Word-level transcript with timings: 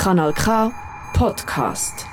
Kanal 0.00 0.32
K 0.32 0.72
Podcast. 1.12 2.06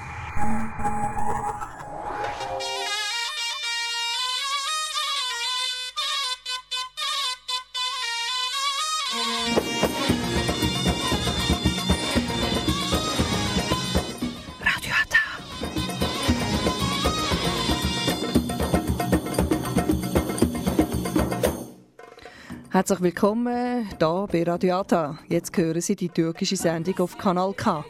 Herzlich 22.77 23.01
willkommen 23.01 23.89
hier 23.89 24.27
bei 24.31 24.43
Radiata. 24.43 25.17
Jetzt 25.27 25.57
hören 25.57 25.81
Sie 25.81 25.95
die 25.95 26.09
türkische 26.09 26.55
Sendung 26.55 26.99
auf 26.99 27.17
Kanal 27.17 27.53
K. 27.53 27.83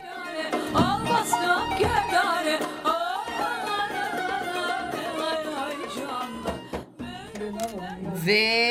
Ve 8.26 8.68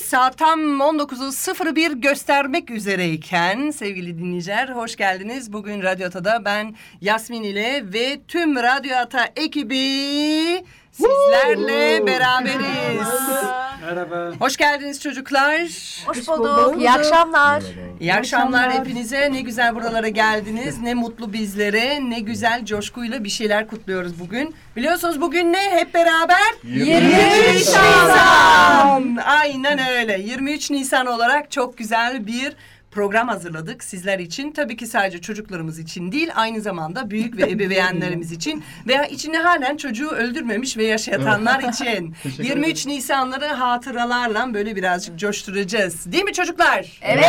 saat 0.00 0.38
tam 0.38 0.80
19.01 0.80 2.00
göstermek 2.00 2.70
üzereyken 2.70 3.70
sevgili 3.70 4.18
dinleyiciler 4.18 4.68
hoş 4.68 4.96
geldiniz. 4.96 5.52
Bugün 5.52 5.82
Radyo 5.82 6.06
Ata'da 6.06 6.44
ben 6.44 6.76
Yasmin 7.00 7.42
ile 7.42 7.92
ve 7.92 8.20
tüm 8.28 8.56
Radyo 8.56 8.96
Ata 8.96 9.28
ekibi 9.36 10.64
sizlerle 10.92 12.06
beraberiz. 12.06 13.61
Merhaba. 13.82 14.30
Hoş 14.38 14.56
geldiniz 14.56 15.00
çocuklar. 15.00 15.60
Hoş 16.06 16.28
bulduk. 16.28 16.74
İyi 16.78 16.90
akşamlar. 16.90 17.62
İyi 18.00 18.14
akşamlar 18.14 18.72
hepinize. 18.72 19.32
Ne 19.32 19.40
güzel 19.40 19.74
buralara 19.74 20.08
geldiniz. 20.08 20.78
Ne 20.78 20.94
mutlu 20.94 21.32
bizlere. 21.32 22.10
Ne 22.10 22.20
güzel 22.20 22.64
coşkuyla 22.64 23.24
bir 23.24 23.28
şeyler 23.28 23.68
kutluyoruz 23.68 24.20
bugün. 24.20 24.54
Biliyorsunuz 24.76 25.20
bugün 25.20 25.52
ne? 25.52 25.70
Hep 25.70 25.94
beraber 25.94 26.52
23 26.64 27.56
Nisan. 27.56 29.16
Aynen 29.26 29.78
öyle. 29.88 30.20
23 30.20 30.70
Nisan 30.70 31.06
olarak 31.06 31.50
çok 31.50 31.78
güzel 31.78 32.26
bir 32.26 32.52
program 32.92 33.28
hazırladık 33.28 33.84
sizler 33.84 34.18
için. 34.18 34.52
Tabii 34.52 34.76
ki 34.76 34.86
sadece 34.86 35.20
çocuklarımız 35.20 35.78
için 35.78 36.12
değil, 36.12 36.30
aynı 36.34 36.60
zamanda 36.60 37.10
büyük 37.10 37.36
ve 37.36 37.42
ebeveynlerimiz 37.50 38.32
için 38.32 38.64
veya 38.88 39.04
içinde 39.06 39.38
halen 39.38 39.76
çocuğu 39.76 40.08
öldürmemiş 40.08 40.76
ve 40.76 40.84
yaşatanlar 40.84 41.62
için. 41.72 42.14
23 42.42 42.86
Nisanları 42.86 43.46
hatıralarla 43.46 44.54
böyle 44.54 44.76
birazcık 44.76 45.18
coşturacağız. 45.18 46.12
Değil 46.12 46.24
mi 46.24 46.32
çocuklar? 46.32 46.98
Evet. 47.02 47.24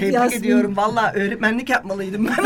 Tebrik 0.00 0.32
ediyorum. 0.32 0.76
Vallahi 0.76 1.16
öğretmenlik 1.18 1.70
yapmalıydım 1.70 2.28
ben. 2.28 2.44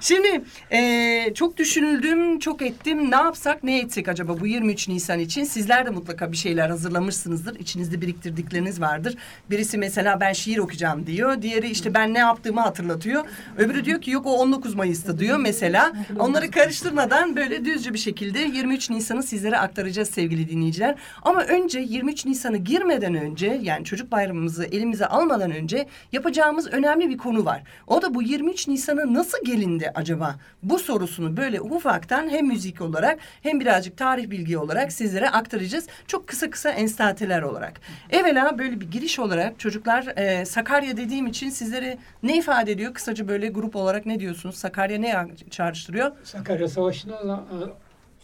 Şimdi 0.00 0.44
eee, 0.72 1.32
çok 1.34 1.56
düşünüldüm, 1.56 2.38
çok 2.38 2.62
ettim. 2.62 3.10
Ne 3.10 3.16
yapsak, 3.16 3.64
ne 3.64 3.78
etsek 3.78 4.08
acaba 4.08 4.40
bu 4.40 4.46
23 4.46 4.88
Nisan 4.88 5.18
için? 5.18 5.44
Sizler 5.44 5.86
de 5.86 5.90
mutlaka 5.90 6.32
bir 6.32 6.36
şeyler 6.36 6.70
hazırlamışsınızdır. 6.70 7.60
İçinizde 7.60 8.00
biriktirdikleriniz 8.00 8.80
vardır. 8.80 9.16
Birisi 9.50 9.78
mesela 9.78 10.20
ben 10.20 10.32
şiir 10.32 10.58
okuyacağım 10.58 11.06
diyor. 11.06 11.42
Diğeri 11.42 11.70
işte 11.70 11.94
ben 11.94 12.14
ne 12.14 12.18
yaptığımı 12.18 12.60
hatırlatıyor. 12.60 13.24
Öbürü 13.58 13.84
diyor 13.84 14.00
ki 14.00 14.10
yok 14.10 14.26
o 14.26 14.32
19 14.38 14.74
Mayıs'ta 14.74 15.18
diyor 15.18 15.38
mesela. 15.38 15.92
Onları 16.18 16.50
karıştırmadan 16.50 17.36
böyle 17.36 17.64
düzce 17.64 17.94
bir 17.94 17.98
şekilde 17.98 18.38
23 18.38 18.90
Nisan'ı 18.90 19.22
sizlere 19.22 19.58
aktaracağız 19.58 20.10
sevgili 20.10 20.48
dinleyiciler. 20.48 20.94
Ama 21.22 21.42
önce 21.42 21.80
23 21.80 22.26
Nisan'ı 22.26 22.56
girmeden 22.56 23.14
önce 23.14 23.60
yani 23.62 23.84
çocuk 23.84 24.12
bayramımızı 24.12 24.64
elimize 24.64 25.06
almadan 25.06 25.50
önce 25.50 25.86
yapacağımız 26.12 26.66
önemli 26.72 27.08
bir 27.08 27.18
konu 27.18 27.44
var. 27.44 27.62
O 27.86 28.02
da 28.02 28.14
bu 28.14 28.22
23 28.22 28.68
Nisan'a 28.68 29.14
nasıl 29.14 29.38
gelindi 29.44 29.85
acaba? 29.94 30.36
Bu 30.62 30.78
sorusunu 30.78 31.36
böyle 31.36 31.60
ufaktan 31.60 32.28
hem 32.28 32.46
müzik 32.46 32.80
olarak 32.80 33.18
hem 33.42 33.60
birazcık 33.60 33.96
tarih 33.96 34.30
bilgi 34.30 34.58
olarak 34.58 34.92
sizlere 34.92 35.30
aktaracağız. 35.30 35.86
Çok 36.06 36.28
kısa 36.28 36.50
kısa 36.50 36.70
enstanteler 36.70 37.42
olarak. 37.42 37.80
Evvela 38.10 38.58
böyle 38.58 38.80
bir 38.80 38.90
giriş 38.90 39.18
olarak 39.18 39.60
çocuklar 39.60 40.06
e, 40.16 40.44
Sakarya 40.44 40.96
dediğim 40.96 41.26
için 41.26 41.50
sizlere 41.50 41.98
ne 42.22 42.38
ifade 42.38 42.72
ediyor? 42.72 42.94
Kısaca 42.94 43.28
böyle 43.28 43.48
grup 43.48 43.76
olarak 43.76 44.06
ne 44.06 44.20
diyorsunuz? 44.20 44.56
Sakarya 44.56 44.98
ne 44.98 45.26
çağrıştırıyor? 45.50 46.12
Sakarya 46.24 46.68
Savaşı'nı 46.68 47.12
da 47.12 47.44
e, 47.52 47.56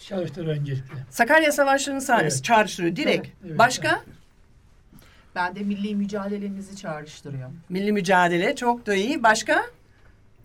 çalıştır 0.04 0.46
öncelikle. 0.46 0.94
Sakarya 1.10 1.52
Savaşı'nın 1.52 1.98
sahnesi 1.98 2.34
Evet. 2.36 2.44
çağrıştırıyor 2.44 2.96
direkt. 2.96 3.26
Evet, 3.26 3.36
evet, 3.46 3.58
Başka? 3.58 4.00
Ben 5.34 5.56
de 5.56 5.60
milli 5.60 5.94
mücadelemizi 5.94 6.76
çağrıştırıyor. 6.76 7.50
Milli 7.68 7.92
mücadele 7.92 8.56
çok 8.56 8.86
da 8.86 8.94
iyi. 8.94 9.22
Başka? 9.22 9.62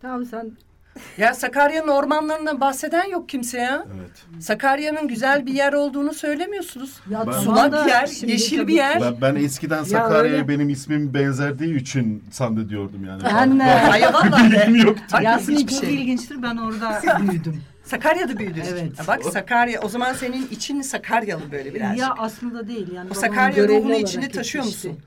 Tamam 0.02 0.24
sen 0.26 0.52
Ya 1.18 1.34
Sakarya'nın 1.34 1.88
ormanlarından 1.88 2.60
bahseden 2.60 3.04
yok 3.04 3.28
kimse 3.28 3.58
ya. 3.58 3.84
Evet. 4.00 4.42
Sakarya'nın 4.42 5.08
güzel 5.08 5.46
bir 5.46 5.52
yer 5.52 5.72
olduğunu 5.72 6.14
söylemiyorsunuz. 6.14 7.00
ya 7.10 7.24
Ben- 7.26 7.32
Sulak 7.32 7.72
da 7.72 7.88
yer, 7.88 8.08
yeşil 8.26 8.56
tabii 8.56 8.68
bir 8.68 8.74
yer. 8.74 9.00
Ben, 9.00 9.14
ben 9.20 9.34
eskiden. 9.34 9.82
Sakarya'ya 9.84 10.48
benim 10.48 10.68
ismim 10.68 11.14
benzerdiği 11.14 11.76
için 11.80 12.24
zannediyordum 12.30 13.04
yani. 13.04 13.22
Ben 13.24 13.60
de. 13.60 13.64
Ay 13.64 14.02
vallahi. 14.02 14.52
Bilgim 14.52 14.86
yok. 14.86 14.96
Ay, 15.12 15.24
Yasemin 15.24 15.58
hiçbir 15.58 15.72
çok 15.72 15.84
şey. 15.84 15.94
ilginçtir 15.94 16.42
ben 16.42 16.56
orada 16.56 17.02
büyüdüm. 17.28 17.62
Sakarya'da 17.84 18.38
büyüdün. 18.38 18.62
Evet. 18.72 18.92
Bak 19.08 19.24
Sakarya 19.24 19.80
o 19.80 19.88
zaman 19.88 20.12
senin 20.12 20.46
için 20.48 20.80
Sakaryalı 20.82 21.42
böyle 21.52 21.74
birazcık. 21.74 21.98
ya 22.00 22.14
aslında 22.18 22.68
değil 22.68 22.92
yani. 22.94 23.10
o 23.10 23.14
Sakarya 23.14 23.68
ruhunu 23.68 23.94
içinde 23.94 24.28
taşıyor 24.28 24.64
musun? 24.64 24.98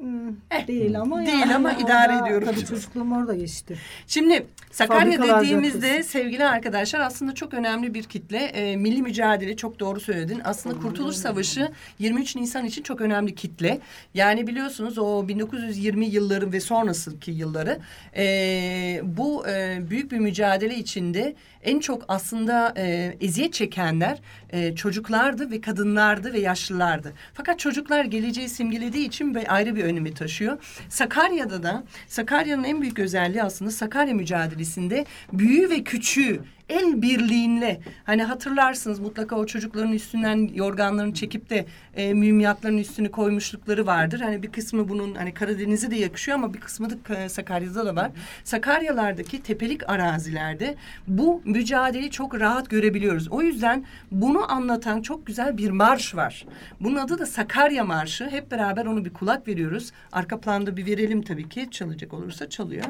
Hmm, 0.00 0.66
değil 0.66 1.00
ama 1.00 1.26
değil 1.26 1.38
yani 1.38 1.54
ama 1.54 1.68
orada- 1.68 1.80
idare 1.80 2.22
ediyorum. 2.22 2.48
Tabii 2.50 2.66
çocukluğum 2.66 3.14
orada 3.16 3.34
geçti. 3.34 3.78
Şimdi 4.06 4.46
Sakarya 4.70 5.16
Fabrikalar 5.16 5.42
dediğimizde 5.42 5.88
caddesi. 5.88 6.08
sevgili 6.10 6.44
arkadaşlar 6.44 7.00
aslında 7.00 7.34
çok 7.34 7.54
önemli 7.54 7.94
bir 7.94 8.02
kitle. 8.02 8.38
Ee, 8.38 8.76
milli 8.76 9.02
mücadele 9.02 9.56
çok 9.56 9.80
doğru 9.80 10.00
söyledin. 10.00 10.40
Aslında 10.44 10.78
Kurtuluş 10.78 11.16
Savaşı 11.16 11.68
23 11.98 12.36
Nisan 12.36 12.64
için 12.64 12.82
çok 12.82 13.00
önemli 13.00 13.34
kitle. 13.34 13.78
Yani 14.14 14.46
biliyorsunuz 14.46 14.98
o 14.98 15.28
1920 15.28 16.06
yılları 16.06 16.52
ve 16.52 16.60
sonrasındaki 16.60 17.30
yılları 17.30 17.78
ee, 18.16 19.00
bu 19.04 19.46
ee, 19.48 19.78
büyük 19.90 20.12
bir 20.12 20.18
mücadele 20.18 20.76
içinde 20.76 21.34
en 21.62 21.78
çok 21.80 22.04
aslında 22.08 22.74
ee, 22.76 23.16
eziyet 23.20 23.52
çekenler 23.52 24.18
ee, 24.52 24.74
çocuklardı 24.74 25.50
ve 25.50 25.60
kadınlardı 25.60 26.32
ve 26.32 26.40
yaşlılardı. 26.40 27.12
Fakat 27.34 27.58
çocuklar 27.58 28.04
geleceği 28.04 28.48
simgelediği 28.48 29.06
için 29.06 29.34
ve 29.34 29.48
ayrı 29.48 29.76
bir 29.76 29.84
önemi 29.90 30.14
taşıyor. 30.14 30.58
Sakarya'da 30.88 31.62
da 31.62 31.84
Sakarya'nın 32.08 32.64
en 32.64 32.82
büyük 32.82 32.98
özelliği 32.98 33.42
aslında 33.42 33.70
Sakarya 33.70 34.14
mücadelesinde 34.14 35.06
büyüğü 35.32 35.70
ve 35.70 35.84
küçüğü 35.84 36.40
el 36.70 37.02
birliğinle 37.02 37.80
hani 38.04 38.22
hatırlarsınız 38.22 38.98
mutlaka 38.98 39.36
o 39.36 39.46
çocukların 39.46 39.92
üstünden 39.92 40.50
yorganlarını 40.54 41.14
çekip 41.14 41.50
de 41.50 41.66
e, 41.96 42.14
mühimmatların 42.14 42.78
üstünü 42.78 43.10
koymuşlukları 43.10 43.86
vardır. 43.86 44.20
Hani 44.20 44.42
bir 44.42 44.52
kısmı 44.52 44.88
bunun 44.88 45.14
hani 45.14 45.34
Karadeniz'e 45.34 45.90
de 45.90 45.96
yakışıyor 45.96 46.38
ama 46.38 46.54
bir 46.54 46.60
kısmı 46.60 46.90
da 46.90 47.14
e, 47.14 47.28
Sakarya'da 47.28 47.86
da 47.86 47.96
var. 47.96 48.10
Sakaryalardaki 48.44 49.42
tepelik 49.42 49.90
arazilerde 49.90 50.74
bu 51.06 51.42
mücadeleyi 51.44 52.10
çok 52.10 52.40
rahat 52.40 52.70
görebiliyoruz. 52.70 53.28
O 53.28 53.42
yüzden 53.42 53.84
bunu 54.10 54.52
anlatan 54.52 55.02
çok 55.02 55.26
güzel 55.26 55.58
bir 55.58 55.70
marş 55.70 56.14
var. 56.14 56.46
Bunun 56.80 56.96
adı 56.96 57.18
da 57.18 57.26
Sakarya 57.26 57.84
Marşı. 57.84 58.30
Hep 58.30 58.50
beraber 58.50 58.86
onu 58.86 59.04
bir 59.04 59.12
kulak 59.12 59.48
veriyoruz. 59.48 59.92
Arka 60.12 60.40
planda 60.40 60.76
bir 60.76 60.86
verelim 60.86 61.22
tabii 61.22 61.48
ki. 61.48 61.68
Çalacak 61.70 62.14
olursa 62.14 62.48
çalıyor. 62.48 62.84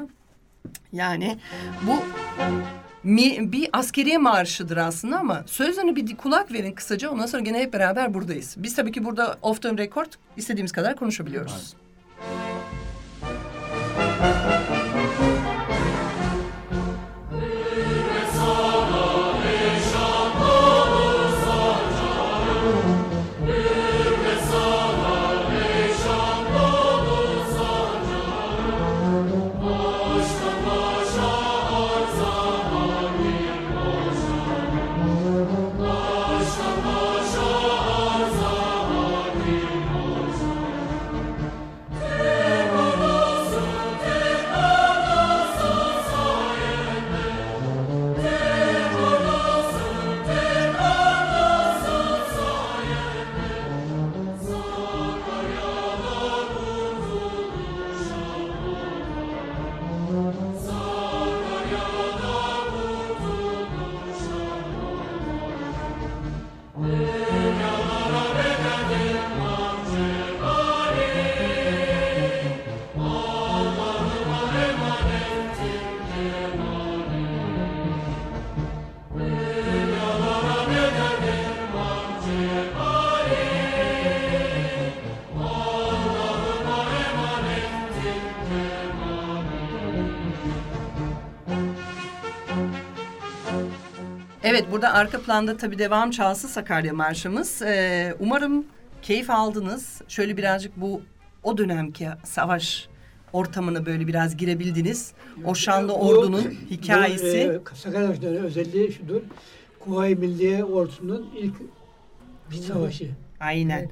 Yani 0.93 1.39
bu 1.87 2.03
mi- 3.05 3.53
bir 3.53 3.69
askeriye 3.72 4.19
marşıdır 4.19 4.77
aslında 4.77 5.19
ama 5.19 5.44
sözünü 5.47 5.97
bir 5.97 6.16
kulak 6.16 6.53
verin 6.53 6.72
kısaca 6.72 7.11
ondan 7.11 7.27
sonra 7.27 7.43
gene 7.43 7.59
hep 7.61 7.72
beraber 7.72 8.15
buradayız. 8.15 8.55
Biz 8.59 8.77
tabii 8.77 8.93
ki 8.93 9.05
burada 9.05 9.37
off 9.43 9.62
the 9.62 9.78
record 9.78 10.12
istediğimiz 10.37 10.72
kadar 10.72 10.97
konuşabiliyoruz. 10.97 11.75
Evet 14.22 14.79
burada 94.72 94.93
arka 94.95 95.21
planda 95.21 95.57
tabii 95.57 95.78
devam 95.78 96.11
çalsın 96.11 96.49
Sakarya 96.49 96.93
Marşımız. 96.95 97.63
Ee, 97.63 98.15
umarım 98.21 98.65
keyif 99.03 99.31
aldınız. 99.31 100.03
Şöyle 100.09 100.37
birazcık 100.37 100.77
bu 100.81 101.03
o 101.43 101.59
dönemki 101.59 102.09
savaş 102.25 102.89
ortamına 103.33 103.87
böyle 103.87 104.07
biraz 104.07 104.37
girebildiniz. 104.37 105.13
O 105.45 105.55
şanlı 105.55 105.89
Bu- 105.89 105.95
ordunun 106.09 106.45
bu, 106.45 106.71
hikayesi. 106.75 107.27
e, 107.39 107.61
Sakarya 107.75 108.07
Savaşı'nın 108.07 108.37
özelliği 108.37 108.93
şudur. 108.93 109.21
Kuvayi 109.81 110.17
Milliye 110.17 110.65
Ordusu'nun 110.65 111.31
ilk 111.37 111.55
savaşı. 112.66 113.09
Aynen. 113.41 113.91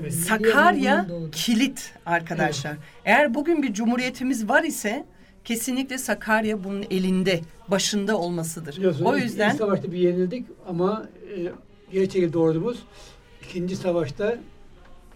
Evet. 0.00 0.14
Sakarya 0.14 1.06
kilit 1.32 1.92
arkadaşlar. 2.06 2.72
Eğer 3.04 3.34
bugün 3.34 3.62
bir 3.62 3.72
cumhuriyetimiz 3.74 4.48
var 4.48 4.62
ise 4.62 5.04
kesinlikle 5.44 5.98
Sakarya 5.98 6.64
bunun 6.64 6.84
elinde, 6.90 7.40
başında 7.68 8.18
olmasıdır. 8.18 8.76
Biliyorsunuz 8.76 9.10
O 9.10 9.16
yüzden 9.16 9.50
ilk 9.50 9.58
savaşta 9.58 9.92
bir 9.92 9.98
yenildik 9.98 10.46
ama 10.68 11.08
e, 11.36 11.52
geri 11.92 12.08
çekildi 12.08 12.38
ordumuz. 12.38 12.78
İkinci 13.42 13.76
savaşta 13.76 14.36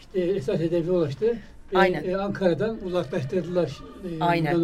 işte 0.00 0.20
esas 0.20 0.60
hedefe 0.60 0.90
ulaştı. 0.90 1.38
Ve, 1.72 1.78
Aynen. 1.78 2.04
e, 2.04 2.16
Ankara'dan 2.16 2.78
uzaklaştırdılar 2.84 3.70
e, 4.04 4.20
Aynen. 4.20 4.54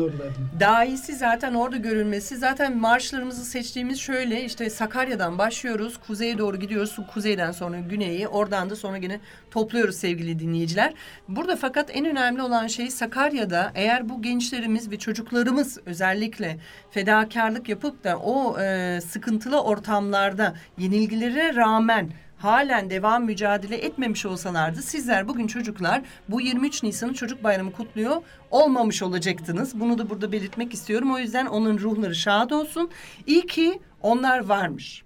İyisi 0.86 1.16
zaten 1.16 1.54
orada 1.54 1.76
görülmesi. 1.76 2.36
Zaten 2.36 2.76
marşlarımızı 2.76 3.44
seçtiğimiz 3.44 3.98
şöyle 3.98 4.44
işte 4.44 4.70
Sakarya'dan 4.70 5.38
başlıyoruz. 5.38 5.98
Kuzeye 6.06 6.38
doğru 6.38 6.56
gidiyoruz. 6.56 6.96
Kuzeyden 7.14 7.52
sonra 7.52 7.80
güneye. 7.80 8.28
Oradan 8.28 8.70
da 8.70 8.76
sonra 8.76 8.96
yine 8.96 9.20
topluyoruz 9.50 9.96
sevgili 9.96 10.38
dinleyiciler. 10.38 10.94
Burada 11.28 11.56
fakat 11.56 11.90
en 11.96 12.06
önemli 12.06 12.42
olan 12.42 12.66
şey 12.66 12.90
Sakarya'da 12.90 13.72
eğer 13.74 14.08
bu 14.08 14.22
gençlerimiz 14.22 14.90
ve 14.90 14.98
çocuklarımız 14.98 15.78
özellikle 15.86 16.58
fedakarlık 16.90 17.68
yapıp 17.68 18.04
da 18.04 18.18
o 18.18 18.60
e, 18.60 19.00
sıkıntılı 19.00 19.62
ortamlarda 19.62 20.54
yenilgilere 20.78 21.54
rağmen 21.54 22.10
halen 22.42 22.90
devam 22.90 23.24
mücadele 23.24 23.76
etmemiş 23.76 24.26
olsalardı 24.26 24.82
sizler 24.82 25.28
bugün 25.28 25.46
çocuklar 25.46 26.02
bu 26.28 26.40
23 26.40 26.82
Nisan'ın 26.82 27.12
çocuk 27.12 27.44
bayramı 27.44 27.72
kutluyor 27.72 28.16
olmamış 28.50 29.02
olacaktınız. 29.02 29.80
Bunu 29.80 29.98
da 29.98 30.10
burada 30.10 30.32
belirtmek 30.32 30.74
istiyorum. 30.74 31.12
O 31.12 31.18
yüzden 31.18 31.46
onun 31.46 31.78
ruhları 31.78 32.14
şad 32.14 32.50
olsun. 32.50 32.90
İyi 33.26 33.46
ki 33.46 33.80
onlar 34.00 34.46
varmış. 34.46 35.02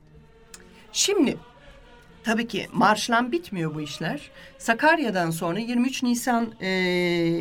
Şimdi 0.93 1.37
tabii 2.25 2.49
ki 2.49 2.69
marşlan 2.73 3.33
bitmiyor 3.33 3.75
bu 3.75 3.81
işler. 3.81 4.31
Sakarya'dan 4.59 5.31
sonra 5.31 5.59
23 5.59 6.03
Nisan 6.03 6.53
e, 6.61 6.69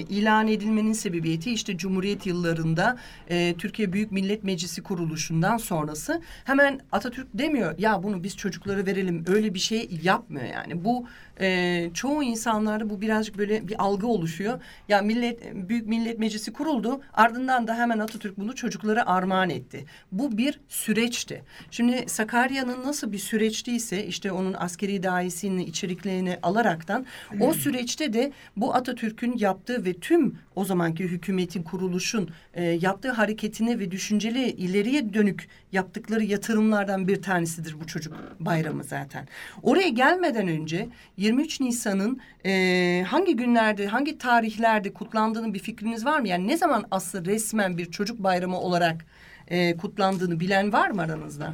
ilan 0.09 0.47
edilmenin 0.47 0.93
sebebiyeti 0.93 1.51
işte 1.51 1.77
Cumhuriyet 1.77 2.25
yıllarında 2.25 2.97
e, 3.29 3.55
Türkiye 3.57 3.93
Büyük 3.93 4.11
Millet 4.11 4.43
Meclisi 4.43 4.83
kuruluşundan 4.83 5.57
sonrası 5.57 6.21
hemen 6.43 6.79
Atatürk 6.91 7.27
demiyor 7.33 7.77
ya 7.77 8.03
bunu 8.03 8.23
biz 8.23 8.37
çocuklara 8.37 8.85
verelim 8.85 9.25
öyle 9.27 9.53
bir 9.53 9.59
şey 9.59 9.89
yapmıyor 10.03 10.45
yani. 10.45 10.85
Bu 10.85 11.07
e, 11.39 11.89
çoğu 11.93 12.23
insanlarda 12.23 12.89
bu 12.89 13.01
birazcık 13.01 13.37
böyle 13.37 13.67
bir 13.67 13.83
algı 13.83 14.07
oluşuyor. 14.07 14.61
Ya 14.89 15.01
millet 15.01 15.55
Büyük 15.69 15.87
Millet 15.87 16.19
Meclisi 16.19 16.53
kuruldu 16.53 17.01
ardından 17.13 17.67
da 17.67 17.75
hemen 17.75 17.99
Atatürk 17.99 18.37
bunu 18.37 18.55
çocuklara 18.55 19.05
armağan 19.05 19.49
etti. 19.49 19.85
Bu 20.11 20.37
bir 20.37 20.59
süreçti. 20.69 21.43
Şimdi 21.71 22.03
Sakarya'nın 22.07 22.83
nasıl 22.85 23.11
bir 23.11 23.17
süreçtiyse 23.17 24.05
işte 24.05 24.31
onun 24.31 24.53
askeri 24.53 25.03
dahisini 25.03 25.63
içeriklerini 25.63 26.39
alaraktan 26.43 27.04
o 27.39 27.53
süreçte 27.53 28.13
de 28.13 28.31
bu 28.57 28.75
Atatürk'ün 28.75 29.37
yaptığı 29.37 29.85
ve 29.85 29.93
tüm 29.93 30.37
o 30.55 30.65
zamanki 30.65 31.03
hükümetin 31.03 31.63
kuruluşun 31.63 32.29
e, 32.53 32.63
yaptığı 32.63 33.11
hareketine 33.11 33.79
ve 33.79 33.91
düşünceli 33.91 34.51
ileriye 34.51 35.13
dönük 35.13 35.47
yaptıkları 35.71 36.23
yatırımlardan 36.23 37.07
bir 37.07 37.21
tanesidir 37.21 37.75
bu 37.81 37.87
çocuk 37.87 38.13
bayramı 38.39 38.83
zaten. 38.83 39.27
Oraya 39.63 39.89
gelmeden 39.89 40.47
önce 40.47 40.89
23 41.17 41.59
Nisan'ın 41.59 42.21
e, 42.45 43.05
hangi 43.07 43.35
günlerde, 43.35 43.87
hangi 43.87 44.17
tarihlerde 44.17 44.93
kutlandığını 44.93 45.53
bir 45.53 45.59
fikriniz 45.59 46.05
var 46.05 46.19
mı? 46.19 46.27
Yani 46.27 46.47
ne 46.47 46.57
zaman 46.57 46.85
aslı 46.91 47.25
resmen 47.25 47.77
bir 47.77 47.91
çocuk 47.91 48.23
bayramı 48.23 48.59
olarak 48.59 49.05
e, 49.47 49.77
kutlandığını 49.77 50.39
bilen 50.39 50.73
var 50.73 50.89
mı 50.89 51.01
aranızda? 51.01 51.53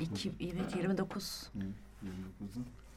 2, 0.00 0.32
evet 0.40 0.76
29. 0.76 1.50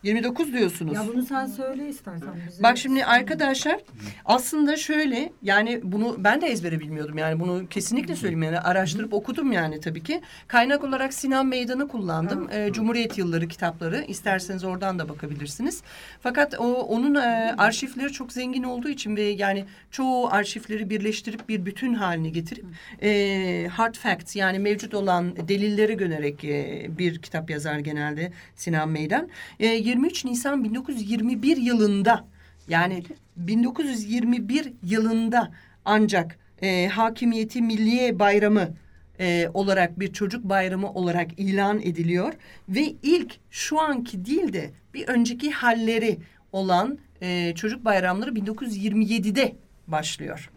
29 0.06 0.54
diyorsunuz. 0.54 0.94
Ya 0.94 1.07
bunu 1.07 1.24
sen 1.24 1.46
söyle 1.46 1.90
istersen 1.90 2.30
bize. 2.48 2.63
Bak 2.63 2.78
şimdi 2.78 3.06
arkadaşlar 3.06 3.80
aslında 4.25 4.78
şöyle 4.78 5.31
yani 5.42 5.80
bunu 5.84 6.16
ben 6.19 6.42
de 6.42 6.48
ezbere 6.48 6.80
bilmiyordum 6.80 7.18
yani 7.18 7.40
bunu 7.40 7.68
kesinlikle 7.69 8.16
söyleyeyim 8.16 8.44
yani 8.44 8.60
araştırıp 8.60 9.13
okudum 9.13 9.52
yani 9.52 9.80
tabii 9.80 10.04
ki. 10.04 10.22
Kaynak 10.48 10.84
olarak 10.84 11.13
Sinan 11.13 11.46
Meydan'ı 11.48 11.88
kullandım. 11.88 12.50
Ee, 12.52 12.69
Cumhuriyet 12.74 13.18
Yılları 13.18 13.48
kitapları 13.48 14.06
isterseniz 14.07 14.63
oradan 14.63 15.00
da 15.00 15.10
bakabilirsiniz. 15.10 15.81
Fakat 16.22 16.60
o 16.60 16.74
onun 16.74 17.16
e, 17.16 17.56
arşivleri 17.58 18.12
çok 18.12 18.31
zengin 18.31 18.63
olduğu 18.63 18.90
için 18.90 19.16
ve 19.16 19.22
yani 19.22 19.66
çoğu 19.92 20.28
arşivleri 20.31 20.90
birleştirip 20.90 21.50
bir 21.50 21.66
bütün 21.66 21.94
haline 21.94 22.30
getirip 22.30 22.66
e, 23.01 23.68
hard 23.68 23.96
facts 23.96 24.36
yani 24.36 24.60
mevcut 24.60 24.94
olan 24.94 25.48
delillere 25.48 25.94
gönerek 25.94 26.44
e, 26.44 26.88
bir 26.90 27.22
kitap 27.22 27.50
yazar 27.50 27.80
genelde 27.80 28.31
Sinan 28.56 28.90
Meydan. 28.90 29.30
E, 29.60 29.95
23 29.96 30.26
Nisan 30.26 30.64
1921 30.64 31.58
yılında 31.58 32.26
yani 32.68 33.04
1921 33.38 34.74
yılında 34.84 35.52
ancak 35.86 36.40
e, 36.62 36.88
Hakimiyeti 36.88 37.62
Milliye 37.62 38.20
Bayramı 38.20 38.70
e, 39.20 39.50
olarak 39.54 40.00
bir 40.00 40.14
çocuk 40.14 40.44
bayramı 40.44 40.94
olarak 40.94 41.40
ilan 41.40 41.82
ediliyor 41.82 42.34
ve 42.70 42.94
ilk 43.04 43.36
şu 43.52 43.82
anki 43.82 44.25
değil 44.25 44.54
de 44.54 44.72
bir 44.94 45.08
önceki 45.08 45.52
halleri 45.52 46.18
olan 46.52 46.98
e, 47.22 47.56
çocuk 47.56 47.86
bayramları 47.86 48.32
1927'de 48.32 49.56
başlıyor. 49.88 50.50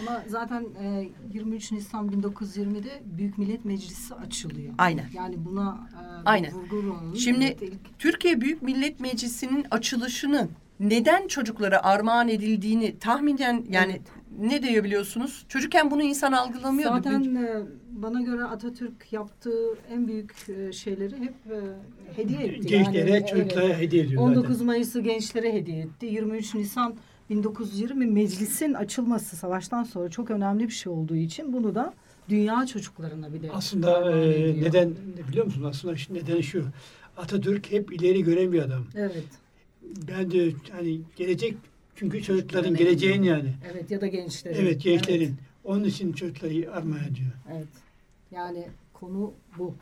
Ama 0.00 0.22
zaten 0.26 0.64
e, 0.82 1.08
23 1.32 1.72
Nisan 1.72 2.08
1920'de 2.08 3.02
Büyük 3.18 3.38
Millet 3.38 3.64
Meclisi 3.64 4.14
açılıyor. 4.14 4.74
Aynen. 4.78 5.04
Yani 5.14 5.34
buna 5.44 5.88
e, 5.92 6.22
Aynen. 6.24 6.52
vurgu. 6.52 7.16
Şimdi- 7.16 7.44
Evet, 7.44 7.72
Türkiye 7.98 8.40
Büyük 8.40 8.62
Millet 8.62 9.00
Meclisi'nin 9.00 9.66
açılışının 9.70 10.50
neden 10.80 11.28
çocuklara 11.28 11.82
armağan 11.82 12.28
edildiğini 12.28 12.98
tahminen 12.98 13.64
yani 13.70 14.00
ne 14.38 14.62
diyor 14.62 14.84
biliyorsunuz? 14.84 15.44
Çocukken 15.48 15.90
bunu 15.90 16.02
insan 16.02 16.32
algılamıyordu. 16.32 16.94
Zaten 16.96 17.34
e, 17.34 17.62
bana 17.90 18.20
göre 18.22 18.44
Atatürk 18.44 19.12
yaptığı 19.12 19.64
en 19.92 20.08
büyük 20.08 20.34
e, 20.48 20.72
şeyleri 20.72 21.16
hep 21.16 21.34
e, 21.52 21.58
hediye 22.16 22.40
etti. 22.40 22.66
Gençlere, 22.68 23.10
Yani, 23.10 23.26
çocuklara 23.26 23.64
evet. 23.64 23.78
hediye 23.78 24.02
ediyor 24.04 24.22
19 24.22 24.52
zaten. 24.52 24.66
Mayıs'ı 24.66 25.00
gençlere 25.00 25.52
hediye 25.52 25.78
etti. 25.78 26.06
23 26.06 26.54
Nisan 26.54 26.94
1920 27.30 28.06
meclisin 28.06 28.74
açılması 28.74 29.36
savaştan 29.36 29.84
sonra 29.84 30.08
çok 30.10 30.30
önemli 30.30 30.64
bir 30.64 30.72
şey 30.72 30.92
olduğu 30.92 31.16
için 31.16 31.52
bunu 31.52 31.74
da 31.74 31.94
dünya 32.28 32.66
çocuklarına 32.66 33.34
bir 33.34 33.42
de 33.42 33.50
Aslında 33.52 34.10
e, 34.20 34.62
neden 34.62 34.94
biliyor 35.28 35.44
musun? 35.46 35.62
Aslında 35.62 35.94
nedeni 36.10 36.42
şu. 36.42 36.64
Atatürk 37.16 37.72
hep 37.72 37.92
ileri 37.92 38.22
gören 38.22 38.52
bir 38.52 38.62
adam. 38.62 38.84
Evet. 38.94 39.24
Ben 40.08 40.30
de 40.30 40.52
hani 40.72 41.00
gelecek 41.16 41.54
çünkü 41.96 42.22
çocukların 42.22 42.68
Çocukların 42.68 42.76
geleceğin 42.76 43.22
yani. 43.22 43.54
Evet 43.72 43.90
ya 43.90 44.00
da 44.00 44.06
gençlerin. 44.06 44.56
Evet 44.60 44.82
gençlerin. 44.82 45.20
Evet, 45.20 45.34
Onun 45.64 45.84
için 45.84 46.12
çocukları 46.12 46.72
armağan 46.72 47.04
ediyor. 47.04 47.30
evet. 47.52 47.66
Yani 48.30 48.68
konu 48.92 49.32
bu. 49.58 49.74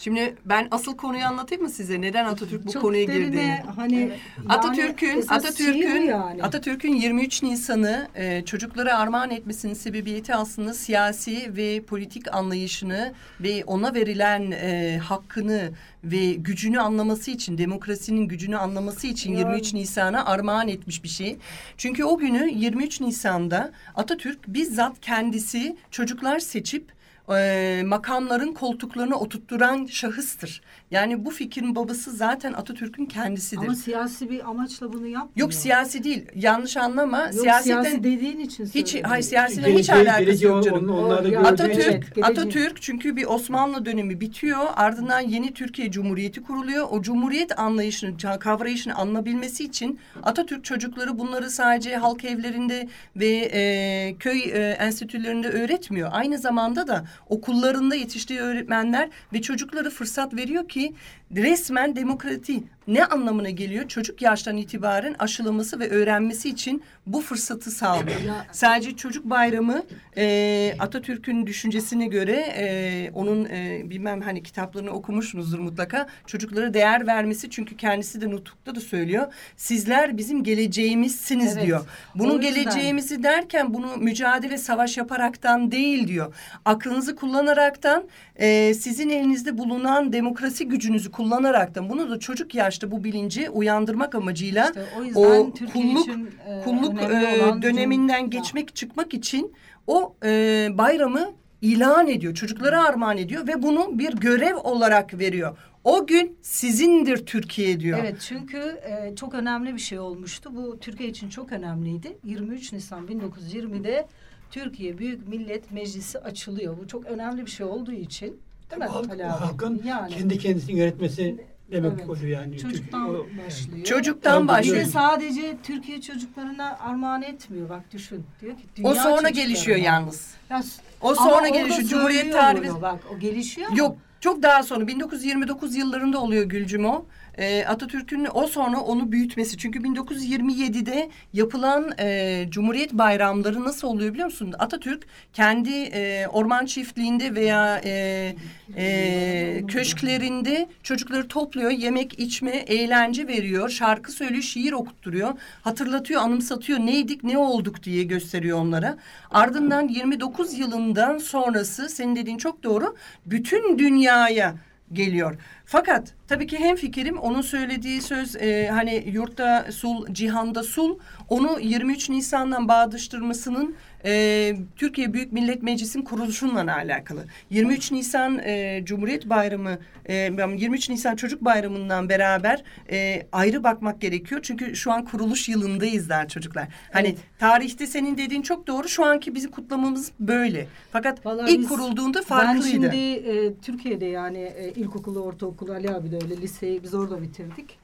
Şimdi 0.00 0.34
ben 0.44 0.68
asıl 0.70 0.96
konuyu 0.96 1.24
anlatayım 1.24 1.62
mı 1.64 1.70
size? 1.70 2.00
Neden 2.00 2.24
Atatürk 2.24 2.66
bu 2.66 2.72
Çok 2.72 2.82
konuya 2.82 3.08
derine, 3.08 3.24
girdiğini? 3.24 3.62
Hani 3.76 3.96
yani 3.96 4.12
Atatürk'ün 4.48 5.22
bu 5.22 5.34
Atatürk'ün 5.34 6.02
yani. 6.02 6.42
Atatürk'ün 6.42 6.94
23 6.94 7.42
Nisan'ı 7.42 8.08
e, 8.14 8.44
çocuklara 8.44 8.98
armağan 8.98 9.30
etmesinin 9.30 9.74
sebebiyeti 9.74 10.34
aslında 10.34 10.74
siyasi 10.74 11.56
ve 11.56 11.82
politik 11.82 12.34
anlayışını 12.34 13.12
ve 13.40 13.64
ona 13.64 13.94
verilen 13.94 14.50
e, 14.50 14.98
hakkını 14.98 15.70
ve 16.04 16.32
gücünü 16.32 16.80
anlaması 16.80 17.30
için, 17.30 17.58
demokrasinin 17.58 18.28
gücünü 18.28 18.56
anlaması 18.56 19.06
için 19.06 19.32
Yani. 19.32 19.38
23 19.40 19.74
Nisan'a 19.74 20.24
armağan 20.24 20.68
etmiş 20.68 21.04
bir 21.04 21.08
şey. 21.08 21.36
Çünkü 21.76 22.04
o 22.04 22.18
günü 22.18 22.50
23 22.54 23.00
Nisan'da 23.00 23.72
Atatürk 23.96 24.48
bizzat 24.48 25.00
kendisi 25.00 25.76
çocuklar 25.90 26.38
seçip 26.38 26.99
e, 27.36 27.82
makamların 27.86 28.52
koltuklarına 28.52 29.16
oturtturan 29.16 29.86
şahıstır. 29.86 30.62
Yani 30.90 31.24
bu 31.24 31.30
fikrin 31.30 31.74
babası 31.74 32.10
zaten 32.10 32.52
Atatürk'ün 32.52 33.06
kendisidir. 33.06 33.62
Ama 33.62 33.74
siyasi 33.74 34.30
bir 34.30 34.48
amaçla 34.50 34.92
bunu 34.92 35.06
yapmıyor. 35.06 35.30
Yok 35.36 35.54
siyasi 35.54 36.04
değil. 36.04 36.24
Yanlış 36.34 36.76
anlama. 36.76 37.22
Yok, 37.22 37.32
Siyasetten 37.34 37.82
siyasi 37.82 38.04
dediğin 38.04 38.38
için 38.40 38.64
hiç 38.64 38.88
söylüyorum. 38.88 39.10
hayır 39.10 39.22
siyaseten 39.24 39.78
hiç 39.78 39.90
alakası 39.90 40.44
yok 40.46 40.64
canım. 40.64 40.88
on- 40.90 40.92
onlarda 41.04 41.28
O- 41.28 41.30
gördüğü 41.30 41.46
Atatürk, 41.46 41.76
Evet, 41.86 42.14
geleceği. 42.14 42.24
Atatürk 42.24 42.82
çünkü 42.82 43.16
bir 43.16 43.24
Osmanlı 43.24 43.84
dönemi 43.84 44.20
bitiyor. 44.20 44.58
Ardından 44.76 45.20
yeni 45.20 45.54
Türkiye 45.54 45.90
Cumhuriyeti 45.90 46.42
kuruluyor. 46.42 46.86
O 46.90 47.02
Cumhuriyet 47.02 47.58
anlayışını, 47.58 48.16
kavrayışını 48.40 48.94
anlayabilmesi 48.94 49.64
için 49.64 49.98
Atatürk 50.22 50.64
çocukları 50.64 51.18
bunları 51.18 51.50
sadece 51.50 51.96
halk 51.96 52.24
evlerinde 52.24 52.88
ve 53.16 53.50
e, 53.52 54.14
köy 54.18 54.40
e, 54.40 54.76
enstitülerinde 54.80 55.48
öğretmiyor. 55.48 56.08
Aynı 56.12 56.38
zamanda 56.38 56.88
da 56.88 57.04
okullarında 57.28 57.94
yetiştiği 57.94 58.40
öğretmenler 58.40 59.08
ve 59.32 59.42
çocuklara 59.42 59.90
fırsat 59.90 60.34
veriyor 60.34 60.68
ki 60.68 60.79
que 60.88 60.94
resmen 61.36 61.96
demokrati 61.96 62.62
ne 62.88 63.04
anlamına 63.04 63.50
geliyor? 63.50 63.88
Çocuk 63.88 64.22
yaştan 64.22 64.56
itibaren 64.56 65.14
aşılaması 65.18 65.80
ve 65.80 65.90
öğrenmesi 65.90 66.48
için 66.48 66.82
bu 67.06 67.20
fırsatı 67.20 67.70
sağlıyor. 67.70 68.20
Sadece 68.52 68.96
çocuk 68.96 69.24
bayramı 69.24 69.82
e, 70.16 70.74
Atatürk'ün 70.78 71.46
düşüncesine 71.46 72.06
göre 72.06 72.36
e, 72.56 73.10
onun 73.14 73.44
e, 73.44 73.82
bilmem 73.84 74.20
hani 74.20 74.42
kitaplarını 74.42 74.90
okumuşsunuzdur 74.90 75.58
mutlaka. 75.58 76.06
Çocuklara 76.26 76.74
değer 76.74 77.06
vermesi 77.06 77.50
çünkü 77.50 77.76
kendisi 77.76 78.20
de 78.20 78.30
nutukta 78.30 78.74
da 78.74 78.80
söylüyor. 78.80 79.32
Sizler 79.56 80.16
bizim 80.16 80.44
geleceğimizsiniz 80.44 81.56
Evet. 81.56 81.66
diyor. 81.66 81.86
Bunun 82.14 82.40
geleceğimizi 82.40 83.22
derken 83.22 83.74
bunu 83.74 83.96
mücadele 83.96 84.58
savaş 84.58 84.96
yaparaktan 84.96 85.70
değil 85.72 86.08
diyor. 86.08 86.34
Aklınızı 86.64 87.16
kullanaraktan 87.16 88.04
e, 88.36 88.74
sizin 88.74 89.08
elinizde 89.08 89.58
bulunan 89.58 90.12
demokrasi 90.12 90.68
gücünüzü 90.68 91.10
kullanaraktan 91.20 91.88
bunu 91.88 92.10
da 92.10 92.18
çocuk 92.18 92.54
yaşta 92.54 92.90
bu 92.90 93.04
bilinci 93.04 93.50
uyandırmak 93.50 94.14
amacıyla 94.14 94.66
İşte 94.66 94.84
o 95.16 95.20
o 95.20 95.54
Türkiye 95.54 95.84
kulluk 95.84 96.08
için, 96.08 96.30
e, 96.48 96.60
kulluk 96.64 97.02
e, 97.02 97.62
döneminden 97.62 98.30
bizim- 98.30 98.30
geçmek 98.30 98.76
çıkmak 98.76 99.14
için 99.14 99.52
o 99.86 100.14
e, 100.24 100.68
bayramı 100.72 101.32
ilan 101.62 102.08
ediyor. 102.08 102.34
Çocuklara 102.34 102.84
armağan 102.84 103.18
ediyor 103.18 103.46
ve 103.46 103.62
bunu 103.62 103.98
bir 103.98 104.12
görev 104.12 104.56
olarak 104.56 105.18
veriyor. 105.18 105.56
O 105.84 106.06
gün 106.06 106.36
sizindir 106.42 107.26
Türkiye 107.26 107.80
diyor. 107.80 107.98
Evet 108.02 108.16
çünkü 108.28 108.58
e, 108.58 109.16
çok 109.16 109.34
önemli 109.34 109.74
bir 109.74 109.80
şey 109.80 109.98
olmuştu. 109.98 110.50
Bu 110.56 110.78
Türkiye 110.80 111.08
için 111.08 111.28
çok 111.28 111.52
önemliydi. 111.52 112.18
23 112.24 112.72
Nisan 112.72 113.06
1920'de 113.06 114.06
Türkiye 114.50 114.98
Büyük 114.98 115.28
Millet 115.28 115.70
Meclisi 115.70 116.18
açılıyor. 116.18 116.78
Bu 116.82 116.88
çok 116.88 117.06
önemli 117.06 117.46
bir 117.46 117.50
şey 117.50 117.66
olduğu 117.66 117.92
için 117.92 118.40
değil 118.70 118.82
mi 118.82 118.88
Halk- 118.88 119.22
halkın 119.22 119.82
yani 119.84 120.14
kendi 120.14 120.38
kendisini 120.38 120.78
yönetmesi 120.78 121.36
demek 121.72 121.92
Evet. 121.98 122.08
oluyor 122.08 122.40
yani. 122.40 122.58
çocuktan 122.58 123.06
Türkiye- 123.06 123.42
o- 123.42 123.46
başlıyor. 123.46 123.84
Çocuktan 123.84 124.32
Tabii, 124.32 124.42
Bir 124.62 124.68
de 124.68 124.72
başlıyor. 124.76 124.86
sadece 124.92 125.56
Türkiye 125.62 126.00
çocuklarına 126.00 126.78
armağan 126.78 127.22
etmiyor. 127.22 127.68
Bak 127.68 127.82
düşün. 127.92 128.24
Diyor 128.40 128.56
ki 128.56 128.62
dünya 128.76 128.90
O 128.90 128.94
sonra 128.94 129.28
gelişiyor 129.28 129.76
yalnız. 129.78 130.34
Ya 130.50 130.62
O 131.00 131.14
sonra 131.14 131.48
gelişiyor. 131.48 131.88
Cumhuriyet 131.88 132.32
tarihi. 132.32 132.82
Bak 132.82 132.98
o 133.16 133.18
gelişiyor 133.18 133.68
ama. 133.68 133.78
Yok 133.78 133.96
çok 134.20 134.42
daha 134.42 134.62
sonra 134.62 134.86
1929 134.86 135.76
yıllarında 135.76 136.18
oluyor 136.20 136.44
Gülcüm 136.44 136.84
o. 136.84 137.04
Ee, 137.40 137.64
Atatürk'ün 137.64 138.26
o 138.34 138.46
sonra 138.46 138.80
onu 138.80 139.12
büyütmesi. 139.12 139.58
Çünkü 139.58 139.78
1927'de 139.78 141.10
yapılan 141.32 141.92
e, 141.98 142.46
Cumhuriyet 142.50 142.92
bayramları 142.92 143.64
nasıl 143.64 143.88
oluyor 143.88 144.12
biliyor 144.12 144.26
musun? 144.26 144.54
Atatürk 144.58 145.06
kendi 145.32 145.70
e, 145.70 146.26
orman 146.26 146.66
çiftliğinde 146.66 147.34
veya 147.34 147.80
e, 147.84 148.34
e, 148.76 149.62
köşklerinde 149.68 150.68
çocukları 150.82 151.28
topluyor. 151.28 151.70
Yemek, 151.70 152.18
içme, 152.18 152.50
eğlence 152.50 153.26
veriyor. 153.26 153.68
Şarkı 153.68 154.12
söylüyor, 154.12 154.42
şiir 154.42 154.72
okutturuyor. 154.72 155.34
Hatırlatıyor, 155.62 156.22
anımsatıyor. 156.22 156.78
Neydik, 156.78 157.24
ne 157.24 157.38
olduk 157.38 157.82
diye 157.82 158.04
gösteriyor 158.04 158.58
onlara. 158.58 158.96
Ardından 159.30 159.88
29 159.88 160.58
yılından 160.58 161.18
sonrası 161.18 161.88
senin 161.88 162.16
dediğin 162.16 162.38
çok 162.38 162.62
doğru. 162.62 162.96
Bütün 163.26 163.78
dünyaya 163.78 164.54
geliyor. 164.92 165.36
Fakat 165.72 166.14
tabii 166.28 166.46
ki 166.46 166.58
hem 166.58 166.76
fikrim 166.76 167.18
onun 167.18 167.40
söylediği 167.40 168.02
söz 168.02 168.36
e, 168.36 168.68
hani 168.68 169.04
yurtta 169.06 169.66
sul, 169.72 170.14
cihanda 170.14 170.62
sul 170.62 170.98
onu 171.28 171.60
23 171.60 172.08
Nisan'dan 172.08 172.68
bağdaştırmasının 172.68 173.76
e, 174.04 174.56
Türkiye 174.76 175.12
Büyük 175.12 175.32
Millet 175.32 175.62
Meclisi'nin 175.62 176.04
kuruluşunla 176.04 176.74
alakalı. 176.74 177.24
23 177.50 177.92
Nisan 177.92 178.38
e, 178.38 178.80
Cumhuriyet 178.84 179.26
Bayramı, 179.28 179.78
e, 180.08 180.14
23 180.14 180.88
Nisan 180.88 181.16
Çocuk 181.16 181.44
Bayramı'ndan 181.44 182.08
beraber 182.08 182.62
e, 182.90 183.26
ayrı 183.32 183.64
bakmak 183.64 184.00
gerekiyor. 184.00 184.40
Çünkü 184.44 184.76
şu 184.76 184.92
an 184.92 185.04
kuruluş 185.04 185.48
yılındayız 185.48 186.08
der 186.08 186.28
çocuklar. 186.28 186.68
Hani 186.92 187.08
Evet. 187.08 187.18
tarihte 187.38 187.86
senin 187.86 188.18
dediğin 188.18 188.42
çok 188.42 188.66
doğru. 188.66 188.88
Şu 188.88 189.04
anki 189.04 189.34
bizim 189.34 189.50
kutlamamız 189.50 190.12
böyle. 190.20 190.66
Fakat 190.92 191.26
Vallahi 191.26 191.52
ilk 191.52 191.60
biz- 191.60 191.68
kurulduğunda 191.68 192.18
Ben 192.18 192.24
farklıydı. 192.24 192.66
şimdi 192.68 192.96
e, 192.96 193.54
Türkiye'de 193.54 194.06
yani 194.06 194.38
e, 194.38 194.72
ilkokulu, 194.76 195.20
ortaokulu 195.20 195.72
Ali 195.72 195.90
abi 195.90 196.10
de 196.12 196.16
öyle 196.22 196.36
liseyi 196.36 196.82
biz 196.82 196.94
orada 196.94 197.22
bitirdik. 197.22 197.79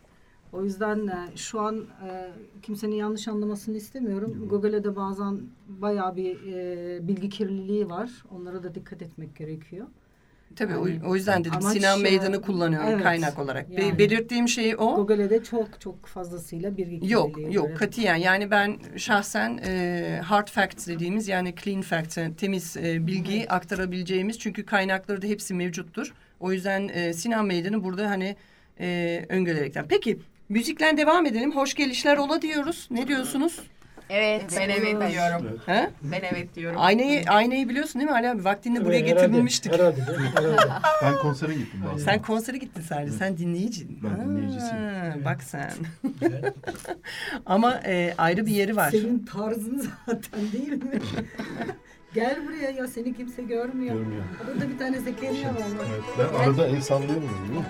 O 0.57 0.65
yüzden 0.65 1.07
e, 1.07 1.37
şu 1.37 1.61
an 1.61 1.87
e, 2.09 2.31
kimsenin 2.63 2.95
yanlış 2.95 3.29
anlamasını 3.29 3.77
istemiyorum. 3.77 4.49
Google'e 4.49 4.85
de 4.85 4.97
bazen 4.97 5.41
bayağı 5.69 6.17
bir 6.17 6.53
e, 6.53 7.09
bilgi 7.09 7.29
kirliliği 7.29 7.91
var. 7.91 8.11
Onlara 8.31 8.63
da 8.63 8.75
dikkat 8.75 9.03
etmek 9.03 9.37
gerekiyor. 9.37 9.87
Tabii 10.57 10.73
Yani 10.73 11.01
o, 11.07 11.15
yüzden 11.15 11.45
dedim 11.45 11.57
amaç, 11.57 11.77
Sinan 11.77 12.01
Meydanı 12.01 12.43
kullanıyorum 12.43 12.89
evet, 12.89 13.03
kaynak 13.03 13.39
olarak. 13.39 13.71
Yani. 13.71 13.99
belirttiğim 13.99 14.49
şey 14.49 14.75
o. 14.79 14.97
Google'e 14.97 15.31
de 15.31 15.45
çok 15.45 15.81
çok 15.81 16.07
fazlasıyla 16.07 16.77
bilgi 16.77 17.13
Yok 17.13 17.55
yok 17.55 17.77
katiyen 17.77 18.17
yani 18.17 18.51
ben 18.51 18.77
şahsen 18.97 19.61
e, 19.67 20.21
hard 20.25 20.49
facts 20.49 20.87
dediğimiz 20.87 21.29
yani 21.29 21.55
clean 21.65 21.83
facts 21.83 22.17
yani 22.17 22.37
temiz 22.37 22.77
e, 22.77 23.07
bilgiyi 23.07 23.49
aktarabileceğimiz 23.49 24.39
çünkü 24.39 24.67
kaynakları 24.67 25.23
da 25.23 25.27
hepsi 25.27 25.55
mevcuttur. 25.55 26.15
O 26.41 26.53
yüzden 26.53 26.89
e, 26.89 27.13
Sinan 27.13 27.47
Meydanı 27.47 27.85
burada 27.85 28.11
hani 28.11 28.37
e, 28.81 29.27
öngörerekten. 29.29 29.87
Peki 29.89 30.19
müzikle 30.49 30.97
devam 30.97 31.27
edelim. 31.27 31.57
Hoş 31.57 31.75
gelişler 31.75 32.17
ola 32.17 32.43
diyoruz. 32.43 32.89
Ne 32.91 33.09
diyorsunuz? 33.09 33.61
Evet, 34.11 34.45
ben 34.61 34.69
evet 34.69 35.13
diyorum. 35.13 35.61
He? 35.67 35.91
Ben 36.03 36.21
evet 36.35 36.55
diyorum. 36.55 36.81
Aynayı 36.81 37.25
aynayı 37.29 37.69
biliyorsun 37.69 38.01
değil 38.01 38.11
mi 38.11 38.17
Ali 38.17 38.29
abi? 38.29 38.45
Vaktinde 38.45 38.85
buraya 38.85 38.99
Evet, 38.99 39.11
herhalde, 39.11 39.27
getirilmiştik. 39.27 39.73
Herhalde, 39.73 40.01
herhalde. 40.37 40.57
Ben 41.03 41.15
konsere 41.19 41.55
gittim 41.55 41.81
bazen. 41.93 42.05
Sen 42.05 42.23
konsere 42.23 42.59
gittin 42.59 42.83
sadece. 42.83 43.13
Sen 43.13 43.39
dinleyicidin. 43.39 43.99
Ben 44.03 44.21
dinleyicisiyim. 44.29 44.77
Ha, 44.77 45.15
Bak 45.25 45.43
sen. 45.43 45.71
Ama 47.47 47.81
e, 47.87 48.15
ayrı 48.19 48.47
bir 48.47 48.51
yeri 48.53 48.77
var. 48.77 48.91
Senin 48.91 49.27
tarzın 49.27 49.79
zaten 50.07 50.41
değil 50.53 50.73
mi? 50.73 50.91
Gel 52.15 52.37
buraya 52.47 52.71
ya 52.71 52.89
seni 52.89 53.15
kimse 53.17 53.43
görmüyor. 53.43 53.95
Görmüyor. 53.95 54.23
Burada 54.47 54.69
bir 54.71 54.79
tane 54.79 55.01
Zekeriya 55.01 55.49
var. 55.49 55.55
bak. 55.79 55.87
Evet, 56.19 56.31
ben 56.35 56.45
arada 56.45 56.67
el 56.67 56.81
sallayamıyorum 56.81 57.49
değil 57.49 57.61
mi? 57.61 57.67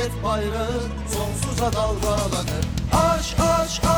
Cumhuriyet 0.00 0.24
bayrağı 0.24 0.82
sonsuza 1.14 1.72
dalgalanır. 1.72 2.64
Aş 2.92 3.34
aş 3.40 3.80
aş 3.84 3.89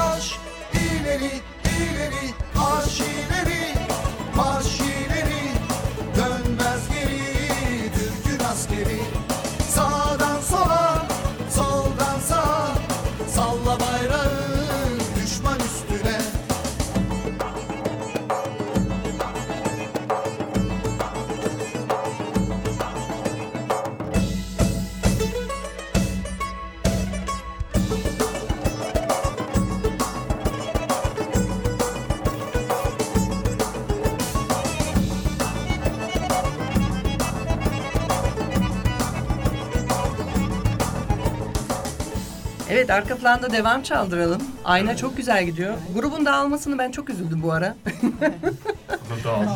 arka 42.93 43.17
planda 43.17 43.53
devam 43.53 43.83
çaldıralım. 43.83 44.43
Ayna 44.65 44.97
çok 44.97 45.17
güzel 45.17 45.45
gidiyor. 45.45 45.75
Grubun 45.95 46.27
dağılmasını 46.27 46.79
ben 46.79 46.91
çok 46.91 47.11
üzüldüm 47.11 47.43
bu 47.43 47.53
ara. 47.53 47.75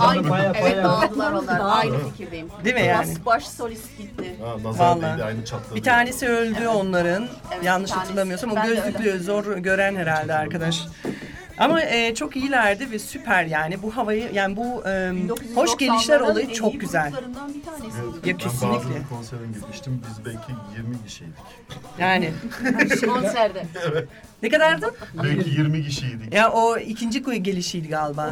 Aynı, 0.01 0.31
Baya 0.31 0.53
evet 0.57 0.63
baya. 0.75 0.85
dağıldılar 0.85 1.33
onlar. 1.33 1.61
Aynı 1.63 2.09
fikirdeyim. 2.11 2.49
Değil 2.65 2.75
mi 2.77 2.83
yani? 2.83 3.09
Bas, 3.09 3.27
baş 3.27 3.47
solist 3.49 3.99
gitti. 3.99 4.37
Ha, 4.45 4.57
nazar 4.65 4.85
Vallahi. 4.85 5.13
değdi 5.15 5.25
aynı 5.25 5.45
çatladı. 5.45 5.75
Bir 5.75 5.83
tanesi 5.83 6.29
öldü 6.29 6.67
onların. 6.69 7.29
Evet, 7.55 7.65
Yanlış 7.65 7.91
bir 7.91 7.95
tanesi. 7.95 8.09
hatırlamıyorsam. 8.09 8.53
O 8.53 8.57
Ben 8.57 8.71
de 8.71 8.75
gözlüklü 8.75 9.21
zor 9.21 9.57
gören 9.57 9.97
herhalde 9.97 10.35
arkadaş. 10.35 10.81
Ama 11.59 11.83
e, 11.83 12.15
çok 12.15 12.37
iyilerdi 12.37 12.91
ve 12.91 12.99
süper 12.99 13.45
yani 13.45 13.83
bu 13.83 13.97
havayı 13.97 14.31
yani 14.33 14.57
bu 14.57 14.89
e, 14.89 15.13
hoş 15.55 15.77
gelişler 15.77 16.21
1990'ların 16.21 16.31
olayı 16.33 16.47
en 16.49 16.53
çok 16.53 16.81
güzel. 16.81 17.11
gruplarından 17.11 17.46
Evet, 18.31 18.41
Ya 18.45 18.47
ben 18.47 18.51
kesinlikle. 18.53 18.77
bazı 18.79 18.89
bir 19.05 19.09
konserine 19.09 19.47
gitmiştim. 19.55 20.03
Biz 20.09 20.25
belki 20.25 20.53
20 20.77 21.05
kişiydik. 21.07 21.35
Yani 21.99 22.33
Konserde. 23.07 23.67
ne 24.43 24.49
kadardı? 24.49 24.95
Belki 25.23 25.51
20 25.51 25.83
kişiydik. 25.85 26.35
Ya 26.35 26.51
o 26.53 26.79
ikinci 26.79 27.23
gelişiydi 27.43 27.89
galiba. 27.89 28.23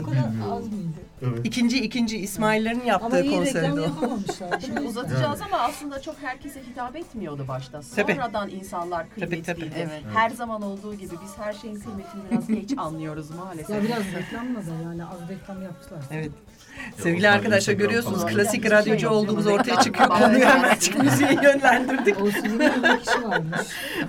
Az 0.52 0.68
mıydı? 0.68 0.83
Evet. 1.28 1.46
İkinci 1.46 1.80
ikinci 1.80 2.18
İsmail'lerin 2.18 2.80
Ama 2.80 2.88
yaptığı 2.88 3.22
iyi 3.22 3.36
konserdi 3.36 3.80
reklam 3.80 4.10
o. 4.10 4.18
Şimdi 4.66 4.80
uzatacağız 4.80 5.40
ama 5.40 5.58
aslında 5.58 6.02
çok 6.02 6.16
herkese 6.22 6.60
hitap 6.70 6.96
etmiyordu 6.96 7.44
başta. 7.48 7.80
Tabii. 7.96 8.12
Sonradan 8.14 8.48
insanlar 8.50 9.06
Tabii, 9.20 9.30
kıymetliydi. 9.30 9.70
tabii. 9.70 9.70
Evet. 9.76 10.02
Her 10.14 10.30
zaman 10.30 10.62
olduğu 10.62 10.94
gibi 10.94 11.14
biz 11.24 11.38
her 11.38 11.52
şeyin 11.52 11.80
kıymetini 11.80 12.22
biraz 12.30 12.46
geç 12.46 12.70
anlıyoruz 12.78 13.30
maalesef. 13.30 13.70
Ya 13.70 13.82
biraz 13.82 14.02
reklamla 14.14 14.60
da 14.60 14.82
yani 14.84 15.04
az 15.04 15.28
reklam 15.28 15.62
yapmışlar. 15.62 15.98
Evet. 16.10 16.30
Ya 16.74 17.02
Sevgili 17.02 17.26
onlar 17.28 17.36
arkadaşlar 17.36 17.74
görüyorsunuz 17.74 18.20
falan. 18.20 18.34
klasik 18.34 18.54
Hiçbir 18.54 18.70
radyocu 18.70 19.00
şey 19.00 19.08
olduğumuz 19.08 19.46
ortaya 19.46 19.80
çıkıyor. 19.80 20.08
Konuyu 20.08 20.44
hemen 20.44 20.68
açık 20.68 21.02
müziğe 21.02 21.38
yönlendirdik. 21.42 22.16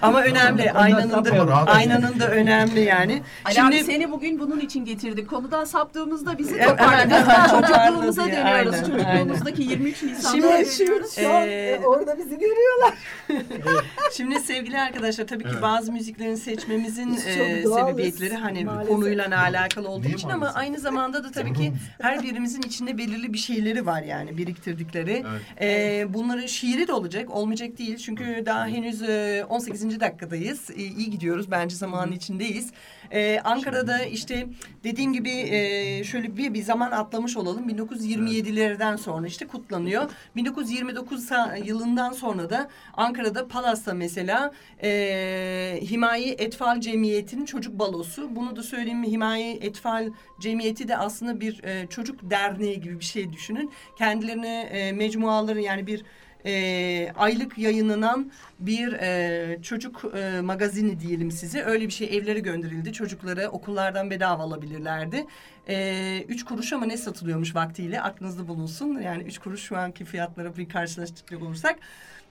Ama 0.01 0.21
önemli. 0.21 0.71
Aynanın 0.71 1.25
da, 1.25 1.65
aynanın 1.65 2.19
da 2.19 2.27
önemli 2.31 2.79
yani. 2.79 3.21
Ali 3.45 3.55
Şimdi 3.55 3.83
seni 3.83 4.11
bugün 4.11 4.39
bunun 4.39 4.59
için 4.59 4.85
getirdik. 4.85 5.29
Konudan 5.29 5.65
saptığımızda 5.65 6.37
bizi 6.37 6.55
Evet, 6.55 6.81
evet. 7.11 7.49
Çocukluğumuza 7.49 8.25
dönüyoruz. 8.25 8.45
aynen, 8.73 8.83
Çocukluğumuzdaki 8.83 9.61
23 9.63 10.03
Nisan'da 10.03 10.31
Şimdi- 10.31 10.43
dönüyoruz. 10.79 11.15
Şu 11.15 11.33
an 11.33 11.47
Ee, 11.47 11.79
e, 11.81 11.85
orada 11.85 12.17
bizi 12.17 12.29
görüyorlar. 12.39 12.93
Şimdi 14.13 14.39
sevgili 14.39 14.79
arkadaşlar 14.79 15.27
tabii 15.27 15.43
ki 15.43 15.49
Evet. 15.53 15.61
bazı 15.61 15.91
müziklerin 15.91 16.35
seçmemizin 16.35 17.13
e, 17.13 17.63
sebebiyetleri 17.63 18.33
hani 18.35 18.65
maalesef. 18.65 18.89
konuyla 18.95 19.41
alakalı 19.41 19.89
olduğu 19.89 20.05
Niye 20.07 20.13
için 20.15 20.29
ama 20.29 20.37
maalesef? 20.37 20.57
aynı 20.61 20.79
zamanda 20.79 21.23
da 21.23 21.31
tabii 21.31 21.53
ki 21.53 21.73
her 22.01 22.23
birimizin 22.23 22.61
içinde 22.61 22.97
belirli 22.97 23.33
bir 23.33 23.37
şeyleri 23.37 23.85
var 23.85 24.01
yani 24.03 24.37
biriktirdikleri. 24.37 25.23
Evet. 25.31 25.61
E, 25.61 26.13
bunların 26.13 26.45
şiiri 26.45 26.87
de 26.87 26.93
olacak, 26.93 27.29
olmayacak 27.29 27.77
değil. 27.77 27.97
Çünkü 27.97 28.43
daha 28.45 28.67
henüz 28.67 29.01
e, 29.01 29.45
18. 29.49 29.99
dakikadayız. 29.99 30.69
E, 30.71 30.73
iyi 30.75 31.09
gidiyoruz 31.09 31.51
bence 31.51 31.75
zamanın 31.75 32.11
içindeyiz. 32.11 32.69
E, 33.11 33.39
Ankara'da 33.43 34.03
işte 34.05 34.47
dediğim 34.83 35.13
gibi 35.13 35.29
e, 35.29 36.03
şöyle 36.03 36.37
bir 36.37 36.53
bir 36.53 36.61
zaman 36.63 36.91
atlamış 36.91 37.37
olalım. 37.37 37.69
1927'lerden 37.69 38.95
sonra 38.95 39.27
işte 39.27 39.47
kutlanıyor. 39.47 40.09
1929 40.35 41.29
sa- 41.29 41.65
yılından 41.65 42.11
sonra 42.11 42.49
da 42.49 42.69
Ankara'da 42.93 43.47
Palas'ta 43.47 43.93
mesela 43.93 44.51
e, 44.83 45.79
Himaye 45.91 46.31
Etfal 46.33 46.81
Cemiyeti'nin 46.81 47.45
çocuk 47.45 47.79
balosu. 47.79 48.35
Bunu 48.35 48.55
da 48.55 48.63
söyleyeyim 48.63 48.99
mi? 48.99 49.11
Himaye 49.11 49.53
Etfal 49.55 50.09
Cemiyeti 50.39 50.87
de 50.87 50.97
aslında 50.97 51.41
bir 51.41 51.63
e, 51.63 51.87
çocuk 51.87 52.29
derneği 52.29 52.81
gibi 52.81 52.99
bir 52.99 53.05
şey 53.05 53.33
düşünün. 53.33 53.71
Kendilerine 53.97 54.61
e, 54.61 54.91
mecmuaları 54.91 55.61
yani 55.61 55.87
bir 55.87 56.03
e, 56.45 57.11
aylık 57.17 57.57
yayınlanan 57.57 58.31
bir 58.59 58.93
e, 58.93 59.59
çocuk 59.61 60.05
e, 60.15 60.41
magazini 60.41 60.99
diyelim 60.99 61.31
size. 61.31 61.63
Öyle 61.63 61.85
bir 61.87 61.93
şey 61.93 62.17
evlere 62.17 62.39
gönderildi. 62.39 62.93
Çocuklara 62.93 63.49
okullardan 63.49 64.09
bedava 64.09 64.43
alabilirlerdi. 64.43 65.25
E, 65.67 66.21
üç 66.27 66.45
kuruş 66.45 66.73
ama 66.73 66.85
ne 66.85 66.97
satılıyormuş 66.97 67.55
vaktiyle 67.55 68.01
aklınızda 68.01 68.47
bulunsun. 68.47 68.99
Yani 69.01 69.23
üç 69.23 69.37
kuruş 69.37 69.61
şu 69.61 69.77
anki 69.77 70.05
fiyatlara 70.05 70.57
bir 70.57 70.69
karşılaştıracak 70.69 71.41
olursak. 71.41 71.75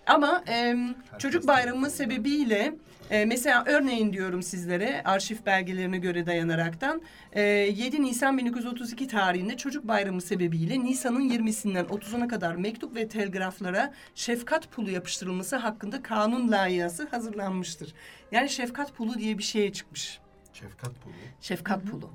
Ama 0.06 0.44
e, 0.48 0.76
çocuk 1.18 1.46
bayramı 1.46 1.90
sebebiyle 1.90 2.74
e, 3.10 3.24
mesela 3.24 3.64
örneğin 3.66 4.12
diyorum 4.12 4.42
sizlere 4.42 5.02
arşiv 5.04 5.36
belgelerine 5.46 5.98
göre 5.98 6.26
dayanaraktan 6.26 7.02
e, 7.32 7.42
7 7.42 8.02
Nisan 8.02 8.38
1932 8.38 9.08
tarihinde 9.08 9.56
çocuk 9.56 9.88
bayramı 9.88 10.20
sebebiyle 10.20 10.80
Nisan'ın 10.80 11.30
20'sinden 11.30 11.84
30'una 11.84 12.28
kadar 12.28 12.54
mektup 12.54 12.96
ve 12.96 13.08
telgraflara 13.08 13.92
şefkat 14.14 14.70
pulu 14.70 14.90
yapıştırılması 14.90 15.56
hakkında 15.56 16.02
kanun 16.02 16.52
layihası 16.52 17.08
hazırlanmıştır. 17.08 17.94
Yani 18.32 18.48
şefkat 18.48 18.94
pulu 18.94 19.14
diye 19.14 19.38
bir 19.38 19.42
şeye 19.42 19.72
çıkmış. 19.72 20.23
Şefkat 20.54 21.00
pulu. 21.00 21.12
Şefkat 21.40 21.86
pulu. 21.86 22.10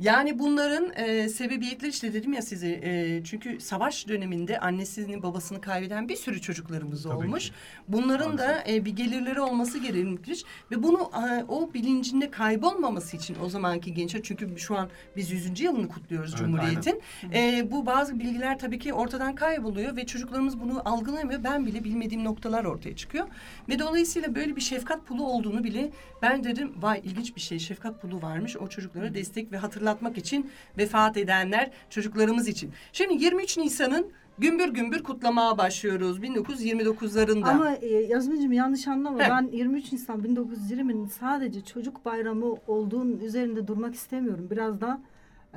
Yani 0.00 0.38
bunların 0.38 0.92
e, 0.96 1.28
sebebiyetleri 1.28 1.90
işte 1.90 2.14
dedim 2.14 2.32
ya 2.32 2.42
size 2.42 2.68
e, 2.82 3.24
çünkü 3.24 3.60
savaş 3.60 4.08
döneminde 4.08 4.60
annesini 4.60 5.22
babasını 5.22 5.60
kaybeden 5.60 6.08
bir 6.08 6.16
sürü 6.16 6.40
çocuklarımız 6.40 7.02
Tabii 7.02 7.14
olmuş. 7.14 7.48
ki. 7.48 7.54
Bunların 7.88 8.38
da 8.38 8.64
e, 8.68 8.84
bir 8.84 8.96
gelirleri 8.96 9.40
olması 9.40 9.78
gerekmiş 9.78 10.44
ve 10.70 10.82
bunu 10.82 10.98
e, 11.00 11.44
o 11.48 11.74
bilincinde 11.74 12.30
kaybolmaması 12.30 13.16
için 13.16 13.36
o 13.44 13.48
zamanki 13.48 13.94
gençler 13.94 14.20
çünkü 14.24 14.58
şu 14.58 14.76
an 14.76 14.88
biz 15.16 15.30
100. 15.30 15.60
yılını 15.60 15.88
kutluyoruz 15.88 16.30
Evet, 16.30 16.38
Cumhuriyet'in. 16.38 17.02
E, 17.34 17.70
bu 17.70 17.86
bazı 17.86 18.18
bilgiler 18.18 18.58
tabii 18.58 18.78
ki 18.78 18.92
ortadan 18.92 19.34
kayboluyor 19.34 19.96
ve 19.96 20.06
çocuklarımız 20.06 20.60
bunu 20.60 20.82
algılayamıyor. 20.84 21.44
Ben 21.44 21.66
bile 21.66 21.84
bilmediğim 21.84 22.24
noktalar 22.24 22.64
ortaya 22.64 22.96
çıkıyor. 22.96 23.28
Ve 23.68 23.78
dolayısıyla 23.78 24.34
böyle 24.34 24.56
bir 24.56 24.60
şefkat 24.60 25.06
pulu 25.06 25.26
olduğunu 25.26 25.64
bile 25.64 25.90
ben 26.22 26.44
dedim 26.44 26.72
vay 26.80 27.00
ilginç 27.04 27.36
bir 27.36 27.40
şey 27.40 27.58
şefkat 27.58 27.81
pulu 27.90 28.22
varmış. 28.22 28.56
O 28.56 28.68
çocuklara 28.68 29.14
destek 29.14 29.52
ve 29.52 29.56
hatırlatmak 29.56 30.18
için 30.18 30.50
vefat 30.78 31.16
edenler 31.16 31.70
çocuklarımız 31.90 32.48
için. 32.48 32.70
Şimdi 32.92 33.24
23 33.24 33.58
Nisan'ın 33.58 34.06
gümbür 34.38 34.68
gümbür 34.68 35.02
kutlamaya 35.02 35.58
başlıyoruz 35.58 36.18
1929'larında. 36.18 37.48
Ama 37.48 37.74
e, 37.74 37.86
Yazmıncığım 37.86 38.52
yanlış 38.52 38.88
anlama. 38.88 39.18
Heh. 39.18 39.30
Ben 39.30 39.48
23 39.52 39.92
Nisan 39.92 40.20
1920'nin 40.20 41.06
sadece 41.06 41.60
çocuk 41.64 42.04
bayramı 42.04 42.54
olduğunun 42.66 43.18
üzerinde 43.18 43.66
durmak 43.66 43.94
istemiyorum. 43.94 44.48
Biraz 44.50 44.80
da 44.80 45.00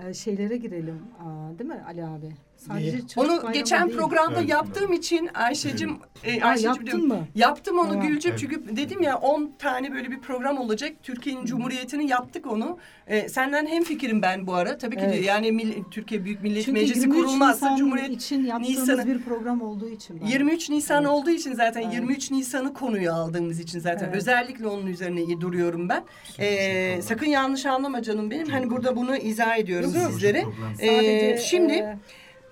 e, 0.04 0.14
şeylere 0.14 0.58
girelim. 0.58 1.02
Aa, 1.20 1.60
değil 1.60 1.70
mi 1.70 1.84
Ali 1.88 2.06
abi? 2.06 2.32
Sadece 2.68 2.98
Onu 3.18 3.52
geçen 3.54 3.88
değil. 3.88 3.98
programda 4.00 4.40
Evet, 4.40 4.50
yaptığım 4.50 4.94
için 4.94 5.30
Ayşe'cim 5.34 5.98
e, 6.24 6.42
Ayşe'cim 6.42 6.68
yaptın 6.70 6.86
diyorum, 6.86 7.08
mı? 7.08 7.28
Yaptım 7.36 7.80
onu. 7.80 8.02
Gülcüm 8.02 8.32
Evet. 8.32 8.40
çünkü 8.40 8.76
dedim 8.78 9.02
ya 9.02 9.18
10 9.18 9.52
tane 9.60 9.94
böyle 9.94 10.12
bir 10.12 10.20
program 10.20 10.58
olacak. 10.58 10.92
Türkiye'nin 11.04 11.46
Cumhuriyeti'ni 11.46 12.08
yaptık 12.10 12.48
onu. 12.48 12.78
E, 13.08 13.30
senden 13.30 13.66
hem 13.68 13.84
fikrim 13.84 14.22
ben 14.22 14.48
bu 14.48 14.54
ara. 14.54 14.78
Tabii 14.78 14.96
ki 14.96 15.02
de 15.02 15.06
Evet. 15.06 15.26
yani 15.26 15.48
Mil- 15.52 15.84
Türkiye 15.92 16.26
Büyük 16.26 16.44
Millet 16.44 16.66
Çünkü 16.66 16.80
Meclisi 16.82 17.00
23 17.00 17.18
kurulmazsa 17.26 17.66
Nisan 17.66 17.76
Cumhuriyet 17.78 18.10
için 18.12 18.46
yaptığımız 18.46 18.80
Nisan'ı- 18.80 19.06
bir 19.08 19.22
program 19.22 19.62
olduğu 19.62 19.90
için. 19.90 20.22
ben- 20.22 20.28
23 20.28 20.70
Nisan 20.70 21.04
Evet. 21.04 21.14
olduğu 21.14 21.30
için 21.30 21.54
zaten 21.54 21.82
Evet. 21.82 21.94
23 21.94 22.32
Nisan'ı 22.32 22.74
konuyu 22.74 23.14
aldığımız 23.14 23.60
için 23.60 23.80
zaten 23.80 24.06
Evet. 24.06 24.16
özellikle 24.16 24.68
onun 24.68 24.88
üzerine 24.88 25.22
duruyorum 25.42 25.90
ben. 25.90 26.04
Ee, 26.40 27.02
sakın 27.02 27.26
yanlış 27.26 27.66
anlama 27.66 28.02
canım 28.02 28.32
benim. 28.32 28.48
Hani 28.48 28.70
burada 28.70 28.96
bunu 28.96 29.18
izah 29.18 29.58
yok. 29.96 30.12
sizlere. 30.12 30.44
Ee, 30.80 30.88
Sadece, 30.88 31.38
şimdi 31.38 31.74
e, 31.74 31.98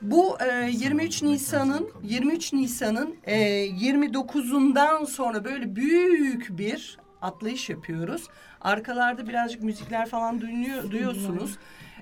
bu 0.03 0.37
e, 0.39 0.69
23 0.71 1.23
Nisan'ın 1.23 1.89
23 2.03 2.53
Nisan'ın 2.53 3.15
e, 3.23 3.37
29'undan 3.67 5.05
sonra 5.05 5.45
böyle 5.45 5.75
büyük 5.75 6.57
bir 6.57 6.97
atlayış 7.21 7.69
yapıyoruz. 7.69 8.27
Arkalarda 8.61 9.27
birazcık 9.27 9.63
müzikler 9.63 10.09
falan 10.09 10.41
duyuyor, 10.41 10.91
duyuyorsunuz. 10.91 11.57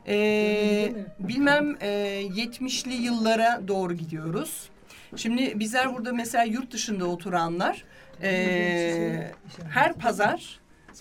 Ee, 0.07 0.93
bilmem 1.19 1.77
e, 1.81 1.87
70'li 2.35 2.93
yıllara 2.93 3.61
doğru 3.67 3.93
gidiyoruz. 3.93 4.69
Şimdi 5.15 5.59
bizler 5.59 5.93
burada 5.93 6.13
mesela 6.13 6.43
yurt 6.43 6.71
dışında 6.71 7.05
oturanlar 7.05 7.83
e, 8.23 9.31
her 9.69 9.93
pazar 9.93 10.59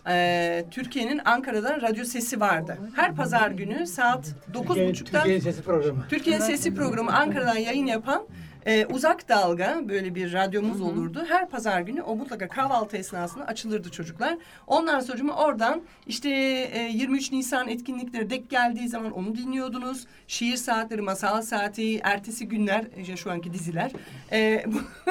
e, 0.09 0.65
Türkiye'nin 0.71 1.21
Ankara'dan 1.25 1.83
radyo 1.83 2.05
sesi 2.05 2.41
vardı. 2.41 2.79
Her 2.97 3.15
pazar 3.17 3.51
günü 3.51 3.87
saat 3.87 4.35
dokuz 4.55 4.69
Türkiye- 4.69 4.89
buçukta 4.91 5.19
Türkiye'nin 5.19 5.43
sesi 5.43 5.63
programı. 5.63 6.05
Türkiye'nin 6.11 6.43
Sesi 6.45 6.75
programı 6.75 7.17
Ankara'dan 7.17 7.57
yayın 7.57 7.87
yapan 7.87 8.23
e, 8.67 8.87
uzak 8.87 9.29
dalga 9.29 9.81
böyle 9.89 10.15
bir 10.15 10.33
radyomuz 10.33 10.81
olurdu. 10.81 11.25
Her 11.29 11.49
pazar 11.49 11.81
günü 11.81 12.03
o 12.03 12.17
mutlaka 12.17 12.49
kahvaltı 12.49 12.97
esnasında 12.97 13.45
açılırdı 13.45 13.91
çocuklar. 13.91 14.39
Ondan 14.67 15.01
sonra 15.01 15.33
oradan 15.33 15.83
işte 16.07 16.31
e, 16.73 16.91
23 16.93 17.33
Nisan 17.33 17.69
etkinlikleri 17.69 18.31
dek 18.31 18.51
geldiği 18.51 18.89
zaman 18.89 19.13
onu 19.13 19.37
dinliyordunuz. 19.37 20.07
Şiir 20.29 20.57
saatleri, 20.57 21.03
masal 21.03 21.43
saati, 21.43 21.99
ertesi 21.99 22.49
günler, 22.49 22.85
işte 23.01 23.17
şu 23.17 23.31
anki 23.31 23.53
diziler. 23.53 23.91
E, 24.33 24.65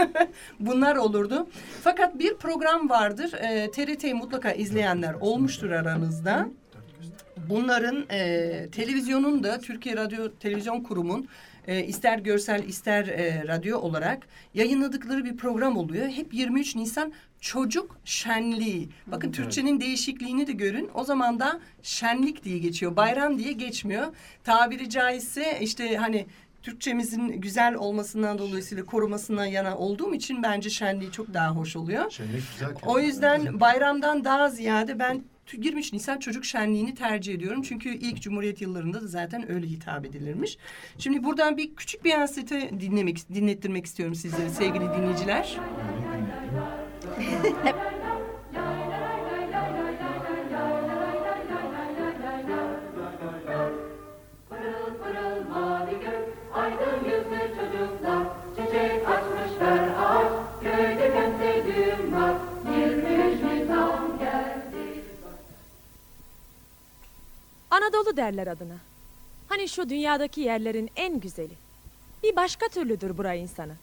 bunlar 0.60 0.96
olurdu. 0.96 1.48
Fakat 1.84 2.20
bir 2.20 2.38
program 2.38 2.90
vardır. 2.90 3.34
E, 3.34 3.72
TRT'yi 3.72 4.14
mutlaka 4.14 4.52
izleyenler 4.52 5.14
olmuştur 5.14 5.72
aranızda. 5.72 6.50
Bunların 7.50 8.06
e, 8.10 8.68
televizyonun 8.72 9.44
da 9.44 9.60
Türkiye 9.60 9.96
Radyo 9.96 10.30
Televizyon 10.40 10.82
Kurumu'nun 10.82 11.28
e, 11.68 11.84
ister 11.84 12.20
görsel 12.20 12.64
ister 12.64 13.08
e, 13.08 13.48
radyo 13.48 13.80
olarak 13.80 14.28
yayınladıkları 14.54 15.26
bir 15.26 15.38
program 15.38 15.78
oluyor. 15.78 16.08
Hep 16.08 16.34
23 16.34 16.76
Nisan 16.76 17.14
çocuk 17.42 17.98
şenliği. 18.06 18.90
Bakın 19.08 19.32
Türkçenin 19.32 19.82
değişikliğini 19.82 20.48
de 20.48 20.52
görün. 20.52 20.90
O 20.94 21.04
zaman 21.04 21.40
da 21.40 21.60
şenlik 21.82 22.44
diye 22.44 22.58
geçiyor. 22.58 22.96
Bayram 22.96 23.40
diye 23.40 23.52
geçmiyor. 23.52 24.08
Tabiri 24.44 24.90
caizse 24.90 25.58
işte 25.62 25.98
hani 25.98 26.26
Türkçemizin 26.64 27.28
güzel 27.28 27.76
olmasından 27.76 28.38
dolayısıyla 28.38 28.86
korumasından 28.86 29.46
yana 29.46 29.78
olduğum 29.78 30.14
için 30.14 30.44
bence 30.44 30.70
şenliği 30.70 31.12
çok 31.12 31.34
daha 31.34 31.50
hoş 31.50 31.76
oluyor. 31.76 32.12
Şenlik 32.12 32.44
güzel. 32.54 32.70
O 32.86 33.00
yüzden 33.00 33.60
bayramdan 33.60 34.24
daha 34.24 34.50
ziyade 34.50 35.00
ben 35.00 35.24
23 35.54 35.94
Nisan 35.94 36.20
Çocuk 36.20 36.46
Şenliği'ni 36.46 36.96
tercih 36.96 37.34
ediyorum. 37.34 37.62
Çünkü 37.62 37.90
ilk 37.90 38.22
Cumhuriyet 38.22 38.62
yıllarında 38.62 39.02
da 39.02 39.08
zaten 39.08 39.52
öyle 39.52 39.68
hitap 39.68 40.06
edilirmiş. 40.06 40.58
Şimdi 40.98 41.24
buradan 41.24 41.58
bir 41.58 41.76
küçük 41.76 42.06
bir 42.06 42.14
ansete 42.14 42.70
dinlemek, 42.80 43.34
dinlettirmek 43.34 43.86
istiyorum 43.86 44.16
sizlere 44.16 44.50
sevgili 44.50 44.84
dinleyiciler. 44.84 45.58
Anadolu 68.00 68.18
derler 68.18 68.48
adına. 68.48 68.78
Hani 69.48 69.70
şu 69.70 69.90
dünyadaki 69.90 70.42
yerlerin 70.42 70.90
en 70.96 71.20
güzeli. 71.20 71.54
Bir 72.24 72.36
başka 72.36 72.68
türlüdür 72.68 73.18
bura 73.18 73.34
insanı. 73.34 73.74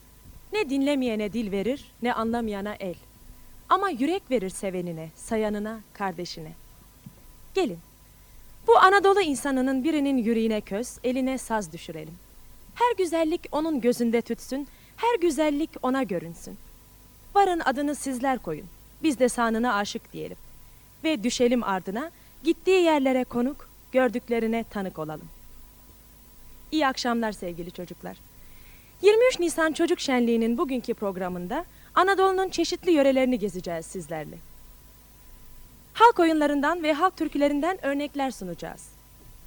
Ne 0.53 0.69
dinlemeyene 0.69 1.33
dil 1.33 1.51
verir, 1.51 1.91
ne 2.01 2.13
anlamayana 2.13 2.75
el. 2.79 2.95
Ama 3.69 3.89
yürek 3.89 4.31
verir 4.31 4.49
sevenine, 4.49 5.09
sayanına, 5.15 5.79
kardeşine. 5.93 6.51
Gelin. 7.53 7.79
Bu 8.67 8.77
Anadolu 8.77 9.21
insanının 9.21 9.83
birinin 9.83 10.17
yüreğine 10.17 10.61
köz, 10.61 10.97
eline 11.03 11.37
saz 11.37 11.73
düşürelim. 11.73 12.15
Her 12.75 12.95
güzellik 12.97 13.41
onun 13.51 13.81
gözünde 13.81 14.21
tütsün, 14.21 14.67
her 14.97 15.19
güzellik 15.19 15.69
ona 15.81 16.03
görünsün. 16.03 16.57
Varın 17.35 17.59
adını 17.65 17.95
sizler 17.95 18.39
koyun. 18.39 18.65
Biz 19.03 19.19
de 19.19 19.29
sanına 19.29 19.73
aşık 19.75 20.13
diyelim. 20.13 20.37
Ve 21.03 21.23
düşelim 21.23 21.63
ardına, 21.63 22.11
gittiği 22.43 22.83
yerlere 22.83 23.23
konuk, 23.23 23.66
gördüklerine 23.91 24.63
tanık 24.69 24.99
olalım. 24.99 25.29
İyi 26.71 26.87
akşamlar 26.87 27.31
sevgili 27.31 27.71
çocuklar. 27.71 28.17
23 29.01 29.39
Nisan 29.39 29.73
Çocuk 29.73 29.99
Şenliği'nin 29.99 30.57
bugünkü 30.57 30.93
programında 30.93 31.65
Anadolu'nun 31.95 32.49
çeşitli 32.49 32.91
yörelerini 32.91 33.39
gezeceğiz 33.39 33.85
sizlerle. 33.85 34.37
Halk 35.93 36.19
oyunlarından 36.19 36.83
ve 36.83 36.93
halk 36.93 37.17
türkülerinden 37.17 37.85
örnekler 37.85 38.31
sunacağız. 38.31 38.89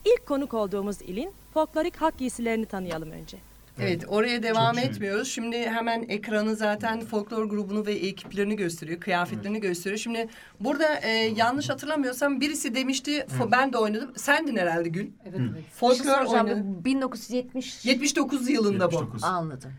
İlk 0.04 0.26
konuk 0.26 0.54
olduğumuz 0.54 1.02
ilin 1.02 1.32
folklorik 1.54 1.96
halk 1.96 2.18
giysilerini 2.18 2.66
tanıyalım 2.66 3.10
önce. 3.10 3.38
Evet 3.82 4.04
oraya 4.08 4.42
devam 4.42 4.74
Çok 4.74 4.84
etmiyoruz. 4.84 5.28
Şimdi 5.28 5.56
hemen 5.56 6.04
ekranı 6.08 6.56
zaten 6.56 7.00
folklor 7.00 7.44
grubunu 7.44 7.86
ve 7.86 7.92
ekiplerini 7.92 8.56
gösteriyor. 8.56 9.00
Kıyafetlerini 9.00 9.60
gösteriyor. 9.60 9.98
Şimdi 9.98 10.28
burada 10.60 10.94
e, 10.94 11.10
yanlış 11.10 11.68
hatırlamıyorsam 11.70 12.40
birisi 12.40 12.74
demişti 12.74 13.26
fo- 13.38 13.50
ben 13.50 13.72
de 13.72 13.78
oynadım. 13.78 14.12
Sendin 14.16 14.56
herhalde 14.56 14.88
Gül. 14.88 15.06
Evet 15.24 15.38
evet. 15.40 15.52
Şey 15.54 15.64
Folklor. 15.72 16.26
Bu 16.64 16.84
1970 16.84 17.84
79 17.84 18.48
yılında 18.50 18.90
bu. 18.92 18.94
79. 18.94 19.24
anladım. 19.24 19.72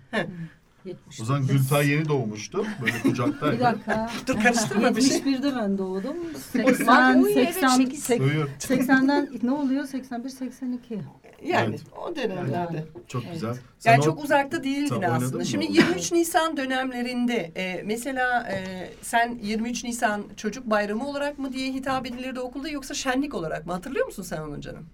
70. 0.86 1.22
O 1.22 1.26
zaman 1.26 1.48
Gülfay 1.48 1.90
yeni 1.90 2.10
doğmuştu. 2.10 2.66
Böyle 2.82 3.00
kucaktaydı. 3.02 3.56
Bir 3.58 3.60
dakika. 3.60 4.10
Dur 4.28 4.40
karıştırma 4.42 4.96
bir 4.96 5.02
şey. 5.02 5.18
71'de 5.18 5.56
ben 5.56 5.78
doğdum. 5.78 6.16
Bak, 6.34 6.76
80, 6.76 7.20
uy, 7.24 7.34
evet, 7.34 7.48
80, 7.54 7.68
sekiz. 7.68 8.04
80, 8.04 8.28
Duyuyor. 8.28 8.50
80'den 8.60 9.30
ne 9.44 9.52
oluyor? 9.52 9.86
81, 9.86 10.30
82. 10.30 11.00
Yani 11.44 11.70
Evet. 11.70 11.82
o 12.08 12.16
dönemlerde. 12.16 12.86
Çok 13.08 13.24
Evet. 13.24 13.34
güzel. 13.34 13.56
Sen 13.80 13.92
Yani 13.92 14.02
o- 14.02 14.06
çok 14.06 14.24
uzakta 14.24 14.64
değildin 14.64 15.02
aslında. 15.02 15.38
mı? 15.38 15.46
Şimdi 15.46 15.66
23 15.66 16.12
Nisan 16.12 16.58
dönemlerinde 16.58 17.52
e, 17.56 17.84
mesela 17.86 18.50
e, 18.52 18.90
sen 19.02 19.40
23 19.44 19.84
Nisan 19.84 20.24
çocuk 20.38 20.66
bayramı 20.66 21.08
olarak 21.08 21.40
mı 21.40 21.54
diye 21.54 21.74
hitap 21.74 22.06
edilirdi 22.08 22.40
okulda 22.40 22.70
yoksa 22.70 22.94
şenlik 22.94 23.34
olarak 23.34 23.66
mı? 23.66 23.74
Hatırlıyor 23.74 24.06
musun 24.06 24.24
sen 24.24 24.42
onu 24.42 24.62
canım? 24.62 24.86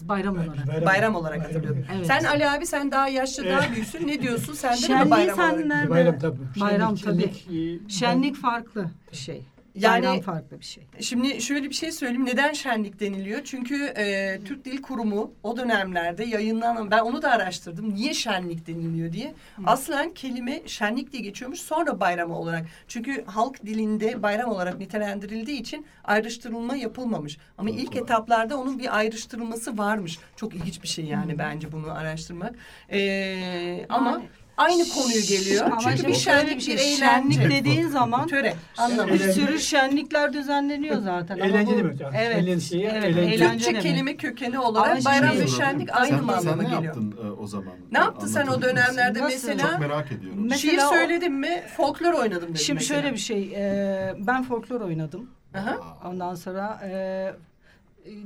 Biz 0.00 0.08
bayram 0.08 0.34
olarak. 0.34 0.86
Bayram, 0.86 1.14
olarak 1.14 1.44
hatırlıyorum. 1.44 1.84
Evet. 1.96 2.06
Sen 2.06 2.24
Ali 2.24 2.50
abi 2.50 2.66
sen 2.66 2.90
daha 2.92 3.08
yaşlı 3.08 3.46
daha 3.48 3.72
büyüksün. 3.72 4.08
Ne 4.08 4.22
diyorsun? 4.22 4.52
Sen 4.52 4.76
de 4.76 5.04
mi 5.04 5.10
bayram 5.10 5.38
olarak? 5.38 5.90
Bayram 5.90 6.18
tabii. 6.18 6.38
Bayram 6.60 6.98
Şenlik, 6.98 7.24
tabii. 7.24 7.34
şenlik, 7.34 7.86
e, 7.86 7.88
Şenlik 7.88 8.36
farklı 8.36 8.86
bir 9.12 9.16
şey. 9.16 9.42
Yani- 9.74 10.06
Bayram 10.06 10.20
farklı 10.20 10.60
bir 10.60 10.64
şey. 10.64 10.86
Şimdi 11.00 11.42
şöyle 11.42 11.68
bir 11.70 11.74
şey 11.74 11.92
söyleyeyim. 11.92 12.26
Neden 12.26 12.52
şenlik 12.52 13.00
deniliyor? 13.00 13.40
Çünkü 13.44 13.84
e, 13.84 14.38
Türk 14.44 14.64
Dil 14.64 14.82
Kurumu 14.82 15.32
o 15.42 15.56
dönemlerde 15.56 16.24
yayınlanan, 16.24 16.90
ben 16.90 16.98
onu 16.98 17.22
da 17.22 17.30
araştırdım. 17.30 17.94
Niye 17.94 18.14
şenlik 18.14 18.66
deniliyor 18.66 19.12
diye. 19.12 19.34
Aslen 19.66 20.14
kelime 20.14 20.62
şenlik 20.66 21.12
diye 21.12 21.22
geçiyormuş. 21.22 21.60
Sonra 21.60 22.00
bayram 22.00 22.30
olarak. 22.30 22.66
Çünkü 22.88 23.24
halk 23.24 23.66
dilinde 23.66 24.22
bayram 24.22 24.50
olarak 24.50 24.78
nitelendirildiği 24.78 25.60
için 25.60 25.86
ayrıştırılma 26.04 26.76
yapılmamış. 26.76 27.38
Ama 27.58 27.70
ilk 27.70 27.96
etaplarda 27.96 28.56
onun 28.58 28.78
bir 28.78 28.96
ayrıştırılması 28.96 29.78
varmış. 29.78 30.18
Çok 30.36 30.54
ilginç 30.54 30.82
bir 30.82 30.88
şey 30.88 31.04
yani 31.04 31.38
bence 31.38 31.72
bunu 31.72 31.92
araştırmak. 31.92 32.54
E, 32.92 33.86
ama 33.88 34.10
Yani- 34.10 34.28
aynı 34.60 34.88
konuyu 34.88 35.22
geliyor. 35.22 35.66
Ama 35.66 35.80
Çünkü 35.80 35.96
bir 36.08 36.14
şöyle 36.14 36.40
şenlik, 36.40 36.56
bir 36.56 36.60
şey. 36.62 36.74
bir 36.76 36.80
eğlence. 36.80 36.96
Şenlik 36.96 37.50
dediğin 37.50 37.88
zaman 37.88 38.26
Töre. 38.26 38.54
Anlamış. 38.78 39.12
bir 39.12 39.32
sürü 39.32 39.60
şenlikler 39.60 40.32
düzenleniyor 40.32 41.00
zaten. 41.00 41.38
Eğlence 41.38 41.76
demek 41.78 42.00
yani. 42.00 42.16
Evet. 42.20 42.36
Eğlenceye 42.36 42.90
evet, 42.94 43.04
eğlence. 43.04 43.20
eğlence 43.34 43.48
Türkçe 43.52 43.70
demek. 43.70 43.82
kelime 43.82 44.16
kökeni 44.16 44.58
olarak 44.58 45.04
bayram 45.04 45.38
ve 45.38 45.46
şenlik 45.46 45.96
aynı 45.96 46.16
sen, 46.16 46.24
mı 46.24 46.32
sen 46.42 46.58
ne 46.58 46.62
geliyor? 46.62 46.82
yaptın 46.82 47.14
e, 47.26 47.30
o 47.30 47.46
zaman? 47.46 47.74
Ne 47.92 47.98
yaptın 47.98 48.26
sen 48.26 48.46
o 48.46 48.62
dönemlerde 48.62 49.18
Nasıl? 49.20 49.48
mesela? 49.48 49.70
Çok 49.70 49.80
merak 49.80 50.12
ediyorum. 50.12 50.38
Mesela 50.48 50.88
Şiir 50.90 50.98
söyledin 50.98 51.32
mi? 51.32 51.62
Folklor 51.76 52.12
oynadım 52.12 52.42
dedim 52.42 52.56
Şimdi 52.56 52.78
mesela. 52.80 53.00
şöyle 53.02 53.14
bir 53.14 53.20
şey. 53.20 53.52
e, 53.54 54.14
ben 54.18 54.42
folklor 54.42 54.80
oynadım. 54.80 55.30
Aha. 55.54 55.76
Ondan 56.04 56.34
sonra 56.34 56.80
e, 56.84 57.32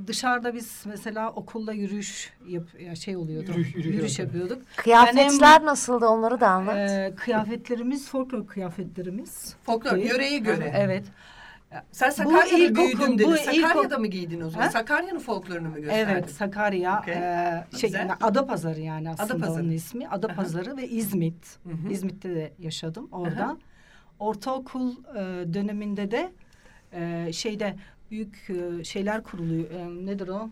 dışarıda 0.06 0.54
biz 0.54 0.82
mesela 0.86 1.30
okulda 1.32 1.72
yürüyüş 1.72 2.32
yap, 2.46 2.64
ya 2.80 2.94
şey 2.96 3.16
oluyordu. 3.16 3.50
Yürüyüş, 3.50 3.74
yürüyüş 3.74 3.94
yürüyüş 3.94 4.18
yapıyorduk. 4.18 4.62
Kıyafetler 4.76 5.64
nasıldı 5.64 6.06
onları 6.06 6.40
da 6.40 6.48
anlat. 6.48 6.76
E, 6.76 7.14
kıyafetlerimiz 7.16 8.08
folklor 8.08 8.46
kıyafetlerimiz. 8.46 9.56
Folklor 9.62 9.96
yöreye 9.96 10.38
göre. 10.38 10.72
Evet. 10.76 11.04
Sen 11.92 12.10
Bu 12.10 12.14
Sakarya'da 12.14 12.74
büyüdün 12.74 13.18
dedin. 13.18 13.32
bu 13.32 13.36
Sakarya'da 13.36 13.98
mı 13.98 14.06
giydin 14.06 14.40
o 14.40 14.50
zaman? 14.50 14.64
Ha? 14.64 14.70
Sakarya'nın 14.70 15.18
folklorunu 15.18 15.68
mu 15.68 15.74
gösterdin? 15.74 16.12
Evet 16.12 16.30
Sakarya 16.30 16.98
Okey. 17.00 17.14
e, 17.14 17.64
şey 17.80 17.90
yani 17.90 18.12
Adapazarı 18.12 18.80
yani 18.80 19.10
aslında 19.10 19.34
Adapazarı. 19.34 19.62
onun 19.64 19.70
ismi. 19.70 20.08
Adapazarı 20.08 20.76
ve 20.76 20.88
İzmit. 20.88 21.58
Hı 21.64 21.70
hı. 21.70 21.92
İzmit'te 21.92 22.34
de 22.34 22.52
yaşadım 22.58 23.08
orada. 23.12 23.44
Aha. 23.44 23.56
Ortaokul 24.18 24.90
e, 24.90 25.54
döneminde 25.54 26.10
de 26.10 26.32
e, 26.92 27.32
şeyde 27.32 27.76
büyük 28.14 28.50
e, 28.50 28.84
şeyler 28.84 29.22
kuruluyor. 29.22 29.70
E, 29.70 30.06
nedir 30.06 30.28
o? 30.28 30.50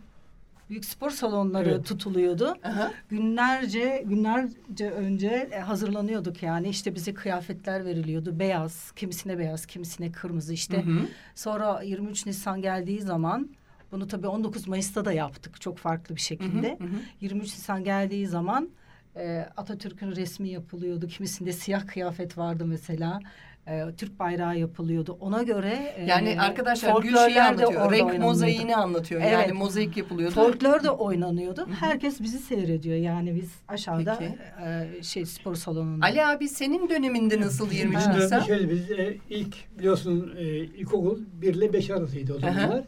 Büyük 0.70 0.84
spor 0.84 1.10
salonları 1.10 1.70
Evet. 1.70 1.86
tutuluyordu. 1.86 2.54
Aha. 2.64 2.92
Günlerce 3.08 4.04
günlerce 4.06 4.90
önce 4.90 5.48
e, 5.52 5.58
hazırlanıyorduk 5.58 6.42
yani 6.42 6.68
işte 6.68 6.94
bize 6.94 7.14
kıyafetler 7.14 7.84
veriliyordu. 7.84 8.38
Beyaz, 8.38 8.92
kimisine 8.92 9.38
beyaz, 9.38 9.66
kimisine 9.66 10.12
kırmızı 10.12 10.52
işte. 10.52 10.84
Hı 10.86 10.90
hı. 10.90 11.06
Sonra 11.34 11.82
23 11.82 12.26
Nisan 12.26 12.62
geldiği 12.62 13.00
zaman 13.00 13.48
bunu 13.92 14.06
tabii 14.06 14.26
19 14.26 14.68
Mayıs'ta 14.68 15.04
da 15.04 15.12
yaptık 15.12 15.60
çok 15.60 15.78
farklı 15.78 16.16
bir 16.16 16.20
şekilde. 16.20 16.76
Hı 16.78 16.84
hı. 16.84 16.88
23 17.20 17.46
Nisan 17.46 17.84
geldiği 17.84 18.26
zaman 18.26 18.70
e, 19.16 19.48
Atatürk'ün 19.56 20.16
resmi 20.16 20.48
yapılıyordu. 20.48 21.06
Kimisinde 21.08 21.52
siyah 21.52 21.86
kıyafet 21.86 22.38
vardı 22.38 22.64
mesela. 22.66 23.20
E, 23.66 23.84
Türk 23.96 24.18
bayrağı 24.18 24.58
yapılıyordu. 24.58 25.16
Ona 25.20 25.42
göre 25.42 25.94
e, 25.96 26.04
Yani 26.04 26.40
arkadaşlar 26.40 26.88
Gül 26.88 26.94
folklorlar 26.94 27.26
şeyi 27.28 27.36
da 27.36 27.44
anlatıyor. 27.44 27.92
Renk 27.92 28.18
mozaiğini 28.18 28.76
anlatıyor. 28.76 29.20
Yani 29.20 29.44
Evet. 29.44 29.54
mozaik 29.54 29.96
yapılıyordu. 29.96 30.34
Folklor 30.34 30.82
da 30.84 30.96
oynanıyordu. 30.96 31.68
Herkes 31.80 32.20
bizi 32.20 32.38
seyrediyor. 32.38 32.96
Yani 32.96 33.34
biz 33.34 33.50
aşağıda 33.68 34.16
Peki. 34.18 34.34
e, 34.98 35.02
şey 35.02 35.26
spor 35.26 35.54
salonunda. 35.54 36.06
Ali 36.06 36.26
abi 36.26 36.48
senin 36.48 36.88
döneminde 36.88 37.40
nasıl 37.40 37.72
23 37.72 37.96
Bizim 37.98 38.12
dönemde 38.12 38.24
Nisan? 38.24 38.40
şöyle 38.40 38.70
biz 38.70 38.90
e, 38.90 39.16
ilk 39.30 39.78
biliyorsun 39.78 40.34
e, 40.38 40.44
ilkokul 40.56 41.18
1 41.32 41.54
ile 41.54 41.72
5 41.72 41.90
arasıydı 41.90 42.34
o 42.34 42.38
zamanlar. 42.38 42.84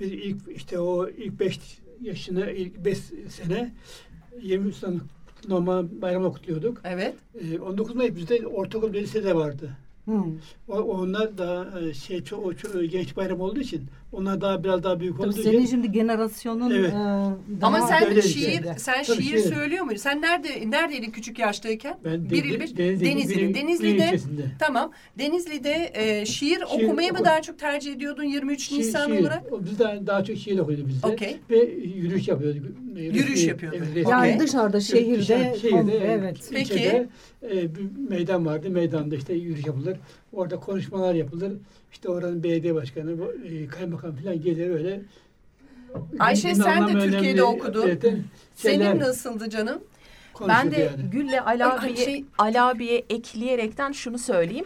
Bir 0.00 0.12
ilk 0.12 0.36
işte 0.56 0.78
o 0.78 1.08
ilk 1.08 1.40
5 1.40 1.60
yaşına 2.00 2.50
ilk 2.50 2.84
5 2.84 2.98
sene 3.28 3.70
23 4.42 4.74
Nisan 4.74 5.00
normal 5.48 5.86
bayramla 6.02 6.32
kutluyorduk. 6.32 6.80
Evet. 6.84 7.14
E, 7.54 7.58
19 7.60 7.94
Mayıs 7.96 8.16
bizde 8.16 8.46
ortaokul 8.46 8.92
ve 8.92 9.00
lisede 9.02 9.34
vardı. 9.36 9.70
Hı. 10.10 10.24
O, 10.68 10.74
onlar 10.82 11.38
da 11.38 11.80
e, 11.80 11.94
şey 11.94 12.24
o, 12.32 12.52
genç 12.90 13.16
bayram 13.16 13.40
olduğu 13.40 13.60
için 13.60 13.86
onlar 14.12 14.40
daha 14.40 14.64
biraz 14.64 14.82
daha 14.82 15.00
büyük 15.00 15.20
olduğu 15.20 15.32
senin 15.32 15.66
şimdi 15.66 15.92
generasyonun 15.92 16.70
Evet. 16.70 16.92
e, 16.92 16.96
Ama 17.62 17.78
daha 17.78 17.86
sen 17.88 18.08
öyle 18.08 18.22
şiir 18.22 18.42
şeydi. 18.50 18.74
sen 18.78 19.02
Tabii 19.02 19.22
şiir 19.22 19.38
şiir. 19.38 19.54
söylüyor 19.54 19.84
muydun? 19.84 20.00
Sen 20.00 20.22
nerede 20.22 20.70
neredeydin 20.70 21.10
küçük 21.10 21.38
yaştayken? 21.38 21.98
ben 22.04 22.24
Bir 22.24 22.30
de- 22.30 22.48
il 22.48 22.54
de- 22.54 22.60
beş- 22.60 22.76
Denizli, 22.76 23.04
Denizli'de. 23.54 23.54
Denizli'de 23.54 24.44
tamam. 24.58 24.92
Denizli'de 25.18 25.90
e, 25.94 26.26
şiir, 26.26 26.48
Şiir 26.50 26.62
okumayı 26.62 27.12
mı 27.12 27.18
daha 27.24 27.42
çok 27.42 27.58
tercih 27.58 27.92
ediyordun 27.92 28.24
23 28.24 28.70
Şiir- 28.70 28.78
Nisan 28.78 29.06
şiir. 29.06 29.20
olarak? 29.20 29.42
Biz 29.64 29.78
daha, 29.78 30.06
daha 30.06 30.24
çok 30.24 30.36
şiir 30.36 30.58
okuyorduk 30.58 30.88
bizde. 30.88 31.06
Okey. 31.06 31.36
Ve 31.50 31.58
yürüyüş 31.96 32.28
yapıyorduk. 32.28 32.62
Yürüyüş 32.96 33.44
yapıyorduk. 33.46 33.80
evet, 33.82 33.96
resmi- 34.06 34.10
yani 34.10 34.38
dışarıda 34.40 34.80
şehirde, 34.80 35.22
şehirde, 35.62 35.70
komple, 35.70 35.96
evet. 35.96 36.36
Peki. 36.52 37.08
e, 37.42 37.74
bir 37.74 38.08
meydan 38.10 38.46
vardı. 38.46 38.70
Meydanda 38.70 39.16
işte 39.16 39.34
yürüyüş 39.34 39.66
yapılır. 39.66 39.96
Orada 40.32 40.56
konuşmalar 40.60 41.14
yapılır. 41.14 41.52
İşte 41.92 42.08
oranın 42.08 42.42
belediye 42.42 42.74
başkanı, 42.74 43.18
bu, 43.18 43.32
e, 43.46 43.66
kaymakam 43.66 44.16
falan 44.16 44.42
gelir 44.42 44.70
öyle. 44.70 45.00
Ayşe, 46.18 46.50
Günün 46.50 46.62
sen 46.62 46.88
de 46.88 46.92
Türkiye'de 46.92 47.42
okudun. 47.42 47.82
şeyler 47.86 48.22
Senin 48.54 49.00
nasıldı 49.00 49.50
canım? 49.50 49.82
Ben 50.48 50.70
de 50.70 50.80
yani. 50.80 51.10
Gül'le 51.10 51.40
Ali 51.46 51.64
Ay, 51.64 51.96
şey- 51.96 52.24
Ali 52.38 52.60
abiye 52.60 53.04
ekleyerekten 53.10 53.92
şunu 53.92 54.18
söyleyeyim. 54.18 54.64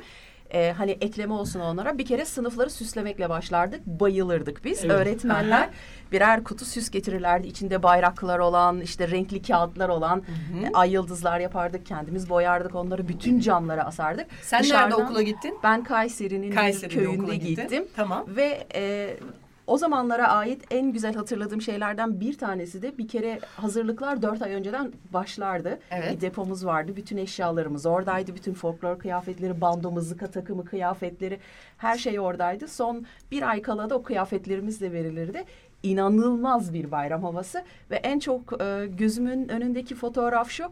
Ee, 0.55 0.75
hani 0.79 0.91
ekleme 0.91 1.33
olsun 1.35 1.61
onlara. 1.61 1.99
Bir 1.99 2.07
kere 2.07 2.25
sınıfları 2.25 2.71
süslemekle 2.71 3.29
başlardık. 3.29 3.87
Bayılırdık 3.87 4.65
biz. 4.65 4.85
Evet. 4.85 4.91
Öğretmenler 4.95 5.61
Aha. 5.63 5.71
birer 6.13 6.45
kutu 6.45 6.65
süs 6.65 6.91
getirirlerdi. 6.91 7.47
İçinde 7.47 7.83
bayraklar 7.83 8.39
olan, 8.39 8.81
işte 8.81 9.11
renkli 9.11 9.43
kağıtlar 9.43 9.89
olan 9.89 10.23
e, 10.65 10.71
ay 10.75 10.93
yıldızlar 10.93 11.41
yapardık. 11.41 11.87
Kendimiz 11.87 12.29
boyardık 12.31 12.75
onları. 12.75 13.09
Bütün 13.09 13.41
camlara 13.41 13.85
asardık. 13.85 14.27
Sen 14.43 14.59
nerede 14.63 14.69
Dışarıdan- 14.75 15.05
okula 15.05 15.23
gittin? 15.23 15.59
Ben 15.63 15.85
Kayseri'nin 15.85 16.51
okula 16.53 16.89
köyünde 16.89 17.37
gittin. 17.37 17.63
gittim. 17.63 17.85
Tamam. 17.97 18.25
Ve 18.29 18.67
e, 18.75 19.17
o 19.67 19.79
zamanlara 19.79 20.29
ait 20.29 20.63
en 20.71 20.93
güzel 20.93 21.15
hatırladığım 21.15 21.63
şeylerden 21.63 22.21
bir 22.21 22.39
tanesi 22.39 22.83
de 22.83 22.99
bir 22.99 23.09
kere 23.09 23.39
hazırlıklar 23.57 24.23
dört 24.23 24.43
ay 24.43 24.53
önceden 24.53 24.93
başlardı. 25.13 25.79
Evet. 25.91 26.17
Bir 26.17 26.21
depomuz 26.21 26.67
vardı. 26.67 26.93
Bütün 26.97 27.17
eşyalarımız 27.17 27.87
oradaydı. 27.87 28.35
Bütün 28.35 28.55
folklor 28.55 28.99
kıyafetleri, 28.99 29.61
bando 29.61 29.91
mızıka 29.91 30.27
takımı 30.27 30.65
kıyafetleri 30.65 31.39
her 31.79 31.99
şey 31.99 32.21
oradaydı. 32.21 32.69
Son 32.69 33.07
bir 33.31 33.51
ay 33.51 33.63
kala 33.63 33.91
da 33.91 33.95
o 33.95 34.03
kıyafetlerimiz 34.03 34.81
de 34.81 34.93
verilirdi. 34.93 35.45
İnanılmaz 35.83 36.75
bir 36.75 36.91
bayram 36.91 37.23
havası 37.23 37.63
ve 37.91 37.97
en 37.97 38.19
çok 38.19 38.63
e, 38.63 38.87
gözümün 38.87 39.49
önündeki 39.49 39.95
fotoğraf 39.95 40.51
şu. 40.51 40.65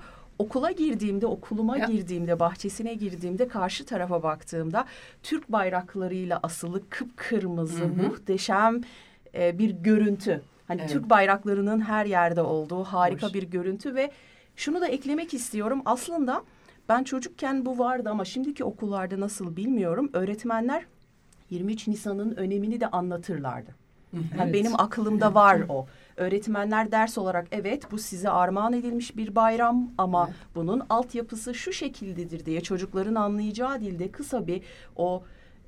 Okula 0.42 0.70
girdiğimde, 0.70 1.26
okuluma 1.26 1.78
Ya. 1.78 1.86
girdiğimde, 1.86 2.40
bahçesine 2.40 2.94
girdiğimde, 2.94 3.48
karşı 3.48 3.86
tarafa 3.86 4.22
baktığımda 4.22 4.84
Türk 5.22 5.52
bayraklarıyla 5.52 6.40
asılı 6.42 6.88
kıpkırmızı, 6.90 7.86
muhteşem 7.88 8.80
e, 9.34 9.58
bir 9.58 9.70
görüntü. 9.70 10.42
Hani 10.68 10.80
Evet. 10.80 10.90
Türk 10.90 11.10
bayraklarının 11.10 11.80
her 11.80 12.06
yerde 12.06 12.42
olduğu 12.42 12.84
harika 12.84 13.26
Hoş. 13.26 13.34
bir 13.34 13.42
görüntü 13.42 13.94
ve 13.94 14.10
şunu 14.56 14.80
da 14.80 14.86
eklemek 14.88 15.34
istiyorum. 15.34 15.82
Aslında 15.84 16.42
ben 16.88 17.04
çocukken 17.04 17.66
bu 17.66 17.78
vardı 17.78 18.10
ama 18.10 18.24
şimdiki 18.24 18.64
okullarda 18.64 19.20
nasıl 19.20 19.56
bilmiyorum. 19.56 20.10
Öğretmenler 20.12 20.86
23 21.50 21.88
Nisan'ın 21.88 22.36
önemini 22.36 22.80
de 22.80 22.86
anlatırlardı. 22.86 23.70
Yani 24.38 24.52
benim 24.52 24.80
aklımda 24.80 25.34
var 25.34 25.60
o. 25.68 25.86
Öğretmenler 26.22 26.92
ders 26.92 27.18
olarak 27.18 27.46
evet 27.52 27.90
bu 27.90 27.98
size 27.98 28.30
armağan 28.30 28.72
edilmiş 28.72 29.16
bir 29.16 29.34
bayram 29.34 29.90
ama 29.98 30.30
bunun 30.54 30.82
altyapısı 30.90 31.54
şu 31.54 31.72
şekildedir 31.72 32.46
diye 32.46 32.60
çocukların 32.60 33.14
anlayacağı 33.14 33.80
dilde 33.80 34.10
kısa 34.10 34.46
bir 34.46 34.62
o 34.96 35.22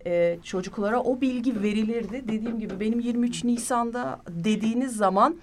e, 0.06 0.38
çocuklara 0.42 1.00
o 1.00 1.20
bilgi 1.20 1.62
verilirdi. 1.62 2.28
Dediğim 2.28 2.58
gibi 2.58 2.80
benim 2.80 3.00
23 3.00 3.44
Nisan'da 3.44 4.20
dediğiniz 4.28 4.96
zaman 4.96 5.36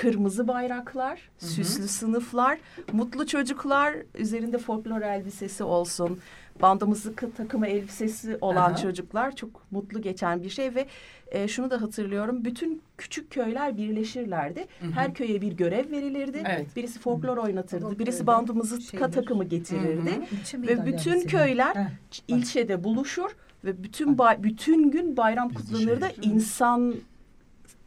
kırmızı 0.00 0.48
bayraklar, 0.48 1.20
süslü 1.38 1.88
sınıflar, 1.88 2.58
mutlu 2.92 3.26
çocuklar 3.26 3.94
üzerinde 4.14 4.58
folklor 4.58 5.00
elbisesi 5.02 5.64
olsun, 5.64 6.18
banda 6.62 6.86
mızıka 6.86 7.30
takımı 7.30 7.66
elbisesi 7.66 8.38
olan 8.40 8.70
Aha. 8.70 8.76
çocuklar 8.76 9.36
çok 9.36 9.50
mutlu 9.70 10.02
geçen 10.02 10.42
bir 10.42 10.48
şey 10.50 10.74
ve 10.74 10.86
e, 11.30 11.48
şunu 11.48 11.70
da 11.70 11.82
hatırlıyorum. 11.82 12.44
Bütün 12.44 12.82
küçük 12.98 13.30
köyler 13.30 13.76
birleşirlerdi. 13.76 14.66
Her 14.94 15.14
köye 15.14 15.40
bir 15.40 15.52
görev 15.52 15.90
verilirdi. 15.90 16.42
Evet. 16.46 16.76
Birisi 16.76 16.98
folklor 16.98 17.36
oynatırdı, 17.36 17.82
Folklor 17.82 17.98
birisi 17.98 18.24
mızıka 18.52 18.80
şeyler. 18.80 19.12
takımı 19.12 19.44
getirirdi. 19.44 20.10
İlçe 20.32 20.62
Ve 20.62 20.86
bütün 20.86 21.20
köyler 21.20 21.74
Heh. 21.74 21.88
ilçede 22.28 22.84
buluşur 22.84 23.30
ve 23.64 23.82
bütün 23.82 24.18
bay- 24.18 24.42
bütün 24.42 24.90
gün 24.90 25.16
bayram 25.16 25.48
kutlanır 25.48 26.00
da 26.00 26.08
insan 26.22 26.94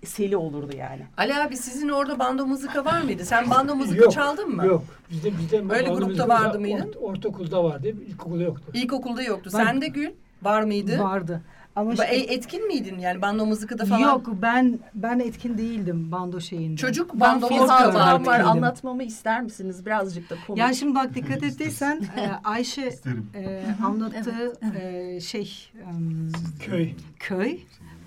seli 0.05 0.37
olurdu 0.37 0.75
yani. 0.77 1.01
Ali 1.17 1.35
abi 1.35 1.57
sizin 1.57 1.89
orada 1.89 2.19
bando 2.19 2.45
mızıka 2.45 2.85
var 2.85 3.01
mıydı? 3.01 3.25
Sen 3.25 3.49
bando 3.49 3.95
Yok, 3.95 4.11
çaldın 4.11 4.55
mı? 4.55 4.65
Yok. 4.65 4.83
Bizde, 5.11 5.37
bizde 5.37 5.73
Öyle 5.73 5.89
grupta 5.89 6.27
vardı 6.27 6.57
Ort- 6.57 6.61
mıydın? 6.61 6.93
ortaokulda 7.01 7.63
vardı. 7.63 7.87
İlkokulda 8.07 8.43
yoktu. 8.43 8.71
İlkokulda 8.73 9.23
yoktu. 9.23 9.49
Ben- 9.53 9.65
Sen 9.65 9.81
de 9.81 9.87
Gül 9.87 10.09
var 10.43 10.63
mıydı? 10.63 10.99
Vardı. 10.99 11.41
Ama 11.75 11.93
işte- 11.93 12.05
e, 12.05 12.33
etkin 12.33 12.67
miydin 12.67 12.99
yani 12.99 13.21
bando 13.21 13.45
mızıkada 13.45 13.85
falan? 13.85 13.99
Yok 13.99 14.27
ben 14.41 14.79
ben 14.93 15.19
etkin 15.19 15.57
değildim 15.57 16.11
bando 16.11 16.39
şeyinde. 16.41 16.75
Çocuk 16.77 17.13
bando 17.19 17.49
hatam 17.67 18.25
var 18.25 18.39
anlatmamı 18.39 19.03
ister 19.03 19.41
misiniz? 19.41 19.85
Birazcık 19.85 20.29
da 20.29 20.35
komik. 20.47 20.59
Ya 20.59 20.73
şimdi 20.73 20.95
bak 20.95 21.15
dikkat 21.15 21.43
ettiysen 21.43 22.01
e, 22.17 22.29
Ayşe 22.43 22.87
İsterim. 22.87 23.29
e, 23.35 23.63
anlattığı 23.85 24.53
e, 24.81 25.19
şey 25.19 25.69
em, 25.89 26.31
Köy. 26.59 26.89
köy, 27.19 27.59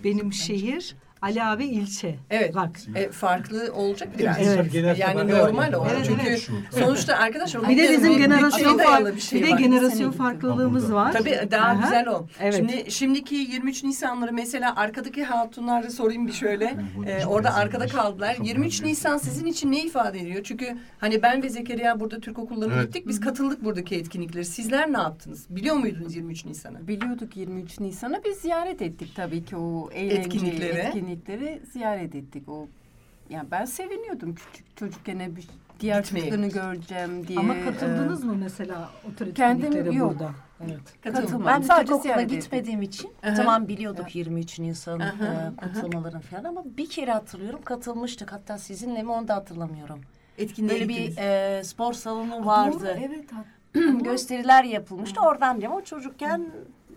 benim 0.04 0.32
şehir, 0.32 0.96
Ali 1.22 1.42
abi 1.42 1.64
ilçe. 1.66 2.16
Evet. 2.30 2.54
Bak. 2.54 2.70
E, 2.94 3.10
farklı 3.10 3.72
olacak 3.74 4.08
biraz. 4.18 4.36
Evet. 4.40 4.72
Genel 4.72 4.98
Yani 4.98 5.30
normal 5.32 5.72
o. 5.72 5.86
Evet, 5.92 6.04
Çünkü 6.06 6.22
evet. 6.28 6.48
sonuçta 6.70 7.16
arkadaşlar 7.16 7.68
Bir 7.68 7.78
de 7.78 7.90
bizim 7.90 8.18
generasyon 8.18 8.78
dayalı 8.78 9.04
fark, 9.04 9.16
bir 9.16 9.20
şey 9.20 9.42
bir 9.42 9.46
de 9.46 9.50
var. 9.52 9.58
generasyon 9.58 10.10
farklılığımız 10.12 10.92
var. 10.92 11.12
Tabii 11.12 11.38
daha 11.50 11.66
Aha. 11.66 11.82
güzel 11.82 12.08
o. 12.08 12.26
Evet. 12.40 12.54
Şimdi 12.56 12.90
şimdiki 12.90 13.34
23 13.34 13.84
Nisanları 13.84 14.32
mesela 14.32 14.76
arkadaki 14.76 15.24
hatunları 15.24 15.90
sorayım 15.90 16.26
bir 16.26 16.32
şöyle. 16.32 16.76
Ee, 17.06 17.26
orada 17.26 17.54
arkada 17.54 17.86
kaldılar. 17.86 18.36
23 18.42 18.82
Nisan 18.82 19.18
sizin 19.18 19.46
için 19.46 19.72
ne 19.72 19.82
ifade 19.82 20.18
ediyor? 20.20 20.40
Çünkü 20.44 20.76
hani 20.98 21.22
ben 21.22 21.42
ve 21.42 21.48
Zekeriya 21.48 22.00
burada 22.00 22.20
Türk 22.20 22.38
okullarına 22.38 22.74
Evet. 22.74 22.86
gittik. 22.86 23.08
Biz 23.08 23.20
katıldık 23.20 23.64
buradaki 23.64 23.96
etkinlikleri. 23.96 24.44
Sizler 24.44 24.92
ne 24.92 24.98
yaptınız? 24.98 25.46
Biliyor 25.50 25.76
muydunuz 25.76 26.16
23 26.16 26.44
Nisan'ı? 26.44 26.88
Biliyorduk 26.88 27.36
23 27.36 27.80
Nisan'a 27.80 28.24
biz 28.24 28.36
ziyaret 28.36 28.82
ettik 28.82 29.12
tabii 29.16 29.44
ki 29.44 29.56
o 29.56 29.90
eğlenceli 29.92 30.18
Etkinlikleri. 30.20 30.76
Etkinlikleri, 31.12 31.62
ziyaret 31.72 32.14
ettik. 32.14 32.48
O 32.48 32.68
yani 33.30 33.50
ben 33.50 33.64
seviniyordum 33.64 34.34
küçük 34.34 34.76
çocukken 34.76 35.20
hep 35.20 35.36
bir- 35.36 35.48
diğer 35.80 36.02
Gitmeye. 36.02 36.20
çocuklarını 36.20 36.48
göreceğim 36.48 37.26
diye. 37.28 37.38
Ama 37.38 37.54
katıldınız 37.64 38.22
e, 38.24 38.26
mı 38.26 38.34
mesela 38.34 38.90
o 39.12 39.14
tür 39.14 39.34
kendim 39.34 39.66
etkinliklere 39.66 39.96
yok. 39.96 40.10
burada? 40.12 40.30
Evet. 40.64 40.80
Katılmadım. 41.02 41.46
Ben 41.46 41.62
de 41.62 41.66
Sadece 41.66 42.08
ettim. 42.10 42.28
gitmediğim 42.28 42.82
için 42.82 43.10
Aha. 43.22 43.34
tamam 43.34 43.68
biliyorduk 43.68 44.14
23 44.16 44.58
Nisan 44.58 45.00
Aha, 45.00 45.24
e, 45.24 45.28
aha. 45.28 45.52
kutlamaların 45.82 46.20
falan 46.20 46.44
ama 46.44 46.64
bir 46.76 46.88
kere 46.90 47.12
hatırlıyorum 47.12 47.60
katılmıştık. 47.64 48.32
Hatta 48.32 48.58
sizinle 48.58 49.02
mi 49.02 49.10
onu 49.10 49.28
da 49.28 49.34
hatırlamıyorum. 49.36 50.00
Etkinliğe 50.38 50.74
Böyle 50.74 50.88
bir 50.88 51.16
e, 51.18 51.64
spor 51.64 51.92
salonu 51.92 52.30
Doğru, 52.32 52.46
vardı. 52.46 52.98
evet. 53.06 53.32
hat- 53.32 54.04
Gösteriler 54.04 54.64
yapılmıştı. 54.64 55.20
Oradan 55.20 55.60
diyorum 55.60 55.76
ama 55.76 55.84
çocukken 55.84 56.46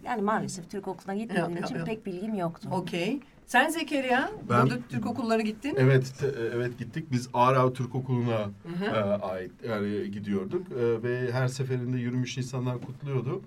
yani 0.03 0.21
maalesef 0.21 0.71
Türk 0.71 0.87
okuluna 0.87 1.15
gitmediğim 1.15 1.49
Yok, 1.49 1.59
yok, 1.59 1.65
için 1.69 1.75
yok. 1.79 1.87
pek 1.87 2.05
bilgim 2.05 2.35
yoktu. 2.35 2.69
Okey. 2.71 3.19
Sen 3.47 3.69
Zekeriya, 3.69 4.31
Ben- 4.49 4.63
burada 4.63 4.79
Türk 4.89 5.05
okulları 5.05 5.41
gittin. 5.41 5.75
Evet, 5.77 6.13
te- 6.19 6.31
evet 6.55 6.79
gittik. 6.79 7.11
Biz 7.11 7.29
Ağrı 7.33 7.73
Türk 7.73 7.95
Okulu'na 7.95 8.49
e, 8.85 8.89
ait 9.21 9.51
yani 9.69 10.11
gidiyorduk 10.11 10.67
E, 10.71 11.03
ve 11.03 11.31
her 11.31 11.47
seferinde 11.47 11.97
23 11.97 12.37
Nisanlar 12.37 12.81
kutluyordu, 12.81 13.41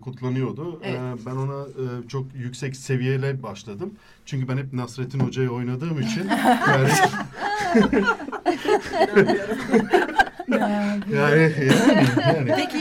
kutlanıyordu. 0.00 0.80
E, 0.82 0.90
Evet. 0.90 1.20
ben 1.26 1.36
ona 1.36 1.62
e, 1.62 2.08
çok 2.08 2.26
yüksek 2.34 2.76
seviyeyle 2.76 3.42
başladım. 3.42 3.94
Çünkü 4.26 4.48
ben 4.48 4.56
hep 4.56 4.72
Nasrettin 4.72 5.20
Hoca'yı 5.20 5.50
oynadığım 5.50 6.00
için 6.00 6.28
yani 6.68 6.88
Yani, 11.16 11.40
yani, 11.60 12.06
yani. 12.36 12.52
Peki, 12.56 12.78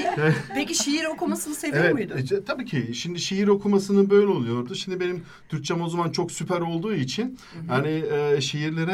peki 0.55 0.75
şiir 0.83 1.05
okumasını 1.05 1.55
seviyor 1.55 1.83
Evet, 1.83 1.93
muydun? 1.93 2.17
e, 2.37 2.43
tabii 2.45 2.65
ki. 2.65 2.89
Şimdi 2.93 3.19
şiir 3.19 3.47
okumasının 3.47 4.09
böyle 4.09 4.27
oluyordu. 4.27 4.75
Şimdi 4.75 4.99
benim 4.99 5.23
Türkçem 5.49 5.81
o 5.81 5.89
zaman 5.89 6.09
çok 6.11 6.31
süper 6.31 6.59
olduğu 6.61 6.93
için 6.93 7.37
hani 7.67 8.03
e, 8.13 8.41
şiirleri 8.41 8.91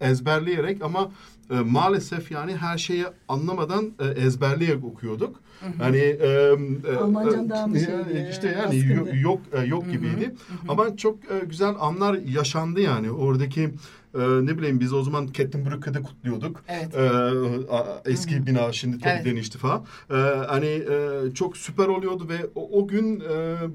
e, 0.00 0.06
ezberleyerek 0.08 0.82
ama 0.82 1.10
e, 1.50 1.54
maalesef 1.54 2.30
yani 2.30 2.56
her 2.56 2.78
şeyi 2.78 3.04
anlamadan 3.28 3.92
e, 4.00 4.06
ezberleyerek 4.20 4.84
okuyorduk. 4.84 5.40
Hani 5.78 5.96
e, 5.98 6.54
e, 6.92 6.96
Almancan 6.96 7.46
e, 7.46 7.50
daha 7.50 7.66
mı 7.66 7.78
şeydi, 7.78 7.90
yani 8.14 8.28
işte 8.30 8.48
yani 8.48 8.76
baskındı? 8.90 9.16
yo- 9.16 9.20
yok 9.22 9.40
e, 9.52 9.60
yok 9.66 9.90
gibiydi. 9.92 10.34
Ama 10.68 10.96
çok 10.96 11.18
e, 11.24 11.44
güzel 11.46 11.74
anlar 11.80 12.14
yaşandı 12.14 12.80
yani. 12.80 13.10
Oradaki 13.10 13.70
e, 14.14 14.18
ne 14.46 14.58
bileyim 14.58 14.80
biz 14.80 14.92
o 14.92 15.02
zaman 15.02 15.26
Kettenbrücke'de 15.26 16.02
kutluyorduk. 16.02 16.64
Evet. 16.68 16.94
E, 16.94 18.10
eski 18.10 18.46
bina 18.46 18.72
şimdi 18.72 18.98
çok 18.98 19.12
Evet. 19.12 19.24
denişti 19.24 19.58
falan. 19.58 19.84
E, 20.10 20.14
hani 20.48 20.66
e, 20.66 21.20
çok 21.34 21.56
süper 21.56 21.86
oluyordu 21.86 22.28
ve 22.28 22.46
o, 22.54 22.80
o 22.82 22.88
gün 22.88 23.20
e, 23.20 23.26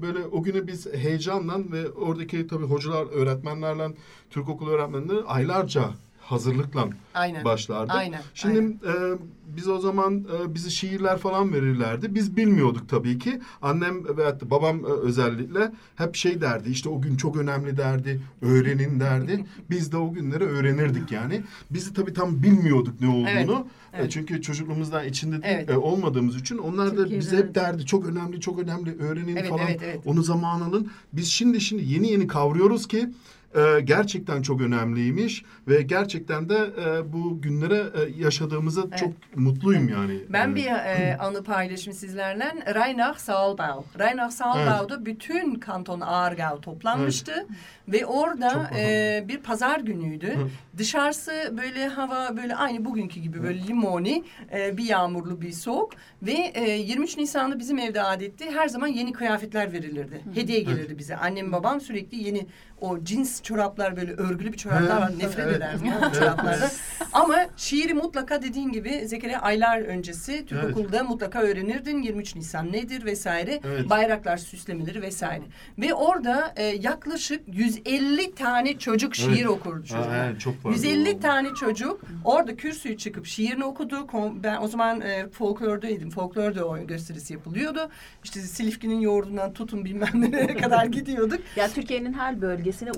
böyle 0.02 0.18
o 0.32 0.42
günü 0.42 0.66
biz 0.66 0.86
heyecanla 0.94 1.58
ve 1.72 1.90
oradaki 1.90 2.46
tabii 2.46 2.64
hocalar, 2.64 3.06
öğretmenlerle, 3.06 3.88
Türk 4.30 4.48
okulu 4.48 4.70
öğretmenleri 4.70 5.22
aylarca 5.26 5.90
hazırlıkla 6.24 6.88
Aynen. 7.14 7.44
başlardık. 7.44 7.94
Aynen, 7.94 8.20
Şimdi 8.34 8.58
aynen. 8.58 9.14
e, 9.14 9.18
biz 9.56 9.68
o 9.68 9.78
zaman 9.78 10.24
e, 10.42 10.54
bizi 10.54 10.70
şiirler 10.70 11.18
falan 11.18 11.52
verirlerdi. 11.52 12.14
Biz 12.14 12.36
bilmiyorduk 12.36 12.88
tabii 12.88 13.18
ki. 13.18 13.40
Annem 13.62 14.16
ve 14.16 14.24
hatta 14.24 14.50
babam 14.50 14.84
e, 14.84 14.88
özellikle 14.88 15.72
hep 15.96 16.16
şey 16.16 16.40
derdi. 16.40 16.70
İşte 16.70 16.88
o 16.88 17.00
gün 17.00 17.16
çok 17.16 17.36
önemli 17.36 17.76
derdi. 17.76 18.20
Öğrenin 18.42 19.00
derdi. 19.00 19.44
Biz 19.70 19.92
de 19.92 19.96
o 19.96 20.12
günleri 20.12 20.44
öğrenirdik 20.44 21.12
yani. 21.12 21.42
Biz 21.70 21.90
de 21.90 21.94
tabii 21.94 22.12
tam 22.12 22.42
bilmiyorduk 22.42 23.00
ne 23.00 23.08
olduğunu. 23.08 23.26
Evet, 23.28 23.48
E, 23.94 23.96
evet. 23.98 24.10
çünkü 24.12 24.42
çocukluğumuzdan 24.42 25.04
içinde 25.08 25.42
de- 25.42 25.46
Evet. 25.46 25.70
e, 25.70 25.76
olmadığımız 25.78 26.36
için 26.36 26.58
onlar 26.58 26.86
da 26.86 26.96
Türkiye'de 26.96 27.18
bize 27.20 27.36
hep 27.36 27.54
derdi. 27.54 27.86
Çok 27.86 28.06
önemli, 28.06 28.40
çok 28.40 28.58
önemli. 28.58 28.96
Öğrenin 28.98 29.36
Evet, 29.36 29.48
falan. 29.48 29.66
evet, 29.68 29.80
evet. 29.84 30.00
Onu 30.04 30.22
zaman 30.22 30.60
alın. 30.60 30.90
Biz 31.12 31.28
şimdi 31.28 31.60
şimdi 31.60 31.84
yeni 31.92 32.10
yeni 32.10 32.26
kavruyoruz 32.26 32.88
ki 32.88 33.08
e, 33.54 33.80
gerçekten 33.80 34.42
çok 34.42 34.60
önemliymiş 34.60 35.44
ve 35.68 35.82
gerçekten 35.82 36.48
de 36.48 36.56
e, 36.56 37.12
bu 37.12 37.40
günlere 37.40 37.76
e, 37.76 38.22
yaşadığımıza 38.22 38.82
çok 38.96 39.12
mutluyum 39.36 39.88
yani. 39.88 40.20
Ben 40.28 40.54
bir 40.54 40.66
e, 40.66 41.16
anı 41.20 41.44
paylaşayım 41.44 41.98
sizlerle. 41.98 42.52
Rheinach 42.74 43.18
Saalbau. 43.18 43.84
Rheinach 43.98 44.30
Saalbau'da 44.30 45.06
bütün 45.06 45.54
kanton 45.54 46.00
Aargau 46.00 46.60
toplanmıştı. 46.60 47.46
Ve 47.88 48.06
orada 48.06 48.70
e, 48.78 49.24
bir 49.28 49.38
pazar 49.38 49.80
günüydü. 49.80 50.36
Dışarısı 50.78 51.54
böyle 51.56 51.88
hava 51.88 52.36
böyle 52.36 52.56
aynı 52.56 52.84
bugünkü 52.84 53.20
gibi 53.20 53.42
böyle 53.42 53.66
limoni, 53.66 54.24
e, 54.52 54.76
bir 54.76 54.84
yağmurlu 54.84 55.40
bir 55.40 55.52
soğuk. 55.52 55.92
Ve 56.22 56.32
e, 56.54 56.70
23 56.70 57.16
Nisan'da 57.16 57.58
bizim 57.58 57.78
evde 57.78 58.02
adetti 58.02 58.50
her 58.50 58.68
zaman 58.68 58.86
yeni 58.86 59.12
kıyafetler 59.12 59.72
verilirdi. 59.72 60.20
Hediye 60.34 60.60
gelirdi 60.60 60.98
bize. 60.98 61.16
Annem 61.16 61.52
babam 61.52 61.80
sürekli 61.80 62.24
yeni 62.24 62.46
o 62.80 63.04
cins 63.04 63.42
çoraplar 63.44 63.96
böyle 63.96 64.12
örgülü 64.12 64.52
bir 64.52 64.56
çoraplar 64.58 64.96
var. 65.00 65.12
Nefret 65.18 65.44
Evet. 65.46 65.56
ederdim 65.56 65.88
o 66.10 66.12
çoraplardan. 66.14 66.68
Ama 67.12 67.36
şiiri 67.56 67.94
mutlaka 67.94 68.42
dediğin 68.42 68.72
gibi 68.72 69.08
Zekeriya 69.08 69.40
aylar 69.40 69.78
öncesi 69.80 70.46
Türk 70.46 70.64
Evet. 70.64 70.76
okulda 70.76 71.04
mutlaka 71.04 71.40
öğrenirdin. 71.40 72.02
23 72.02 72.36
Nisan 72.36 72.72
nedir 72.72 73.04
vesaire. 73.04 73.60
Evet. 73.66 73.90
Bayraklar 73.90 74.36
süslemeleri 74.36 75.02
vesaire. 75.02 75.42
Ve 75.78 75.94
orada 75.94 76.52
e, 76.56 76.62
yaklaşık 76.64 77.40
150 77.46 78.34
tane 78.34 78.78
çocuk 78.78 79.14
şiir 79.14 79.28
Evet. 79.36 79.46
okurdu 79.48 79.84
çocuklar. 79.86 80.24
evet, 80.28 80.40
çok 80.40 80.64
vardı 80.64 80.76
150 80.76 81.14
o. 81.16 81.20
tane 81.20 81.48
çocuk 81.60 82.00
orada 82.24 82.56
kürsüyü 82.56 82.96
çıkıp 82.98 83.26
şiirini 83.26 83.64
okudu. 83.64 84.06
Ben 84.42 84.58
o 84.62 84.68
zaman 84.68 85.00
e, 85.00 85.28
folklordaydım. 85.28 86.10
Folklorda 86.10 86.64
o 86.68 86.86
gösterisi 86.86 87.32
yapılıyordu. 87.32 87.90
İşte 88.24 88.40
Silifke'nin 88.40 89.00
yoğurdundan 89.00 89.52
tutun 89.52 89.84
bilmem 89.84 90.08
nereye 90.14 90.56
kadar 90.56 90.84
gidiyorduk. 90.86 91.40
Ya 91.56 91.68
Türkiye'nin 91.68 92.12
her 92.12 92.40
bölgesine 92.40 92.90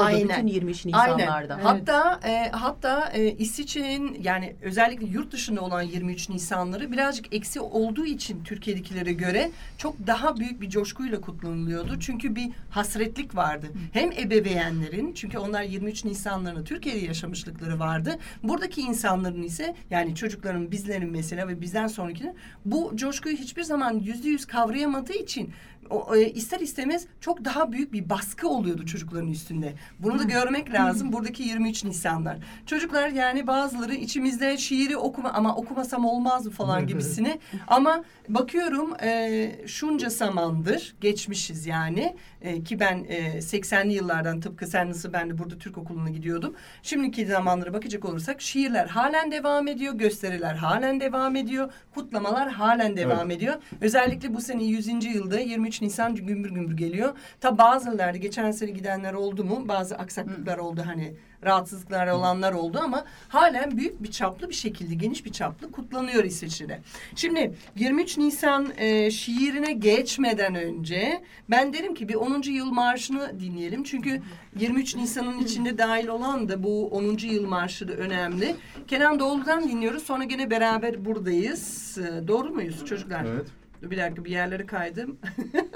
uğranıyordu 0.00 0.32
Aynen. 0.32 0.46
bütün 0.46 0.54
23 0.54 0.86
Aynen. 0.92 1.18
Nisanlarda. 1.18 1.58
Hatta 1.62 2.20
e, 2.24 2.50
hatta 2.50 3.10
e, 3.14 3.32
İsviçre'nin 3.32 4.22
yani 4.22 4.56
özellikle 4.62 5.06
yurt 5.06 5.32
dışında 5.32 5.60
olan 5.60 5.82
23 5.82 6.28
Nisanları 6.28 6.92
birazcık 6.92 7.34
eksi 7.34 7.60
olduğu 7.60 8.06
için 8.06 8.44
Türkiye'dekilere 8.44 9.12
göre 9.12 9.50
çok 9.78 10.06
daha 10.06 10.36
büyük 10.36 10.60
bir 10.60 10.70
coşkuyla 10.70 11.20
kutlanılıyordu. 11.20 12.00
Çünkü 12.00 12.36
bir 12.36 12.50
hasretlik 12.70 13.36
vardı. 13.36 13.66
Hem 13.92 14.12
ebeveynlerin 14.12 15.12
çünkü 15.14 15.38
onlar 15.38 15.62
23 15.62 16.04
Nisanlarını 16.04 16.64
Türkiye'de 16.64 17.06
yaşamışlıkları 17.06 17.78
vardı. 17.78 18.18
Buradaki 18.42 18.80
insanların 18.80 19.42
ise 19.42 19.74
yani 19.90 20.14
çocukların 20.14 20.70
bizlerin 20.70 21.10
mesela 21.10 21.48
ve 21.48 21.60
bizden 21.60 21.86
sonrakinin 21.86 22.34
bu 22.64 22.92
coşkuyu 22.96 23.36
hiçbir 23.36 23.62
zaman 23.62 23.92
yüzde 23.92 24.28
yüz 24.28 24.46
kavrayamadığı 24.46 25.12
için 25.12 25.52
o, 25.90 26.16
e, 26.16 26.30
ister 26.30 26.60
istemez 26.60 27.06
çok 27.20 27.44
daha 27.44 27.72
büyük 27.72 27.92
bir 27.92 28.08
baskı 28.10 28.48
oluyordu 28.48 28.86
çocukların 28.86 29.30
üstünde. 29.30 29.74
Bunu 29.98 30.18
da 30.18 30.22
görmek 30.22 30.72
lazım 30.72 31.12
buradaki 31.12 31.42
23 31.42 31.84
Nisanlar. 31.84 32.38
Çocuklar 32.66 33.08
yani 33.08 33.46
bazıları 33.46 33.94
içimizde 33.94 34.58
şiiri 34.58 34.96
okuma 34.96 35.32
ama 35.32 35.56
okumasam 35.56 36.04
olmaz 36.04 36.46
mı 36.46 36.52
falan 36.52 36.86
gibisine. 36.86 37.38
ama 37.66 38.04
bakıyorum 38.28 38.94
e, 39.02 39.50
şunca 39.66 40.10
zamandır 40.10 40.94
geçmişiz 41.00 41.66
yani 41.66 42.16
E, 42.44 42.62
ki 42.62 42.80
ben 42.80 43.04
e, 43.08 43.38
80'li 43.38 43.92
yıllardan 43.92 44.40
tıpkı 44.40 44.66
sen 44.66 44.88
nasıl 44.88 45.12
ben 45.12 45.30
de 45.30 45.38
burada 45.38 45.58
Türk 45.58 45.78
okuluna 45.78 46.10
gidiyordum. 46.10 46.54
Şimdiki 46.82 47.26
zamanlara 47.26 47.72
bakacak 47.72 48.04
olursak 48.04 48.40
şiirler 48.40 48.86
halen 48.86 49.32
devam 49.32 49.68
ediyor, 49.68 49.94
gösteriler 49.94 50.54
halen 50.54 51.00
devam 51.00 51.36
ediyor, 51.36 51.72
kutlamalar 51.94 52.50
halen 52.50 52.96
devam 52.96 53.30
ediyor. 53.30 53.54
Özellikle 53.80 54.34
bu 54.34 54.40
sene 54.40 54.64
100. 54.64 55.04
yılda 55.04 55.40
23 55.40 55.82
Nisan 55.82 56.14
gümbür 56.14 56.50
gümbür 56.50 56.76
geliyor. 56.76 57.16
Ta 57.40 57.58
bazıları 57.58 58.16
geçen 58.16 58.50
sene 58.50 58.70
gidenler 58.70 59.12
oldu 59.12 59.44
mu? 59.44 59.68
Bazı 59.68 59.96
aksaklıklar 59.96 60.58
oldu 60.58 60.82
hani 60.86 61.14
rahatsızlıklar 61.44 62.06
olanlar 62.06 62.52
oldu 62.52 62.80
ama 62.82 63.04
halen 63.28 63.76
büyük 63.76 64.02
bir 64.02 64.10
çaplı 64.10 64.48
bir 64.48 64.54
şekilde 64.54 64.94
geniş 64.94 65.24
bir 65.24 65.32
çaplı 65.32 65.72
kutlanıyor 65.72 66.24
İsviçre'de. 66.24 66.80
Şimdi 67.16 67.54
23 67.76 68.18
Nisan 68.18 68.72
e, 68.76 69.10
şiirine 69.10 69.72
geçmeden 69.72 70.54
önce 70.54 71.22
ben 71.50 71.72
derim 71.72 71.94
ki 71.94 72.08
bir 72.08 72.14
10. 72.14 72.42
yıl 72.42 72.70
marşını 72.70 73.40
dinleyelim. 73.40 73.84
Çünkü 73.84 74.22
23 74.58 74.96
Nisan'ın 74.96 75.38
içinde 75.38 75.78
dahil 75.78 76.08
olan 76.08 76.48
da 76.48 76.62
bu 76.62 76.88
10. 76.88 77.18
yıl 77.18 77.46
marşı 77.46 77.88
da 77.88 77.92
önemli. 77.92 78.56
Kenan 78.88 79.18
Doğulu'dan 79.18 79.68
dinliyoruz. 79.68 80.02
Sonra 80.02 80.24
gene 80.24 80.50
beraber 80.50 81.04
buradayız. 81.04 81.98
E, 81.98 82.28
doğru 82.28 82.50
muyuz 82.50 82.84
çocuklar? 82.84 83.24
Evet. 83.24 83.46
Dur 83.82 83.90
Bir 83.90 83.98
dakika 83.98 84.24
bir 84.24 84.30
yerlere 84.30 84.66
kaydım. 84.66 85.16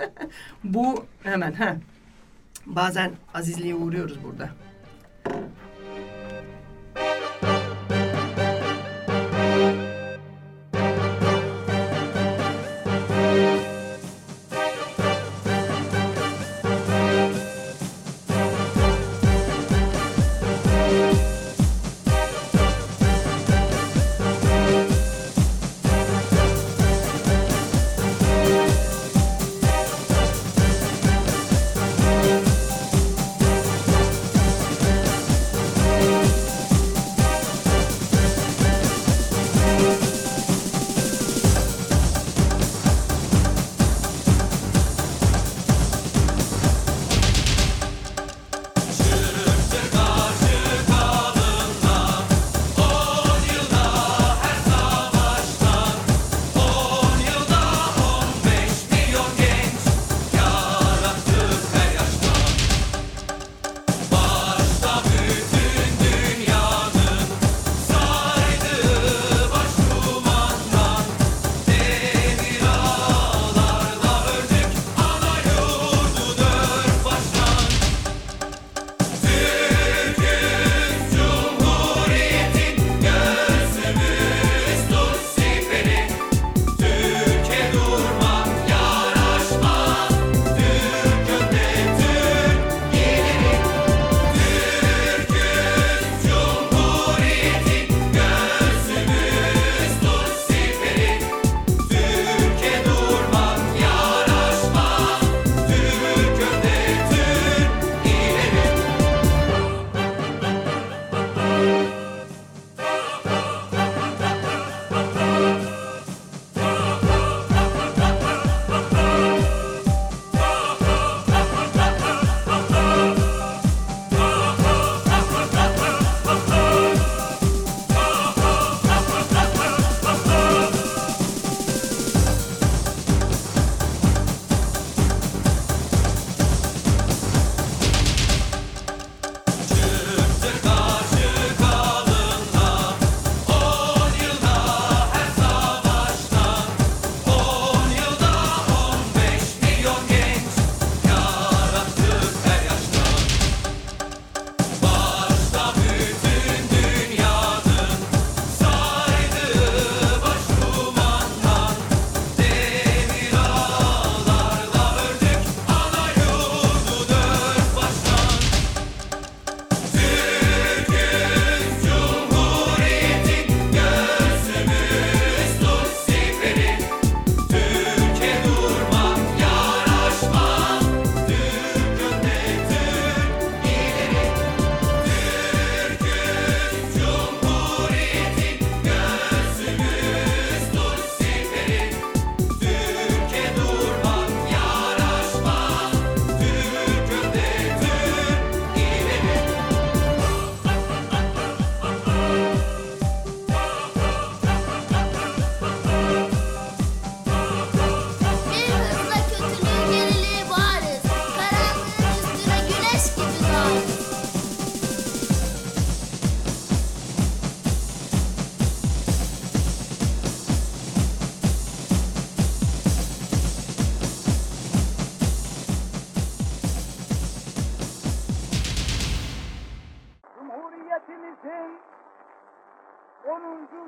bu 0.65 1.05
hemen 1.23 1.53
ha. 1.53 1.77
Bazen 2.67 3.13
azizliğe 3.35 3.75
uğruyoruz 3.75 4.25
burada. 4.25 4.51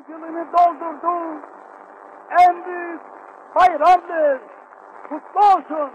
Yılını 0.08 0.46
doldurdu. 0.52 1.40
En 2.40 2.64
büyük 2.64 3.00
bayramdır. 3.54 4.40
Kutlu 5.08 5.40
olsun. 5.40 5.90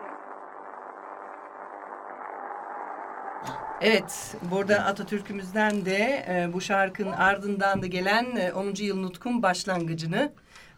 Evet, 3.82 4.36
burada 4.52 4.76
Atatürk'ümüzden 4.76 5.86
de 5.86 6.26
e, 6.30 6.54
bu 6.54 6.62
şarkının 6.62 7.12
ardından 7.12 7.82
da 7.82 7.88
gelen 7.88 8.36
e, 8.36 8.54
10. 8.54 8.74
yıl 8.78 9.02
nutkun 9.02 9.44
başlangıcını 9.44 10.34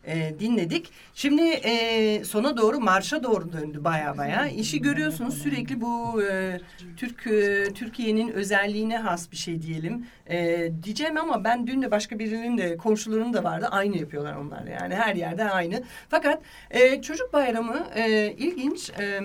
e, 0.08 0.40
dinledik. 0.40 0.92
Şimdi 1.14 1.42
e, 1.42 2.24
sona 2.24 2.58
doğru 2.58 2.80
marşa 2.80 3.24
doğru 3.24 3.54
döndü 3.54 3.84
baya 3.84 4.18
baya. 4.18 4.48
İşi 4.48 4.82
görüyorsunuz 4.82 5.38
sürekli 5.38 5.82
bu 5.82 6.24
e, 6.24 6.60
Türk 6.98 7.28
e, 7.28 7.64
Türkiye'nin 7.74 8.30
özelliğine 8.30 8.98
has 8.98 9.32
bir 9.32 9.38
şey 9.38 9.62
diyelim. 9.62 10.06
E, 10.30 10.70
diyeceğim 10.84 11.18
ama 11.18 11.44
ben 11.44 11.68
dün 11.68 11.82
de 11.82 11.92
başka 11.92 12.20
birinin 12.20 12.58
de 12.58 12.78
komşularının 12.78 13.34
da 13.34 13.44
vardı. 13.44 13.68
Aynı 13.72 13.98
yapıyorlar 13.98 14.36
onlar 14.36 14.66
yani 14.82 14.96
her 14.96 15.16
yerde 15.16 15.50
aynı. 15.50 15.84
Fakat 16.10 16.42
e, 16.72 17.02
çocuk 17.02 17.34
bayramı 17.34 17.88
e, 17.96 18.32
ilginç. 18.38 18.90
E, 18.90 19.22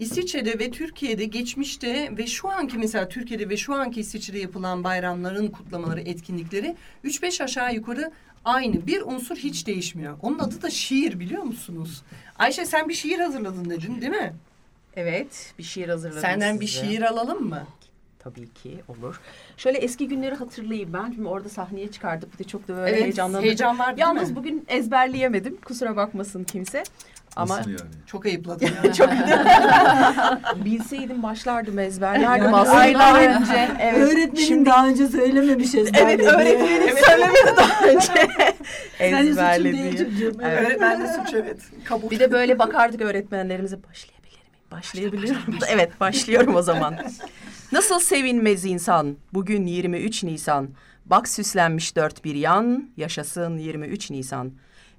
İsviçre'de 0.00 0.58
ve 0.58 0.70
Türkiye'de 0.70 1.24
geçmişte 1.24 2.16
ve 2.18 2.26
şu 2.26 2.48
anki 2.48 2.78
mesela 2.78 3.08
Türkiye'de 3.08 3.48
ve 3.48 3.56
şu 3.56 3.74
anki 3.74 4.00
İsviçre'de 4.00 4.38
yapılan 4.38 4.84
bayramların 4.84 5.48
kutlamaları, 5.48 6.00
etkinlikleri 6.00 6.76
3-5 7.04 7.44
aşağı 7.44 7.74
yukarı 7.74 8.10
aynı. 8.44 8.86
Bir 8.86 9.02
unsur 9.02 9.36
hiç 9.36 9.66
değişmiyor. 9.66 10.16
Onun 10.22 10.38
adı 10.38 10.62
da 10.62 10.70
şiir 10.70 11.20
biliyor 11.20 11.42
musunuz? 11.42 12.02
Ayşe 12.38 12.66
sen 12.66 12.88
bir 12.88 12.94
şiir 12.94 13.18
hazırladın 13.18 13.70
dedin 13.70 14.00
değil 14.00 14.12
mi? 14.12 14.34
Evet, 14.96 15.54
bir 15.58 15.62
şiir 15.62 15.88
hazırladım 15.88 16.20
Senden 16.20 16.60
bir 16.60 16.66
size. 16.66 16.86
şiir 16.86 17.02
alalım 17.02 17.48
mı? 17.48 17.66
Tabii 18.22 18.52
ki 18.54 18.80
olur. 18.88 19.20
Şöyle 19.56 19.78
eski 19.78 20.08
günleri 20.08 20.34
hatırlayayım 20.34 20.92
ben. 20.92 21.12
Şimdi 21.14 21.28
orada 21.28 21.48
sahneye 21.48 21.90
çıkardık. 21.90 22.32
Bir 22.34 22.38
de 22.38 22.44
çok 22.48 22.68
da 22.68 22.76
böyle 22.76 22.90
Evet, 22.90 23.02
heyecanlandım. 23.02 23.44
heyecan 23.44 23.78
var 23.78 23.86
değil 23.88 23.98
Yalnız 23.98 24.30
mi? 24.30 24.36
bugün 24.36 24.64
ezberleyemedim. 24.68 25.56
Kusura 25.56 25.96
bakmasın 25.96 26.44
kimse. 26.44 26.82
Ama 27.36 27.56
Nasıl 27.58 27.70
yani? 27.70 27.80
Çok 28.06 28.26
ayıpladın 28.26 28.66
ya. 28.84 28.92
çok 28.94 29.08
bilseydim 30.64 31.22
başlardım 31.22 31.78
ezberlerdim 31.78 32.44
Yani 32.44 32.56
aslında. 32.56 32.76
aylar 32.78 33.38
önce. 33.40 33.68
Evet. 33.80 33.96
Öğretmenin 34.02 34.46
Şimdi- 34.46 34.70
daha 34.70 34.86
önce 34.88 35.06
söylememiş 35.08 35.74
Evet 35.74 35.86
ezberlediği. 35.94 36.28
öğretmenim 36.28 36.96
söylemedi 37.06 37.56
daha 37.56 37.86
önce. 37.86 38.28
Çocuğum. 40.04 40.36
Evet. 40.42 40.66
Öğretmen 40.66 41.00
de 41.02 41.08
suç 41.12 41.34
evet. 41.34 41.60
Kabul. 41.84 42.10
Bir 42.10 42.18
de 42.18 42.32
böyle 42.32 42.58
bakardık 42.58 43.00
öğretmenlerimize 43.00 43.76
başlayabilir 43.82 44.20
miyim? 44.30 44.70
Başlayabilir 44.70 45.30
miyim? 45.48 45.60
Evet 45.68 46.00
başlıyorum 46.00 46.54
o 46.56 46.62
zaman. 46.62 46.96
Nasıl 47.72 48.00
sevinmez 48.00 48.64
insan 48.64 49.16
bugün 49.34 49.66
23 49.66 50.24
Nisan. 50.24 50.68
Bak 51.06 51.28
süslenmiş 51.28 51.96
dört 51.96 52.24
bir 52.24 52.34
yan 52.34 52.90
yaşasın 52.96 53.58
23 53.58 54.10
Nisan. 54.10 54.52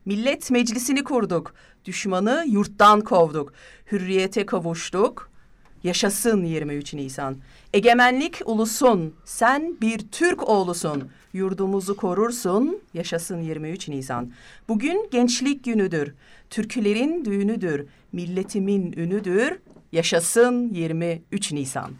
Millet 0.06 0.52
meclisini 0.52 1.04
kurduk. 1.04 1.54
Düşmanı 1.86 2.46
yurttan 2.48 3.02
kovduk. 3.02 3.54
Hürriyete 3.92 4.46
kavuştuk. 4.46 5.30
Yaşasın 5.84 6.44
23 6.44 6.94
Nisan. 6.94 7.38
Egemenlik 7.74 8.42
ulusun. 8.46 9.16
Sen 9.26 9.78
bir 9.82 10.00
Türk 10.12 10.50
oğlusun. 10.50 11.10
Yurdumuzu 11.34 11.96
korursun. 11.96 12.80
Yaşasın 12.94 13.42
23 13.42 13.88
Nisan. 13.88 14.32
Bugün 14.68 15.10
gençlik 15.12 15.64
günüdür. 15.64 16.14
Türkülerin 16.50 17.26
düğünüdür. 17.26 17.86
Milletimin 18.12 18.92
ünüdür. 18.92 19.60
Yaşasın 19.92 20.74
23 20.74 21.52
Nisan. 21.52 21.92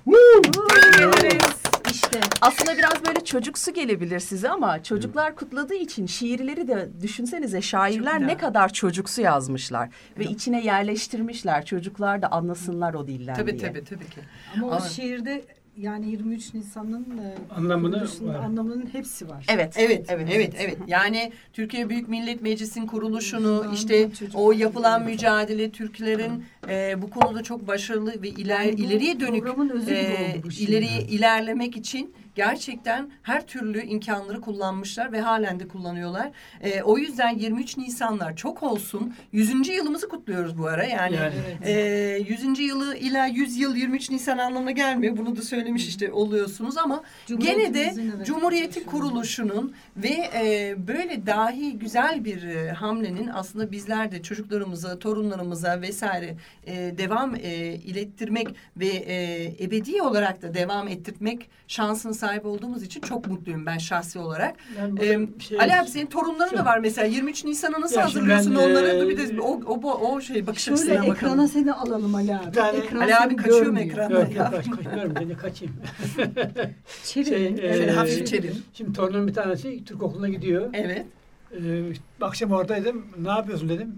İşte 1.92 2.20
aslında 2.42 2.78
biraz 2.78 3.06
böyle 3.08 3.24
çocuksu 3.26 3.74
gelebilir 3.74 4.20
size 4.20 4.50
ama 4.50 4.84
çocuklar 4.84 5.36
kutladığı 5.36 5.74
için 5.76 6.06
şiirleri 6.06 6.68
de 6.68 6.90
düşünsenize 7.02 7.62
şairler 7.62 8.28
ne 8.28 8.38
kadar 8.38 8.74
çocuksu 8.74 9.22
yazmışlar 9.22 9.90
ve 10.20 10.24
içine 10.24 10.66
yerleştirmişler. 10.66 11.66
Çocuklar 11.66 12.22
da 12.22 12.28
anlasınlar 12.32 12.94
o 12.94 13.08
dilden 13.08 13.36
Tabii 13.36 13.60
diye. 13.60 13.70
tabii 13.74 13.84
tabii 13.84 14.10
ki. 14.10 14.20
Ama 14.56 14.68
o 14.68 14.72
Ama- 14.72 14.80
şiirde 14.90 15.46
yani 15.78 16.10
23 16.12 16.54
Nisan'ın 16.54 17.06
e, 17.18 17.54
Anlamını 17.56 18.08
var. 18.22 18.36
anlamının 18.36 18.90
hepsi 18.92 19.30
var. 19.30 19.46
Evet. 19.50 19.74
Evet, 19.78 20.06
Evet. 20.10 20.28
evet, 20.32 20.54
evet, 20.60 20.78
Yani 20.88 21.32
Türkiye 21.54 21.90
Büyük 21.90 22.10
Millet 22.10 22.42
Meclisi'nin 22.42 22.88
kuruluşunu, 22.88 23.42
Kuruluşundan 23.42 23.74
işte 23.74 24.10
o 24.34 24.52
yapılan 24.52 25.04
mücadele, 25.06 25.72
Türklerin 25.72 26.44
e, 26.70 27.02
bu 27.02 27.10
konuda 27.10 27.44
çok 27.44 27.68
başarılı 27.68 28.22
ve 28.22 28.30
iler, 28.30 28.66
ileriye 28.66 29.20
dönük 29.20 29.48
e, 29.88 30.42
ileriye 30.60 31.02
ilerlemek 31.02 31.78
için 31.78 32.14
gerçekten 32.36 33.12
her 33.24 33.48
türlü 33.48 33.82
imkanları 33.82 34.42
kullanmışlar 34.42 35.12
ve 35.12 35.22
halen 35.22 35.60
de 35.60 35.68
kullanıyorlar. 35.68 36.32
E, 36.62 36.82
o 36.82 36.98
yüzden 36.98 37.38
23 37.38 37.78
Nisanlar 37.78 38.36
çok 38.36 38.64
olsun. 38.64 39.14
100. 39.32 39.68
yılımızı 39.68 40.10
kutluyoruz 40.10 40.58
bu 40.58 40.68
ara. 40.68 40.84
Yani, 40.84 41.16
Yani. 41.16 41.34
e, 41.66 42.26
100. 42.28 42.60
yılı 42.60 42.96
ila 42.96 43.26
100 43.26 43.58
yıl 43.58 43.76
23 43.76 44.10
Nisan 44.10 44.38
anlamına 44.38 44.72
gelmiyor. 44.72 45.18
Bunu 45.18 45.36
da 45.36 45.42
söylemiş 45.42 45.88
işte 45.88 46.12
oluyorsunuz 46.12 46.78
ama 46.78 47.04
gene 47.38 47.74
de 47.74 47.94
evet, 47.96 48.26
Cumhuriyet'in 48.26 48.84
kuruluşunun 48.84 49.74
ve 49.98 50.30
e, 50.34 50.76
böyle 50.88 51.26
dahi 51.26 51.80
güzel 51.80 52.26
bir 52.26 52.44
e, 52.44 52.72
hamlenin 52.72 53.28
aslında 53.28 53.72
bizler 53.72 54.12
de 54.12 54.22
çocuklarımıza, 54.22 55.00
torunlarımıza 55.00 55.82
vesaire 55.82 56.36
e, 56.66 56.74
devam 56.98 57.36
e, 57.36 57.74
ilettirmek 57.74 58.48
ve 58.78 58.88
e, 58.88 59.46
ebedi 59.64 60.02
olarak 60.02 60.42
da 60.42 60.54
devam 60.54 60.88
ettirmek 60.88 61.50
şansına 61.68 62.14
sahip 62.22 62.46
olduğumuz 62.46 62.84
için 62.84 63.02
çok 63.02 63.28
mutluyum 63.28 63.66
ben 63.66 63.78
şahsi 63.78 64.20
olarak. 64.20 64.56
Ben 64.78 65.06
E, 65.06 65.20
bu 65.20 65.40
şey- 65.40 65.60
Ali 65.62 65.76
abi 65.76 65.88
senin 65.90 66.06
torunların 66.06 66.58
da 66.58 66.66
var 66.66 66.80
mesela 66.80 67.08
23 67.08 67.46
Nisan'a 67.46 67.82
nasıl 67.82 67.96
Ya 67.96 68.06
hazırlıyorsun 68.06 68.56
ben, 68.56 68.70
onları? 68.72 68.88
e, 68.88 69.00
Dur 69.02 69.10
bir 69.10 69.18
de 69.18 69.42
o, 69.42 69.62
o, 69.66 69.80
o, 69.84 70.12
o 70.16 70.22
şey 70.22 70.48
bakış 70.48 70.64
Şöyle 70.64 70.76
açısına 70.76 70.94
ekrana 70.94 71.32
bakalım. 71.32 71.48
seni 71.48 71.74
alalım 71.74 72.16
Ali 72.16 72.36
abi. 72.36 72.52
Tane- 72.52 72.78
Ekran 72.78 73.00
Ali 73.00 73.16
abi 73.16 73.36
kaçıyor 73.36 73.66
mu 73.66 73.80
ekrana? 73.80 74.20
Yok 74.20 74.36
yok 74.36 74.48
kaç, 74.52 74.70
kaçmıyorum 74.72 75.14
ben 75.20 75.30
de 75.30 75.34
kaçayım. 75.34 75.76
Çevir. 77.04 77.26
Şey, 77.26 77.58
Şöyle 77.58 77.84
e, 77.84 77.92
hafif 77.92 78.28
çevir. 78.28 78.54
Şimdi 78.74 78.94
torunum 78.94 79.28
bir 79.28 79.34
tanesi 79.34 79.86
Türk 79.86 80.04
okuluna 80.04 80.30
gidiyor. 80.30 80.70
Evet. 80.74 81.06
Ee, 81.54 81.84
akşam 82.22 82.52
oradaydım. 82.52 83.06
Ne 83.22 83.30
yapıyorsun 83.30 83.70
dedim. 83.70 83.96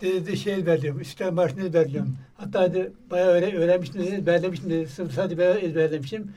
Dedi, 0.00 0.36
şey 0.36 0.54
ezberliyorum. 0.54 1.00
İstiklal 1.00 1.32
Marşı'nı 1.32 1.64
ezberliyorum. 1.66 2.16
Hatta 2.36 2.74
dedi, 2.74 2.92
bayağı 3.10 3.28
öğre, 3.28 3.56
öğrenmiştim 3.56 4.02
dedi. 4.02 4.14
Ezberlemiştim 4.14 4.70
dedi. 4.70 4.88
Sırf 4.88 5.12
sadece 5.12 5.38
ben 5.38 5.66
ezberlemişim. 5.68 6.32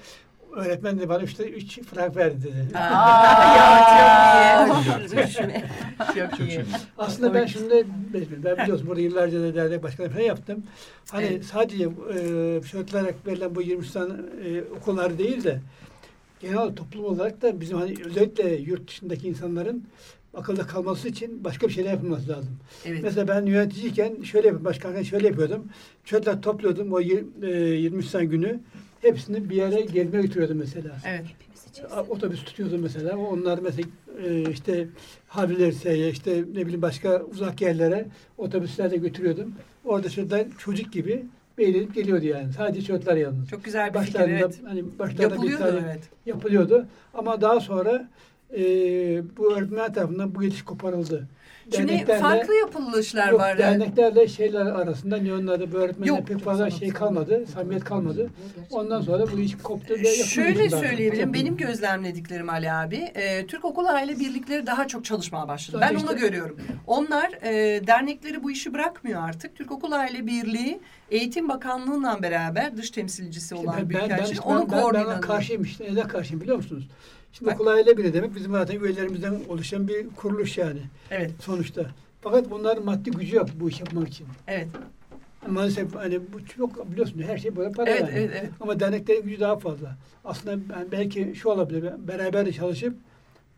Öğretmen 0.56 1.00
de 1.00 1.10
bana 1.10 1.24
üç, 1.24 1.40
üç 1.40 1.80
frank 1.82 2.16
verdi 2.16 2.44
dedi. 2.44 2.78
Aa, 2.78 4.68
çok 4.86 5.20
iyi. 5.20 5.64
Çok 6.16 6.40
iyi. 6.40 6.62
Aslında 6.98 7.34
ben 7.34 7.46
da 7.46 7.84
ben 8.44 8.58
biliyorsun 8.58 8.88
burada 8.88 9.02
yıllarca 9.02 9.42
da 9.42 9.56
dernek 9.56 9.84
başkanı 9.84 10.10
falan 10.10 10.24
yaptım. 10.24 10.64
Hani 11.12 11.26
Evet. 11.26 11.46
sadece 11.46 11.84
e, 11.84 12.62
şartlarak 12.72 13.16
verilen 13.28 13.56
bu 13.56 13.62
23 13.62 13.92
tane 13.92 14.14
e, 14.46 14.62
okullar 14.78 15.18
değil 15.18 15.44
de 15.44 15.60
genel 16.40 16.76
toplum 16.76 17.06
olarak 17.06 17.42
da 17.42 17.62
bizim 17.62 17.78
hani 17.78 17.96
özellikle 18.06 18.56
yurt 18.56 18.88
dışındaki 18.88 19.28
insanların 19.28 19.84
akılda 20.34 20.68
kalması 20.68 21.08
için 21.08 21.44
başka 21.44 21.68
bir 21.68 21.74
şeyler 21.74 21.92
yapılması 21.92 22.30
lazım. 22.30 22.58
Evet. 22.86 23.00
Mesela 23.04 23.28
ben 23.28 23.46
yöneticiyken 23.46 24.22
şöyle 24.24 24.48
yapıyordum, 24.48 24.66
başkanken 24.66 25.04
şöyle 25.04 25.28
yapıyordum. 25.28 25.66
Çocuklar 26.06 26.42
topluyordum 26.42 26.94
o 26.94 27.00
yir- 27.02 27.44
e, 27.44 27.76
23 27.76 28.12
tane 28.12 28.26
günü. 28.26 28.60
Hepsini 29.06 29.50
bir 29.50 29.56
yere 29.56 29.82
gezmeye 29.82 30.22
götürüyordum 30.22 30.58
mesela. 30.58 30.98
Evet. 31.06 31.26
Otobüs 32.10 32.44
tutuyordum 32.44 32.82
mesela. 32.82 33.18
Onlar 33.18 33.60
mesela 33.60 33.88
e, 34.26 34.52
işte 34.52 34.88
Havlilerse'ye 35.28 36.10
işte 36.10 36.44
ne 36.54 36.62
bileyim 36.66 36.82
başka 36.82 37.22
uzak 37.22 37.62
yerlere 37.62 38.06
otobüslerle 38.38 38.98
götürüyordum. 38.98 39.56
Orada 39.86 40.10
çocuklar 40.10 40.46
çocuk 40.58 40.94
gibi 40.94 41.26
beğenip 41.58 41.96
geliyordu 41.96 42.26
yani. 42.26 42.54
Sadece 42.54 42.82
çocuklar 42.88 43.16
yalnız. 43.16 43.50
Çok 43.50 43.64
güzel 43.64 43.94
bir 43.94 44.00
fikir 44.00 44.14
Başlarında, 44.14 44.38
evet. 44.38 44.62
hani 44.66 45.00
başlarında 45.00 45.18
bir 45.18 45.50
Yapılıyordu 45.50 45.64
tane 45.64 45.80
evet. 45.86 46.04
yapılıyordu. 46.26 46.88
Ama 47.14 47.42
daha 47.42 47.60
sonra 47.60 48.10
e, 48.58 48.62
bu 49.38 49.54
öğretmenler 49.54 49.94
tarafından 49.94 50.36
bu 50.36 50.42
geçiş 50.42 50.62
koparıldı. 50.62 51.28
Şimdi 51.76 52.06
farklı 52.06 52.54
yapılışlar 52.56 53.32
Yok, 53.32 53.40
var. 53.40 53.58
derneklerle 53.58 54.28
şeyler 54.28 54.66
arasında 54.66 55.16
onlarda 55.16 55.72
bu 55.72 55.78
öğretmenler 55.78 56.08
Yok. 56.08 56.28
pek 56.28 56.40
fazla 56.40 56.70
şey 56.70 56.90
kalmadı, 56.90 57.46
samimiyet 57.54 57.84
kalmadı. 57.84 58.30
Ondan 58.72 59.02
sonra 59.02 59.24
bu 59.34 59.40
iş 59.40 59.58
koptu 59.64 59.94
ve 59.94 60.16
Şöyle 60.16 60.70
söyleyebilirim. 60.70 61.34
Benim 61.34 61.58
gözlemlediklerim 61.58 62.50
Ali 62.50 62.72
abi. 62.72 62.96
e, 62.96 63.46
Türk 63.48 63.66
Okul 63.66 63.86
Aile 63.86 64.20
Birlikleri 64.20 64.68
daha 64.68 64.88
çok 64.88 65.06
çalışmaya 65.06 65.48
başladı. 65.48 65.78
Ben 65.82 65.96
onu 65.96 65.98
işte- 65.98 66.14
görüyorum. 66.14 66.58
Onlar 66.88 67.32
e, 67.44 67.88
dernekleri 67.88 68.44
bu 68.44 68.52
işi 68.52 68.74
bırakmıyor 68.74 69.24
artık. 69.24 69.56
Türk 69.56 69.72
Okul 69.72 69.92
Aile 69.92 70.28
Birliği 70.28 70.80
Eğitim 71.12 71.50
Bakanlığı'ndan 71.50 72.24
beraber 72.24 72.78
dış 72.78 72.92
temsilcisi 72.92 73.56
olan 73.56 73.66
ben, 73.66 73.74
ben, 73.74 73.90
ben, 73.90 73.90
Büyükelçi. 73.90 74.32
işte 74.34 74.44
Onun 74.46 74.72
ben, 74.72 74.94
ben, 74.94 75.06
ben 75.08 75.22
karşıyım 75.22 75.64
işte. 75.64 75.84
Neden 75.92 76.08
karşıyım 76.08 76.42
biliyor 76.42 76.58
musunuz? 76.58 76.88
Şimdi 77.38 77.52
Bak- 77.52 77.56
okul 77.62 77.68
aile 77.68 77.98
biri 77.98 78.14
demek 78.14 78.36
bizim 78.36 78.52
zaten 78.52 78.80
üyelerimizden 78.80 79.36
oluşan 79.50 79.88
bir 79.88 80.08
kuruluş 80.10 80.58
yani 80.58 80.80
Evet. 81.12 81.32
sonuçta. 81.42 81.86
Fakat 82.22 82.52
bunların 82.52 82.86
maddi 82.86 83.12
gücü 83.12 83.36
yok 83.36 83.48
bu 83.60 83.70
iş 83.70 83.80
yapmak 83.80 84.08
için. 84.08 84.28
Evet. 84.48 84.68
Maalesef 85.48 85.96
hani 85.96 86.20
bu 86.34 86.46
çok 86.46 86.92
biliyorsun 86.92 87.22
her 87.28 87.38
şey 87.38 87.56
böyle 87.56 87.72
para 87.72 87.90
Evet, 87.90 88.02
yani. 88.02 88.12
evet, 88.16 88.30
evet. 88.40 88.50
Ama 88.60 88.80
derneklerin 88.80 89.24
gücü 89.24 89.40
daha 89.40 89.58
fazla. 89.58 89.96
Aslında 90.26 90.70
ben 90.70 90.92
belki 90.92 91.34
şu 91.36 91.50
olabilir. 91.50 91.84
Beraber 92.08 92.52
çalışıp 92.52 92.96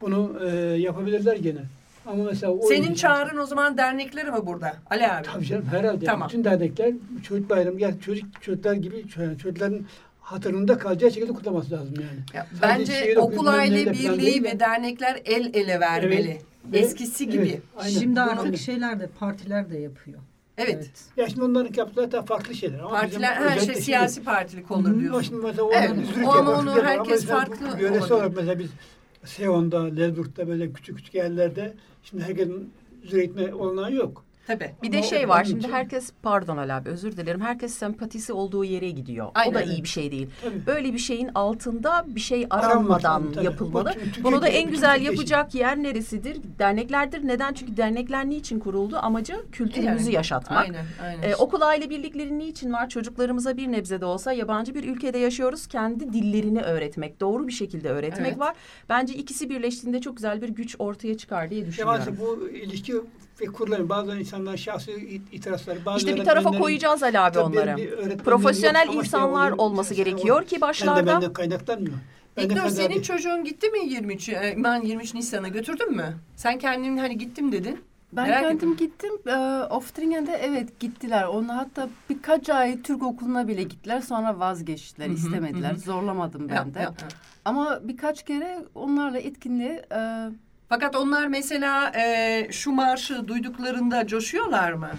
bunu 0.02 0.40
e, 0.46 0.56
yapabilirler 0.80 1.36
gene. 1.36 1.60
Ama 2.06 2.24
mesela 2.24 2.54
o 2.54 2.68
Senin 2.68 2.94
çağrın 2.94 3.38
o 3.38 3.46
zaman 3.46 3.78
dernekleri 3.78 4.32
mi 4.32 4.46
burada? 4.46 4.74
Ali 4.90 5.08
abi. 5.08 5.24
Tabii 5.24 5.46
canım 5.46 5.66
herhalde. 5.66 6.06
Tamam. 6.06 6.28
Bütün 6.30 6.44
dernekler 6.44 6.94
çocuk 7.24 7.50
bayramı 7.50 7.82
yani 7.82 7.96
çocuk 8.02 8.42
çocuklar 8.42 8.74
gibi 8.74 9.06
çocukların 9.42 9.80
hatırında 10.28 10.78
kalacağı 10.78 11.12
şekilde 11.12 11.34
kutlaması 11.34 11.72
lazım 11.72 11.94
yani. 11.96 12.20
Ya, 12.34 12.48
Sadece 12.62 12.94
Bence 12.94 13.20
okul 13.20 13.48
aile 13.48 13.94
birliği 13.94 14.44
ve 14.44 14.60
dernekler 14.60 15.22
el 15.26 15.50
ele 15.54 15.80
vermeli. 15.80 16.30
Evet. 16.30 16.42
Ve- 16.74 16.80
Eskisi 16.80 17.30
gibi. 17.30 17.48
Evet, 17.50 17.62
aynen. 17.78 18.00
Şimdi 18.00 18.22
artık 18.22 18.58
şeyler 18.58 19.00
de 19.00 19.08
partiler 19.20 19.70
de 19.70 19.78
yapıyor. 19.78 20.20
Evet. 20.58 20.90
Ya 21.18 21.30
şimdi 21.30 21.44
onların 21.44 21.74
yaptığı 21.78 22.02
zaten 22.02 22.26
farklı 22.26 22.56
şeyler. 22.56 22.80
Ama 22.80 22.90
Partiler 22.90 23.34
her 23.34 23.60
şey 23.60 23.76
siyasi 23.76 24.24
partilik 24.24 24.72
olur 24.72 24.90
Hı 24.90 25.00
diyorsun. 25.00 25.22
Şimdi 25.22 25.46
mesela 25.46 25.68
Evet, 25.74 25.92
ama 26.26 26.52
var, 26.52 26.64
onu. 26.64 26.72
Ama 26.72 26.84
herkes 26.84 27.24
bu 27.24 27.28
farklı 27.28 27.66
Yöresel 27.66 27.92
olabilir. 27.92 28.12
olarak 28.12 28.36
mesela 28.36 28.60
biz 28.60 28.70
Seon'da, 29.26 29.84
Lezburg'da 29.84 30.48
böyle 30.48 30.74
küçük 30.74 30.98
küçük 30.98 31.16
yerlerde 31.16 31.74
şimdi 32.04 32.24
herkesin 32.24 32.74
üretme 33.12 33.54
olanağı 33.54 33.94
yok. 33.94 34.24
Tabii. 34.48 34.72
Bir 34.84 34.92
de 34.92 35.04
şey 35.04 35.30
var 35.30 35.46
için- 35.46 35.60
şimdi 35.62 35.74
herkes 35.74 36.12
pardon 36.24 36.58
Ali 36.58 36.74
abi 36.74 36.90
özür 36.90 37.18
dilerim 37.18 37.42
herkes 37.42 37.74
sempatisi 37.74 38.34
olduğu 38.34 38.64
yere 38.64 38.90
gidiyor. 38.90 39.28
Aynen 39.36 39.52
o 39.52 39.54
da 39.56 39.62
iyi 39.62 39.84
bir 39.84 39.88
şey 39.88 40.12
değil. 40.12 40.30
Tabii. 40.44 40.66
Böyle 40.66 40.94
bir 40.94 40.98
şeyin 40.98 41.30
altında 41.36 42.06
bir 42.08 42.20
şey 42.20 42.48
aranmadan 42.50 43.32
tabii. 43.32 43.46
yapılmalı. 43.46 43.86
Bak 43.86 43.98
şimdi 44.16 44.24
Bunu 44.24 44.42
da 44.42 44.48
en 44.48 44.70
güzel 44.72 45.02
yapacak 45.02 45.56
yer 45.56 45.78
neresidir? 45.78 46.38
Derneklerdir. 46.60 47.28
Neden? 47.28 47.54
Çünkü 47.54 47.78
dernekler 47.78 48.30
niçin 48.30 48.60
kuruldu? 48.60 48.98
Amacı 49.02 49.36
kültürümüzü 49.52 50.06
Yani, 50.06 50.16
yaşatmak. 50.16 50.60
Aynen, 50.66 50.86
aynen. 51.04 51.30
Ee, 51.30 51.36
okul 51.36 51.62
aile 51.62 51.90
birlikleri 51.90 52.40
niçin 52.40 52.74
var? 52.74 52.90
Çocuklarımıza 52.90 53.58
bir 53.58 53.72
nebze 53.72 54.02
de 54.02 54.06
olsa 54.06 54.34
yabancı 54.34 54.76
bir 54.76 54.84
ülkede 54.84 55.18
yaşıyoruz. 55.18 55.68
Kendi 55.68 56.14
dillerini 56.14 56.62
öğretmek, 56.62 57.20
doğru 57.22 57.48
bir 57.48 57.54
şekilde 57.54 57.90
öğretmek 57.90 58.28
Evet. 58.28 58.40
var. 58.40 58.56
Bence 58.90 59.14
ikisi 59.14 59.50
birleştiğinde 59.50 60.02
çok 60.02 60.16
güzel 60.18 60.42
bir 60.42 60.50
güç 60.50 60.76
ortaya 60.80 61.18
çıkar 61.18 61.50
diye 61.50 61.66
düşünüyorum. 61.66 62.00
maalesef 62.00 62.20
bu 62.20 62.50
ilişki 62.50 62.94
ve 63.42 63.46
kurulan 63.46 63.90
bazen 63.90 64.16
insanlar 64.18 64.58
şahsi 64.58 64.92
it- 64.92 65.34
itirazları 65.34 65.86
bazı 65.86 65.98
İşte 65.98 66.16
bir 66.16 66.24
tarafa 66.24 66.52
koyacağız 66.52 67.04
Ali 67.04 67.20
abi 67.20 67.40
onları. 67.40 68.18
Profesyonel 68.18 68.86
şey 68.88 68.96
insanlar 68.96 69.52
oluyor, 69.52 69.58
olması 69.58 69.96
şey 69.96 70.06
gerekiyor 70.06 70.46
ki 70.46 70.62
başlarda 70.62 71.08
benden 71.08 71.34
kaynaklanmıyor. 71.34 71.98
Ben 72.38 72.44
de 72.44 72.48
İlknur 72.48 72.62
kendi 72.64 72.76
senin 72.76 72.96
adı- 72.96 73.02
çocuğun 73.04 73.44
gitti 73.44 73.70
mi 73.70 73.80
23 73.90 74.30
e, 74.30 74.56
ben 74.58 74.82
23 74.82 75.14
Nisan'a 75.14 75.48
götürdün 75.48 75.96
mü? 75.96 76.14
Sen 76.36 76.60
kendin 76.60 76.98
hani 76.98 77.18
gittim 77.18 77.52
dedin. 77.52 77.80
Ben 78.14 78.28
Merak 78.28 78.42
kendim 78.42 78.74
ettim. 78.74 78.88
gittim. 78.88 79.14
E, 79.28 79.64
Oftringen'de 79.70 80.32
evet 80.44 80.80
gittiler. 80.80 81.24
Onlar 81.24 81.56
hatta 81.56 81.90
birkaç 82.10 82.50
ay 82.50 82.82
Türk 82.82 83.04
okuluna 83.04 83.48
bile 83.48 83.64
gittiler. 83.64 84.02
Sonra 84.02 84.40
vazgeçtiler, 84.40 85.08
Hı 85.08 85.12
hı, 85.12 85.16
istemediler. 85.16 85.72
hı. 85.72 85.78
Zorlamadım 85.80 86.50
ben 86.50 86.56
Ya, 86.56 86.74
de. 86.74 86.80
ya, 86.80 86.84
ya. 86.84 86.94
Ama 87.46 87.80
birkaç 87.84 88.26
kere 88.26 88.60
onlarla 88.76 89.18
etkinliğe 89.20 89.86
e, 89.92 90.00
Fakat 90.70 90.96
onlar 90.96 91.28
mesela 91.28 91.92
e, 91.96 92.48
şu 92.52 92.72
marşı 92.72 93.28
duyduklarında 93.28 94.08
coşuyorlar 94.08 94.72
mı? 94.74 94.90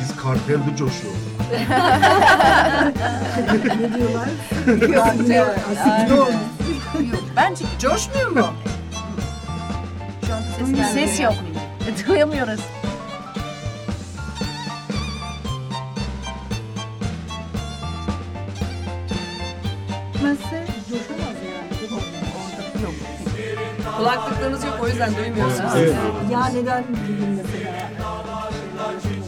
Biz 0.00 0.16
kartelde 0.16 0.76
coşuyoruz. 0.76 1.20
ne 3.80 3.94
diyorlar? 3.94 4.28
Bence 7.36 7.64
coşmuyor 7.78 8.30
mu? 8.30 8.46
Şu 10.26 10.34
an 10.34 10.40
ses, 10.40 10.58
gelmiyor 10.68 10.88
ses 10.88 11.20
yok. 11.20 11.34
Duyamıyoruz. 12.08 12.60
Gitmezse 20.12 20.66
coşamaz. 20.90 21.29
Kulaklıklarınız 24.00 24.64
yok 24.64 24.78
o 24.82 24.88
yüzden 24.88 25.16
duymuyorsunuz. 25.16 25.70
Evet. 25.76 25.94
Ya 26.32 26.46
neden 26.46 26.84
bugün 26.88 27.28
mesela? 27.28 27.70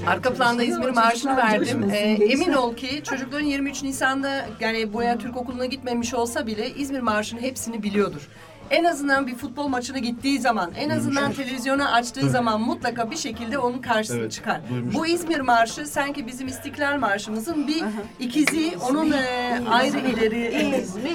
Arka 0.07 0.33
planda 0.35 0.63
İzmir 0.63 0.89
Marşı'nı 0.89 1.37
verdim. 1.37 1.91
Ee, 1.93 1.97
emin 1.99 2.53
ol 2.53 2.77
ki 2.77 3.03
çocukların 3.05 3.47
23 3.47 3.83
Nisan'da 3.83 4.47
yani 4.61 4.93
Boya 4.93 5.19
Türk 5.19 5.37
Okulu'na 5.37 5.67
gitmemiş 5.67 6.15
olsa 6.15 6.47
bile 6.47 6.71
İzmir 6.71 7.01
Marşı'nı 7.01 7.41
hepsini 7.41 7.83
biliyordur. 7.83 8.29
En 8.71 8.85
azından 8.85 9.27
bir 9.27 9.35
futbol 9.35 9.69
maçına 9.69 9.99
gittiği 9.99 10.41
zaman, 10.41 10.71
en 10.77 10.91
azından 10.91 11.33
televizyonu 11.33 11.89
açtığı 11.89 12.31
zaman 12.31 12.61
mutlaka 12.61 13.11
bir 13.11 13.17
şekilde 13.17 13.59
onun 13.59 13.79
karşısına 13.79 14.19
Evet, 14.21 14.33
çıkar. 14.33 14.61
duymuştum. 14.71 15.01
Bu 15.01 15.07
İzmir 15.07 15.41
Marşı 15.41 15.87
sanki 15.87 16.27
bizim 16.27 16.47
İstiklal 16.47 16.99
Marşımızın 16.99 17.67
bir 17.67 17.83
ikizi, 18.21 18.73
onun 18.91 19.13
e, 19.13 19.61
ayrı 19.71 19.99
ileri. 19.99 20.39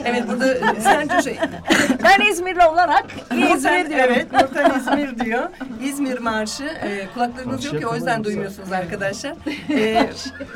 Evet 0.06 0.24
burada 0.30 0.76
sence 0.82 1.22
şey. 1.22 1.38
Ben 2.04 2.32
İzmirli 2.32 2.64
olarak 2.66 3.06
İzmir 3.32 3.90
diyorum. 3.90 4.14
Evet, 4.16 4.32
Nurten 4.34 4.80
İzmir 4.80 5.20
diyor. 5.26 5.50
İzmir 5.84 6.18
Marşı. 6.20 6.64
E, 6.64 7.08
kulaklarınız 7.14 7.54
Marşı 7.54 7.68
yok 7.68 7.80
ki 7.80 7.88
o 7.88 7.96
yüzden 7.96 8.24
duymuyorsunuz 8.24 8.72
arkadaşlar. 8.72 9.34
E, 9.70 10.10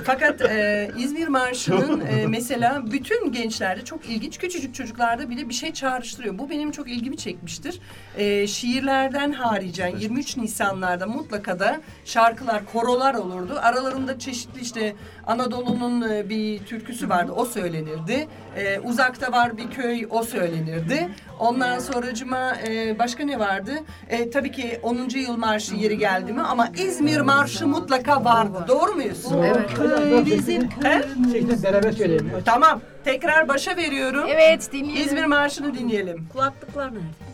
fakat 0.05 0.41
e, 0.41 0.89
İzmir 0.97 1.27
Marşı'nın 1.27 2.01
e, 2.05 2.27
mesela 2.27 2.91
bütün 2.91 3.31
gençlerde 3.31 3.85
çok 3.85 4.05
ilginç, 4.09 4.37
küçücük 4.37 4.75
çocuklarda 4.75 5.29
bile 5.29 5.49
bir 5.49 5.53
şey 5.53 5.73
çağrıştırıyor. 5.73 6.37
Bu 6.37 6.49
benim 6.49 6.71
çok 6.71 6.80
ilgimi 6.87 7.17
çekmiştir. 7.17 7.79
E, 8.17 8.47
şiirlerden 8.47 9.31
haricen 9.31 9.97
23 9.97 10.37
Nisanlarda 10.37 11.07
mutlaka 11.07 11.59
da 11.59 11.81
şarkılar, 12.05 12.65
korolar 12.73 13.13
olurdu. 13.13 13.59
Aralarında 13.61 14.19
çeşitli 14.19 14.61
işte 14.61 14.95
Anadolu'nun 15.27 16.09
e, 16.11 16.29
bir 16.29 16.59
türküsü 16.59 17.09
vardı, 17.09 17.31
o 17.35 17.45
söylenirdi. 17.45 18.27
E, 18.57 18.79
uzakta 18.79 19.31
var 19.31 19.57
bir 19.57 19.69
köy, 19.69 20.07
o 20.09 20.23
söylenirdi. 20.23 21.09
Ondan 21.39 21.79
sonracıma 21.79 22.55
e, 22.67 22.99
başka 22.99 23.23
ne 23.23 23.39
vardı? 23.39 23.71
E, 24.09 24.29
tabii 24.29 24.51
ki 24.51 24.79
10. 24.83 25.09
yıl 25.09 25.37
marşı 25.37 25.75
yeri 25.75 25.97
geldi 25.97 26.33
mi 26.33 26.41
ama 26.41 26.67
İzmir 26.77 27.21
marşı 27.21 27.67
mutlaka 27.67 28.25
vardı. 28.25 28.65
Doğru 28.67 28.91
muyuz? 28.91 29.25
Evet. 29.45 29.69
Köy 29.77 30.25
bizim 30.25 30.69
He? 30.83 31.01
Şekilde 31.31 31.63
beraber 31.63 31.91
söyleyelim. 31.91 32.31
Tamam. 32.45 32.81
Tekrar 33.05 33.47
başa 33.47 33.77
veriyorum. 33.77 34.25
Evet 34.27 34.71
dinleyelim. 34.73 35.07
İzmir 35.07 35.25
marşını 35.25 35.73
dinleyelim. 35.73 36.27
Kulaklıklar 36.33 36.91
nerede? 36.93 37.31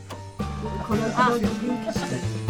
kadar 0.88 2.47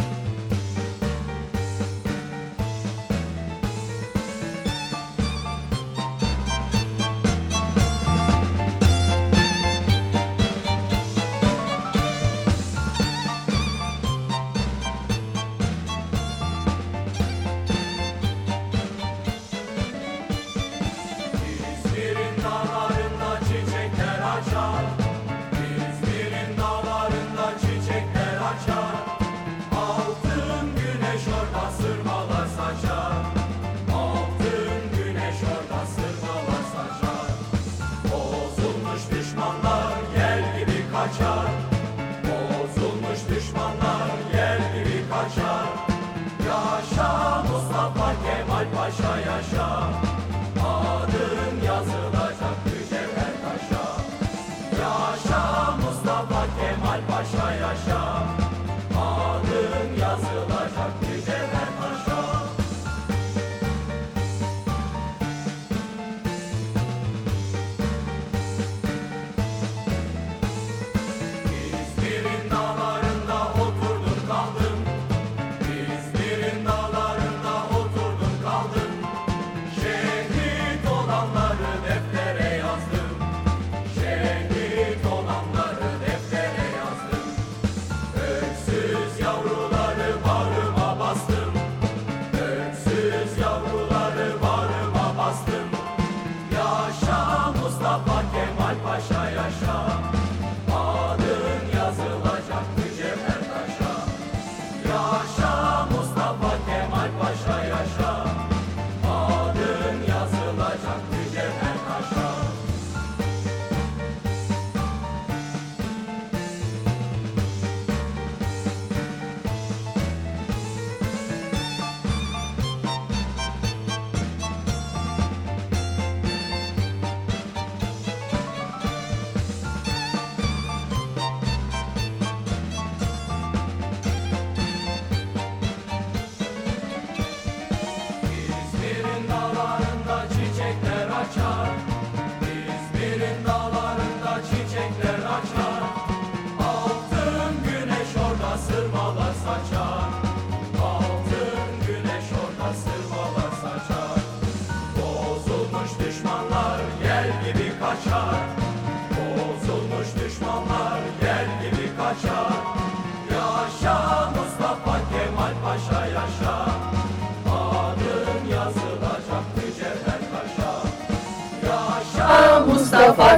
Kemal 48.47 48.65
Paşa 48.75 49.17
yaşa 49.19 50.16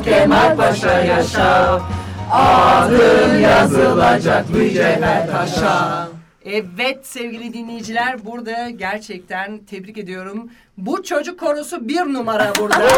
Kemal 0.09 0.57
Paşa 0.57 0.99
yaşa. 0.99 1.81
Adın 2.31 3.37
yazılacak 3.37 4.49
mücevher 4.49 5.27
taşa. 5.31 6.07
Evet 6.45 7.07
sevgili 7.07 7.53
dinleyiciler 7.53 8.25
burada 8.25 8.69
gerçekten 8.69 9.57
tebrik 9.57 9.97
ediyorum. 9.97 10.49
Bu 10.77 11.03
çocuk 11.03 11.39
korosu 11.39 11.87
bir 11.87 12.13
numara 12.13 12.53
burada. 12.59 12.83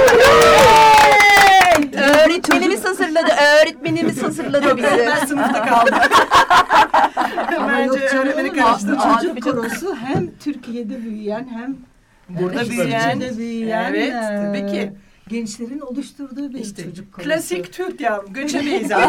Öğretmenimiz 1.93 2.85
hazırladı. 2.85 3.31
Öğretmenimiz 3.61 4.23
hazırladı 4.23 4.77
bizi. 4.77 4.87
ben 4.87 5.25
sınıfta 5.25 5.65
kaldım. 5.65 5.95
Bence 7.67 7.99
öğretmeni 7.99 8.51
bu 8.51 8.55
karıştırma. 8.55 9.19
çocuk 9.19 9.43
korosu 9.43 9.95
hem 9.95 10.29
Türkiye'de 10.39 11.03
büyüyen 11.03 11.47
hem 11.53 11.75
Burada 12.29 12.63
e, 12.63 12.69
büyüyen. 12.69 13.19
Evet, 13.19 14.13
e, 14.13 14.41
tabii 14.45 14.71
ki. 14.71 14.93
Gençlerin 15.31 15.79
oluşturduğu 15.79 16.53
bir 16.53 16.59
İşte 16.59 16.83
çocuk 16.83 17.13
korosu. 17.13 17.29
Klasik 17.29 17.73
Türk 17.73 18.01
yavrum 18.01 18.33
göçemeyiz 18.33 18.91
abi. 18.91 19.01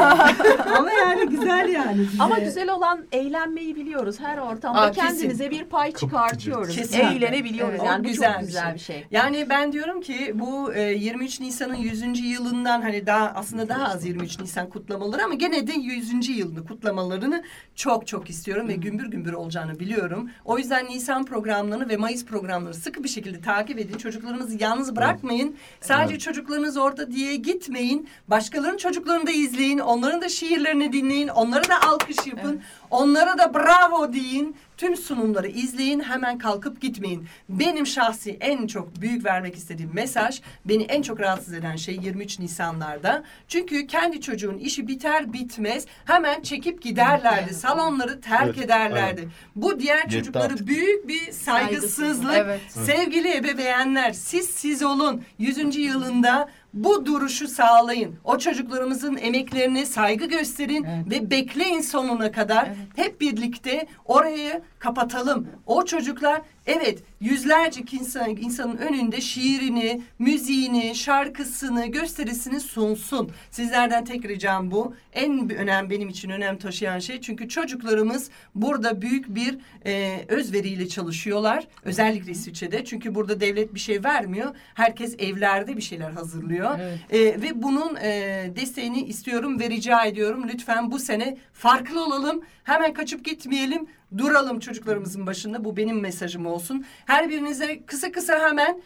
Ama 0.79 0.93
yani 0.93 1.29
güzel 1.29 1.69
yani. 1.69 1.99
Bize. 1.99 2.23
Ama 2.23 2.39
güzel 2.39 2.71
olan 2.71 3.05
eğlenmeyi 3.13 3.77
biliyoruz. 3.77 4.17
Her 4.21 4.39
ortamda 4.39 4.81
Aa, 4.81 4.93
kesin. 4.93 5.09
kendimize 5.09 5.51
bir 5.51 5.65
pay 5.65 5.93
çıkartıyoruz. 5.93 6.77
Kesinlikle. 6.77 7.27
Eğlenebiliyoruz. 7.27 7.75
Evet, 7.75 7.87
yani 7.87 8.05
bu 8.05 8.09
güzel 8.09 8.33
çok 8.33 8.41
bir 8.43 8.47
güzel 8.47 8.65
şey. 8.65 8.75
bir 8.75 8.81
şey. 8.81 9.07
Yani 9.11 9.47
ben 9.51 9.73
diyorum 9.73 10.01
ki 10.01 10.33
bu 10.35 10.75
e, 10.75 10.81
23 10.93 11.41
Nisan'ın 11.41 11.75
100. 11.75 12.21
yılından 12.21 12.83
hani 12.83 13.07
daha 13.07 13.33
aslında 13.35 13.69
daha 13.69 13.85
az 13.85 14.05
23 14.07 14.41
Nisan 14.41 14.69
kutlamaları 14.69 15.25
ama 15.25 15.35
gene 15.35 15.67
de 15.67 15.73
100. 15.73 16.29
yılını 16.29 16.67
kutlamalarını 16.67 17.45
çok 17.75 18.07
çok 18.07 18.31
istiyorum 18.31 18.69
ve 18.69 18.75
gümbür 18.75 19.07
gümbür 19.07 19.33
olacağını 19.33 19.81
biliyorum. 19.81 20.31
O 20.45 20.59
yüzden 20.59 20.87
Nisan 20.87 21.25
programlarını 21.25 21.89
ve 21.89 21.97
Mayıs 21.97 22.25
programlarını 22.25 22.75
sıkı 22.75 23.05
bir 23.05 23.09
şekilde 23.09 23.41
takip 23.41 23.79
edin. 23.79 23.99
Çocuklarınızı 23.99 24.57
yalnız 24.61 24.97
bırakmayın. 24.97 25.57
Sadece 25.81 26.12
çocuklarınız 26.19 26.77
orada 26.77 27.11
diye 27.13 27.37
gitmeyin. 27.37 28.09
Başkalarının 28.29 28.77
çocuklarını 28.77 29.27
da 29.27 29.31
izleyin. 29.31 29.79
Onların 29.79 30.23
da 30.23 30.29
şiirlerini 30.29 30.93
dinleyin. 30.93 31.29
Onlara 31.29 31.69
da 31.69 31.83
alkış 31.83 32.27
yapın. 32.27 32.61
Onlara 32.91 33.39
da 33.39 33.55
bravo 33.55 34.13
deyin. 34.13 34.57
Tüm 34.77 34.97
sunumları 34.97 35.49
izleyin. 35.49 36.01
Hemen 36.01 36.39
kalkıp 36.39 36.81
gitmeyin. 36.81 37.27
Benim 37.49 37.87
şahsi 37.87 38.37
en 38.41 38.67
çok 38.67 39.01
büyük 39.01 39.25
vermek 39.25 39.57
istediğim 39.57 39.91
mesaj 39.95 40.41
beni 40.65 40.83
en 40.83 41.03
çok 41.03 41.21
rahatsız 41.21 41.55
eden 41.55 41.77
şey 41.77 41.95
23 42.03 42.39
Nisanlarda. 42.39 43.23
Çünkü 43.49 43.87
kendi 43.87 44.21
çocuğun 44.21 44.59
işi 44.59 44.89
biter 44.89 45.33
bitmez 45.33 45.87
hemen 46.05 46.43
çekip 46.43 46.83
giderlerdi. 46.83 47.55
Salonları 47.55 48.21
terk 48.21 48.45
Evet, 48.57 48.65
ederlerdi. 48.65 49.29
Bu 49.57 49.81
diğer 49.81 49.97
Yetti 49.99 50.11
çocukları 50.11 50.53
artık. 50.53 50.67
büyük 50.67 51.09
bir 51.09 51.33
saygısızlık. 51.33 52.35
Evet. 52.37 52.61
Sevgili 52.69 53.37
ebeveynler 53.37 54.13
siz 54.13 54.51
siz 54.51 54.83
olun. 54.83 55.23
100. 55.39 55.77
yılında 55.77 56.49
bu 56.75 57.07
duruşu 57.07 57.49
sağlayın. 57.49 58.15
O 58.25 58.39
çocuklarımızın 58.39 59.17
emeklerine 59.17 59.87
saygı 59.87 60.27
gösterin 60.27 60.87
ve 61.11 61.31
bekleyin 61.31 61.81
sonuna 61.81 62.33
kadar. 62.33 62.69
Hep 62.97 63.21
birlikte 63.21 63.87
orayı 64.05 64.63
kapatalım. 64.83 65.49
O 65.67 65.85
çocuklar 65.85 66.43
evet 66.67 67.03
yüzlerce 67.21 67.81
insan, 67.93 68.31
insanın 68.31 68.77
önünde 68.77 69.21
şiirini, 69.21 70.03
müziğini, 70.19 70.95
şarkısını, 70.95 71.87
gösterisini 71.87 72.61
sunsun. 72.61 73.31
Sizlerden 73.51 74.05
tek 74.05 74.25
ricam 74.25 74.71
bu. 74.71 74.95
En 75.13 75.51
önem 75.51 75.91
benim 75.91 76.09
için 76.09 76.31
önem 76.31 76.59
taşıyan 76.59 76.99
şey 76.99 77.21
çünkü 77.21 77.49
çocuklarımız 77.49 78.31
burada 78.55 79.03
büyük 79.03 79.35
bir 79.35 79.59
e, 79.87 80.25
özveriyle 80.29 80.89
çalışıyorlar. 80.89 81.67
Özellikle 81.85 82.33
İsviçre'de. 82.33 82.85
Çünkü 82.85 83.15
burada 83.15 83.41
devlet 83.41 83.75
bir 83.75 83.81
şey 83.81 84.05
vermiyor. 84.05 84.57
Herkes 84.75 85.15
evlerde 85.19 85.77
bir 85.77 85.83
şeyler 85.83 86.11
hazırlıyor. 86.11 86.79
E, 87.11 87.19
ve 87.19 87.63
bunun 87.63 87.97
e, 87.97 88.11
desteğini 88.57 89.05
istiyorum 89.05 89.61
ve 89.61 89.71
rica 89.71 90.05
ediyorum. 90.05 90.49
Lütfen 90.53 90.91
bu 90.91 90.99
sene 90.99 91.37
farklı 91.53 92.05
olalım. 92.05 92.43
Hemen 92.65 92.95
kaçıp 92.95 93.25
gitmeyelim. 93.25 93.87
Duralım 94.19 94.61
çocuklarımızın 94.61 95.27
başında. 95.27 95.65
Bu 95.65 95.77
benim 95.77 96.01
mesajım 96.01 96.47
olsun. 96.47 96.85
Her 97.07 97.29
birinize 97.31 97.83
kısa 97.87 98.13
kısa 98.13 98.49
hemen 98.49 98.83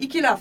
iki 0.00 0.22
laf. 0.22 0.40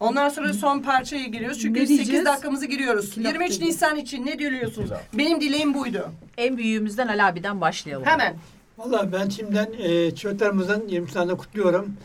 Ondan 0.00 0.28
sonra 0.28 0.52
son 0.52 0.80
parçaya 0.80 1.26
giriyoruz. 1.26 1.58
Çünkü 1.60 1.80
Ne 1.80 1.86
8 1.86 1.96
diyeceğiz? 1.98 2.24
dakikamızı 2.24 2.66
giriyoruz. 2.66 3.08
İki 3.08 3.24
laf 3.24 3.32
23 3.32 3.48
diyeceğiz. 3.50 3.74
Nisan 3.74 3.96
için 3.96 4.26
ne 4.26 4.38
diyorsunuz? 4.38 4.90
Benim 5.14 5.40
dileğim 5.40 5.74
buydu. 5.74 6.08
En 6.38 6.56
büyüğümüzden 6.56 7.08
Ali 7.08 7.22
abiden 7.22 7.60
başlayalım. 7.60 8.06
Hemen. 8.06 8.36
Vallahi 8.78 9.12
ben 9.12 9.28
şimdiden 9.28 9.72
e, 9.78 10.14
çocuklarımızın 10.14 10.88
20 10.88 11.06
Nisan'ını 11.06 11.36
kutluyorum. 11.36 11.96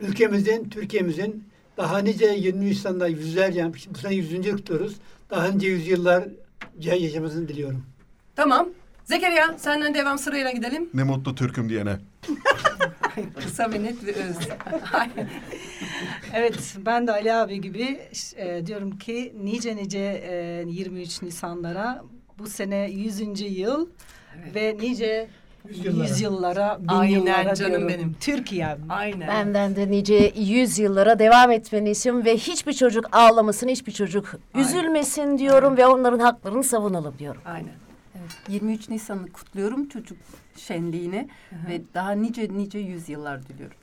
Ülkemizin, 0.00 0.68
Türkiye'mizin 0.68 1.44
daha 1.76 1.98
nice 1.98 2.26
20 2.26 2.66
Nisan'da 2.66 3.08
yüzlerce, 3.08 3.72
bu 3.94 3.98
sene 3.98 4.14
100. 4.14 4.46
yıl 4.46 4.56
kutluyoruz. 4.56 4.96
Daha 5.30 5.48
nice 5.48 5.66
yüzyıllar 5.68 6.24
yaşamasını 6.80 7.48
diliyorum. 7.48 7.82
Tamam. 8.36 8.68
Zekeriya 9.10 9.54
senden 9.58 9.94
devam 9.94 10.18
sırayla 10.18 10.50
gidelim. 10.50 10.90
Ne 10.94 11.02
mutlu 11.02 11.34
Türk'üm 11.34 11.68
diyene. 11.68 11.96
Kısa 13.44 13.70
ve 13.72 13.82
net 13.82 14.06
ve 14.06 14.12
öz. 14.12 14.36
Evet 16.34 16.74
ben 16.86 17.06
de 17.06 17.12
Ali 17.12 17.32
abi 17.32 17.60
gibi 17.60 18.00
e, 18.36 18.66
diyorum 18.66 18.98
ki 18.98 19.34
nice 19.42 19.76
nice 19.76 19.98
e, 19.98 20.64
23 20.66 21.22
Nisanlara 21.22 22.02
bu 22.38 22.46
sene 22.46 22.90
100. 22.90 23.40
yıl 23.40 23.88
ve 24.54 24.76
nice 24.80 25.28
Yüzyıllara. 25.68 26.02
yüzyıllara, 26.08 26.78
bin 26.80 26.88
Aynen 26.88 27.12
yıllara 27.14 27.54
canım 27.54 27.70
diyorum. 27.70 27.88
benim. 27.88 28.16
Türkiye. 28.20 28.76
Aynen. 28.88 29.28
Benden 29.28 29.76
de 29.76 29.90
nice 29.90 30.32
yüzyıllara 30.36 31.18
devam 31.18 31.50
etmeni 31.50 31.90
istiyorum 31.90 32.24
ve 32.24 32.36
hiçbir 32.36 32.72
çocuk 32.72 33.16
ağlamasın, 33.16 33.68
hiçbir 33.68 33.92
çocuk 33.92 34.34
üzülmesin 34.54 35.38
diyorum 35.38 35.76
ve 35.76 35.86
onların 35.86 36.18
haklarını 36.18 36.64
savunalım 36.64 37.14
diyorum. 37.18 37.40
Aynen. 37.44 37.85
Evet, 38.26 38.48
23 38.48 38.88
Nisan'ı 38.88 39.32
kutluyorum 39.32 39.88
çocuk 39.88 40.18
şenliğini 40.56 41.28
ve 41.68 41.80
daha 41.94 42.12
nice 42.12 42.48
nice 42.52 42.78
yüzyıllar 42.78 43.48
diliyorum. 43.48 43.76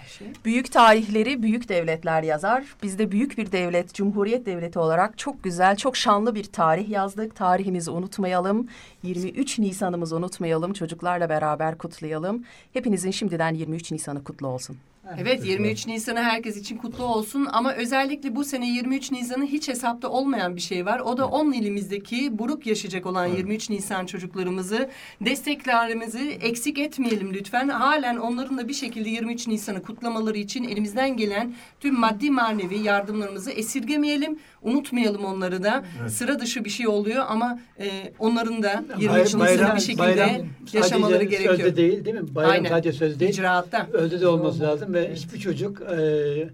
Ayşe. 0.00 0.24
Büyük 0.44 0.72
tarihleri 0.72 1.42
büyük 1.42 1.68
devletler 1.68 2.22
yazar. 2.22 2.64
Biz 2.82 2.98
de 2.98 3.12
büyük 3.12 3.38
bir 3.38 3.52
devlet, 3.52 3.94
Cumhuriyet 3.94 4.46
Devleti 4.46 4.78
olarak 4.78 5.18
çok 5.18 5.44
güzel, 5.44 5.76
çok 5.76 5.96
şanlı 5.96 6.34
bir 6.34 6.44
tarih 6.44 6.88
yazdık. 6.88 7.36
Tarihimizi 7.36 7.90
unutmayalım. 7.90 8.68
23 9.02 9.58
Nisan'ımızı 9.58 10.16
unutmayalım. 10.16 10.72
Çocuklarla 10.72 11.28
beraber 11.28 11.78
kutlayalım. 11.78 12.44
Hepinizin 12.72 13.10
şimdiden 13.10 13.54
23 13.54 13.92
Nisan'ı 13.92 14.24
kutlu 14.24 14.46
olsun. 14.46 14.76
Evet 15.18 15.46
23 15.46 15.86
Nisan'ı 15.86 16.22
herkes 16.22 16.56
için 16.56 16.76
kutlu 16.76 17.04
olsun 17.04 17.48
ama 17.52 17.72
özellikle 17.72 18.36
bu 18.36 18.44
sene 18.44 18.70
23 18.70 19.12
Nisan'ı 19.12 19.44
hiç 19.44 19.68
hesapta 19.68 20.08
olmayan 20.08 20.56
bir 20.56 20.60
şey 20.60 20.86
var. 20.86 21.00
O 21.00 21.16
da 21.16 21.26
10 21.26 21.52
ilimizdeki 21.52 22.38
buruk 22.38 22.66
yaşayacak 22.66 23.06
olan 23.06 23.26
23 23.26 23.70
Nisan 23.70 24.06
çocuklarımızı 24.06 24.90
desteklerimizi 25.20 26.38
eksik 26.42 26.78
etmeyelim 26.78 27.34
lütfen. 27.34 27.68
Halen 27.68 28.16
onların 28.16 28.58
da 28.58 28.68
bir 28.68 28.74
şekilde 28.74 29.08
23 29.08 29.48
Nisan'ı 29.48 29.82
kutlamaları 29.82 30.38
için 30.38 30.64
elimizden 30.64 31.16
gelen 31.16 31.54
tüm 31.80 32.00
maddi 32.00 32.30
manevi 32.30 32.78
yardımlarımızı 32.78 33.50
esirgemeyelim. 33.50 34.38
Unutmayalım 34.62 35.24
onları 35.24 35.62
da. 35.62 35.84
Sıra 36.08 36.40
dışı 36.40 36.64
bir 36.64 36.70
şey 36.70 36.88
oluyor 36.88 37.24
ama 37.28 37.58
e, 37.80 38.12
onların 38.18 38.62
da 38.62 38.84
23 38.98 39.34
Nisan'ı 39.34 39.76
bir 39.76 39.80
şekilde 39.80 40.44
yaşamaları 40.72 41.12
sadece 41.12 41.24
gerekiyor. 41.30 41.56
Sözde 41.56 41.76
değil 41.76 42.04
değil 42.04 42.16
mi? 42.16 42.34
Bayram 42.34 42.50
Aynen. 42.50 42.68
sadece 42.68 42.92
söz 42.92 43.20
değil. 43.20 43.30
İcraatta. 43.30 43.86
Özde 43.92 44.20
de 44.20 44.28
olması 44.28 44.60
lazım 44.60 44.95
ve 44.96 45.14
hiçbir 45.14 45.38
çocuk 45.38 45.82
e, 45.82 46.48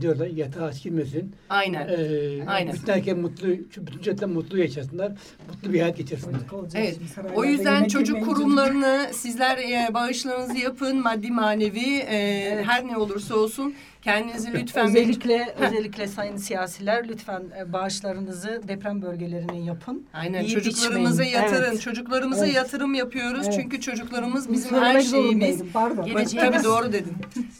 diyorlar 0.00 0.26
yatağa 0.26 0.70
girmesin. 0.82 1.32
Aynen. 1.48 1.88
E, 1.88 2.44
Aynen. 2.46 2.74
Bütün 2.74 2.92
herkes 2.92 3.16
mutlu, 3.16 3.48
bütün 3.76 3.98
çocuklar 4.02 4.26
mutlu 4.26 4.58
yaşasınlar. 4.58 5.12
Mutlu 5.48 5.72
bir 5.72 5.80
hayat 5.80 5.96
geçirsinler. 5.96 6.40
Evet. 6.74 6.98
O 7.34 7.44
yüzden 7.44 7.88
çocuk 7.88 8.24
kurumlarını 8.24 9.10
sizler 9.12 9.58
e, 9.58 9.94
bağışlarınızı 9.94 10.58
yapın 10.58 11.02
maddi 11.02 11.30
manevi 11.30 11.96
e, 11.96 12.62
her 12.64 12.86
ne 12.86 12.96
olursa 12.96 13.36
olsun 13.36 13.74
kendinizi 14.04 14.52
lütfen 14.54 14.86
özellikle 14.86 15.54
özellikle 15.58 16.06
sayın 16.06 16.36
siyasiler 16.36 17.08
lütfen 17.08 17.42
e, 17.60 17.72
bağışlarınızı 17.72 18.60
deprem 18.68 19.02
bölgelerine 19.02 19.58
yapın. 19.64 20.06
Aynen 20.14 20.42
Yiyip 20.42 20.64
çocuklarımıza 20.64 21.24
içmeyin. 21.24 21.44
yatırın. 21.44 21.70
Evet. 21.70 21.80
Çocuklarımıza 21.80 22.44
Evet. 22.44 22.54
yatırım 22.56 22.94
yapıyoruz. 22.94 23.46
Evet. 23.46 23.58
Çünkü 23.62 23.80
çocuklarımız 23.80 24.52
bizim 24.52 24.70
her 24.80 25.00
söylemek 25.00 25.02
şeyimiz. 25.02 25.58
zorundaydım, 25.58 25.68
pardon. 25.72 26.04
Geleceğimiz. 26.04 26.52
Tabii 26.52 26.64
doğru 26.64 26.92
dedin. 26.92 27.12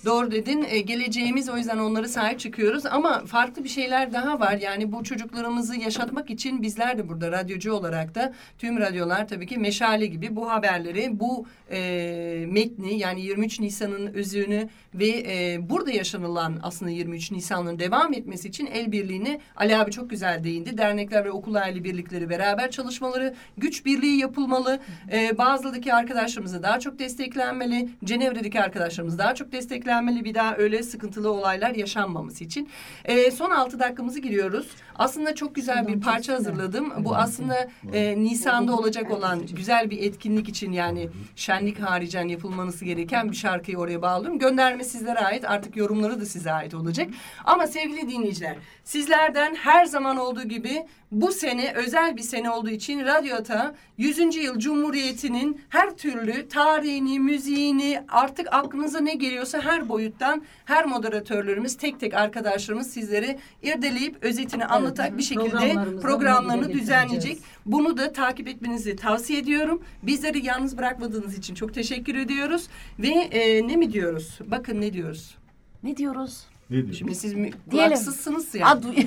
doğru 0.05 0.31
dedin. 0.31 0.67
E, 0.69 0.81
geleceğimiz 0.81 1.49
o 1.49 1.57
yüzden 1.57 1.79
onları 1.79 2.09
sahip 2.09 2.41
çıkıyoruz 2.41 2.87
ama 2.87 3.25
farklı 3.27 3.65
bir 3.65 3.69
şeyler 3.69 4.13
daha 4.13 4.41
var. 4.41 4.59
Yani 4.63 4.93
bu 4.93 5.05
çocuklarımızı 5.05 5.77
yaşatmak 5.77 6.31
için 6.31 6.63
bizler 6.63 6.99
de 6.99 7.09
burada 7.09 7.33
radyocu 7.33 7.73
olarak 7.73 8.15
da 8.15 8.33
tüm 8.59 8.79
radyolar 8.79 9.29
tabii 9.29 9.47
ki 9.47 9.59
meşale 9.59 10.07
gibi 10.07 10.37
bu 10.37 10.51
haberleri, 10.51 11.21
bu 11.21 11.47
e, 11.71 12.47
metni 12.49 12.99
yani 12.99 13.21
23 13.23 13.61
Nisan'ın 13.61 14.07
özünü 14.07 14.69
ve 14.95 15.09
e, 15.09 15.59
burada 15.71 15.91
yaşanılan 15.91 16.34
aslında 16.63 16.91
23 16.91 17.31
Nisan'ın 17.31 17.79
devam 17.79 18.13
etmesi 18.13 18.49
için 18.49 18.67
el 18.67 18.93
birliğini 18.93 19.41
Ali 19.57 19.77
abi 19.77 19.91
çok 19.91 20.11
güzel 20.11 20.45
değindi. 20.45 20.79
Dernekler 20.79 21.25
ve 21.25 21.31
okul 21.31 21.55
aile 21.55 21.85
birlikleri 21.85 22.31
beraber 22.31 22.71
çalışmaları, 22.71 23.35
güç 23.57 23.87
birliği 23.87 24.19
yapılmalı. 24.19 24.81
E, 25.13 25.39
bazıdaki 25.39 25.95
arkadaşlarımıza 25.95 26.63
daha 26.63 26.81
çok 26.81 26.99
desteklenmeli. 26.99 27.89
Cenevre'deki 28.05 28.61
arkadaşlarımız 28.61 29.19
daha 29.19 29.35
çok 29.35 29.53
desteklenmeli. 29.53 30.25
Bir 30.25 30.35
daha 30.35 30.57
öyle 30.57 30.83
sıkıntılı 30.83 31.33
olaylar 31.33 31.71
yaşanmaması 31.71 32.45
için. 32.45 32.69
E, 33.05 33.31
son 33.31 33.51
altı 33.51 33.79
dakikamızı 33.79 34.21
giriyoruz. 34.21 34.67
Aslında 34.95 35.35
çok 35.35 35.55
güzel 35.55 35.89
bir 35.89 36.01
parça 36.01 36.35
hazırladım. 36.35 36.93
Bu 36.99 37.17
aslında 37.17 37.69
e, 37.93 38.19
Nisan'da 38.19 38.77
olacak 38.77 39.11
olan 39.11 39.47
güzel 39.47 39.91
bir 39.91 40.03
etkinlik 40.03 40.49
için 40.49 40.73
yani 40.73 41.09
şenlik 41.37 41.81
haricen 41.81 42.29
yapılması 42.29 42.85
gereken 42.85 43.31
bir 43.31 43.37
şarkıyı 43.37 43.79
oraya 43.79 44.03
bağlıyorum. 44.03 44.39
Gönderme 44.39 44.85
sizlere 44.85 45.19
ait. 45.19 45.45
Artık 45.45 45.77
yorumları 45.77 46.21
da 46.21 46.27
size 46.27 46.53
ait 46.53 46.75
olacak. 46.75 47.09
Ama 47.45 47.67
sevgili 47.67 48.11
dinleyiciler, 48.11 48.57
sizlerden 48.85 49.55
her 49.55 49.85
zaman 49.85 50.17
olduğu 50.17 50.43
gibi 50.43 50.87
bu 51.15 51.33
sene 51.33 51.73
özel 51.75 52.17
bir 52.17 52.23
sene 52.23 52.51
olduğu 52.51 52.71
için 52.71 53.05
Radyo 53.05 53.37
Ata 53.37 53.75
100. 53.99 54.37
yıl 54.37 54.59
Cumhuriyeti'nin 54.59 55.61
her 55.69 55.97
türlü 55.97 56.49
tarihini, 56.49 57.21
müziğini 57.21 58.03
artık 58.09 58.49
aklınıza 58.53 59.01
ne 59.01 59.15
geliyorsa 59.15 59.61
her 59.61 59.89
boyuttan 59.89 60.43
her 60.65 60.85
moderatörlerimiz 60.87 61.77
tek 61.77 62.01
tek 62.01 62.15
arkadaşlarımız 62.15 62.91
sizlere 62.91 63.39
irdeleyip 63.63 64.17
özetini 64.23 64.67
anlatarak 64.67 65.19
bir 65.19 65.23
şekilde 65.23 65.75
programlarını 66.01 66.73
düzenleyecek. 66.73 67.39
Bunu 67.67 67.97
da 67.97 68.13
takip 68.13 68.49
etmenizi 68.49 68.97
tavsiye 68.97 69.39
ediyorum. 69.39 69.83
Bizleri 70.03 70.47
yalnız 70.47 70.79
bırakmadığınız 70.79 71.39
için 71.39 71.55
çok 71.55 71.75
teşekkür 71.75 72.15
ediyoruz. 72.15 72.69
Ve 72.99 73.09
e, 73.09 73.69
ne 73.69 73.77
mi 73.77 73.93
diyoruz? 73.93 74.39
Bakın 74.47 74.81
ne 74.81 74.93
diyoruz? 74.93 75.35
Ne 75.83 75.97
diyoruz? 75.97 76.47
Ne 76.75 76.81
diyorsun? 76.83 76.99
Şimdi 76.99 77.15
siz 77.15 77.35
mi, 77.35 77.51
kulaksızsınız 77.71 78.55
ya. 78.55 78.67
Duy- 78.83 79.07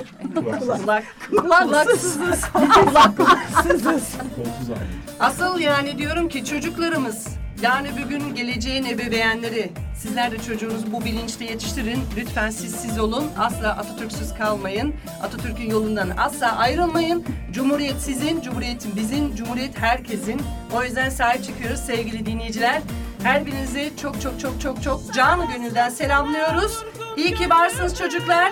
Kulak. 0.81 1.03
Kulaksızız. 1.29 2.41
Kulaksızız. 2.53 4.11
Kolsuz 4.35 4.69
abi. 4.69 4.79
Asıl 5.19 5.59
yani 5.59 5.97
diyorum 5.97 6.29
ki 6.29 6.45
çocuklarımız 6.45 7.27
yani 7.61 7.87
bugün 8.05 8.35
geleceğin 8.35 8.85
ebeveynleri 8.85 9.71
sizler 9.97 10.31
de 10.31 10.37
çocuğunuzu 10.37 10.91
bu 10.93 11.05
bilinçte 11.05 11.45
yetiştirin. 11.45 11.99
Lütfen 12.17 12.49
siz 12.49 12.75
siz 12.75 12.99
olun. 12.99 13.23
Asla 13.37 13.69
Atatürk'süz 13.69 14.33
kalmayın. 14.33 14.93
Atatürk'ün 15.23 15.69
yolundan 15.69 16.09
asla 16.17 16.57
ayrılmayın. 16.57 17.25
Cumhuriyet 17.51 17.95
sizin, 18.01 18.41
Cumhuriyetin 18.41 18.95
bizim, 18.95 19.35
Cumhuriyet 19.35 19.79
herkesin. 19.79 20.41
O 20.75 20.83
yüzden 20.83 21.09
sahip 21.09 21.43
çıkıyoruz 21.43 21.79
sevgili 21.79 22.25
dinleyiciler. 22.25 22.81
Her 23.27 23.45
birinizi 23.45 23.93
çok 24.01 24.21
çok 24.21 24.39
çok 24.39 24.61
çok 24.61 24.83
çok 24.83 25.13
canı 25.13 25.45
gönülden 25.45 25.89
selamlıyoruz. 25.89 26.83
İyi 27.17 27.35
ki 27.35 27.49
varsınız 27.49 27.97
çocuklar. 27.97 28.51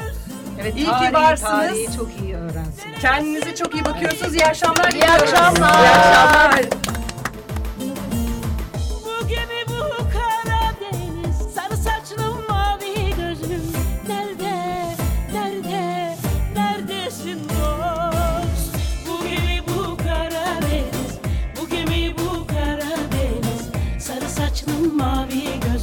Evet, 0.61 0.77
iyi 0.77 0.85
tarihi, 0.85 1.07
ki 1.07 1.13
varsınız. 1.13 1.51
tarihi 1.51 1.97
çok 1.97 2.09
iyi 2.23 2.35
öğrensinler. 2.35 2.99
Kendinize 3.01 3.55
çok 3.55 3.73
iyi 3.75 3.85
bakıyorsunuz. 3.85 4.33
İyi 4.35 4.45
akşamlar. 4.45 4.91
İyi 4.91 5.01
diliyoruz. 5.01 5.21
akşamlar. 5.23 5.83
İyi 5.83 5.89
akşamlar. 5.89 6.65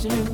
Mavi 0.08 0.31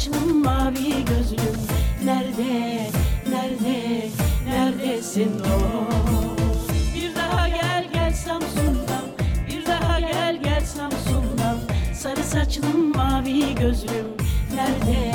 saçlım 0.00 0.44
mavi 0.44 1.04
gözlüm. 1.04 1.56
Nerede, 2.04 2.90
nerede, 3.30 4.08
neredesin 4.46 5.38
dost 5.38 6.70
Bir 6.94 7.14
daha 7.16 7.48
gel 7.48 7.88
gel 7.92 8.12
Samsun'dan. 8.12 9.04
Bir 9.48 9.66
daha 9.66 10.00
gel 10.00 10.42
gel 10.42 10.64
Samsun'dan. 10.66 11.58
Sarı 11.94 12.24
saçlım 12.24 12.96
mavi 12.96 13.54
gözlüm. 13.54 14.06
Nerede, 14.54 15.12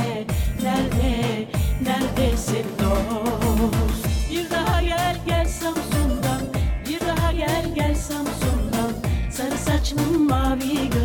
nerede, 0.63 1.47
neredesin 1.81 2.65
dost? 2.79 4.31
Bir 4.31 4.49
daha 4.49 4.81
gel 4.81 5.17
gel 5.27 5.47
Samsun'dan. 5.47 6.41
Bir 6.89 6.99
daha 6.99 7.31
gel 7.31 7.65
gel 7.75 7.95
Samsun'dan. 7.95 8.91
Sarı 9.31 9.57
saçlım 9.57 10.27
mavi 10.27 10.89
gözlüm 10.89 11.04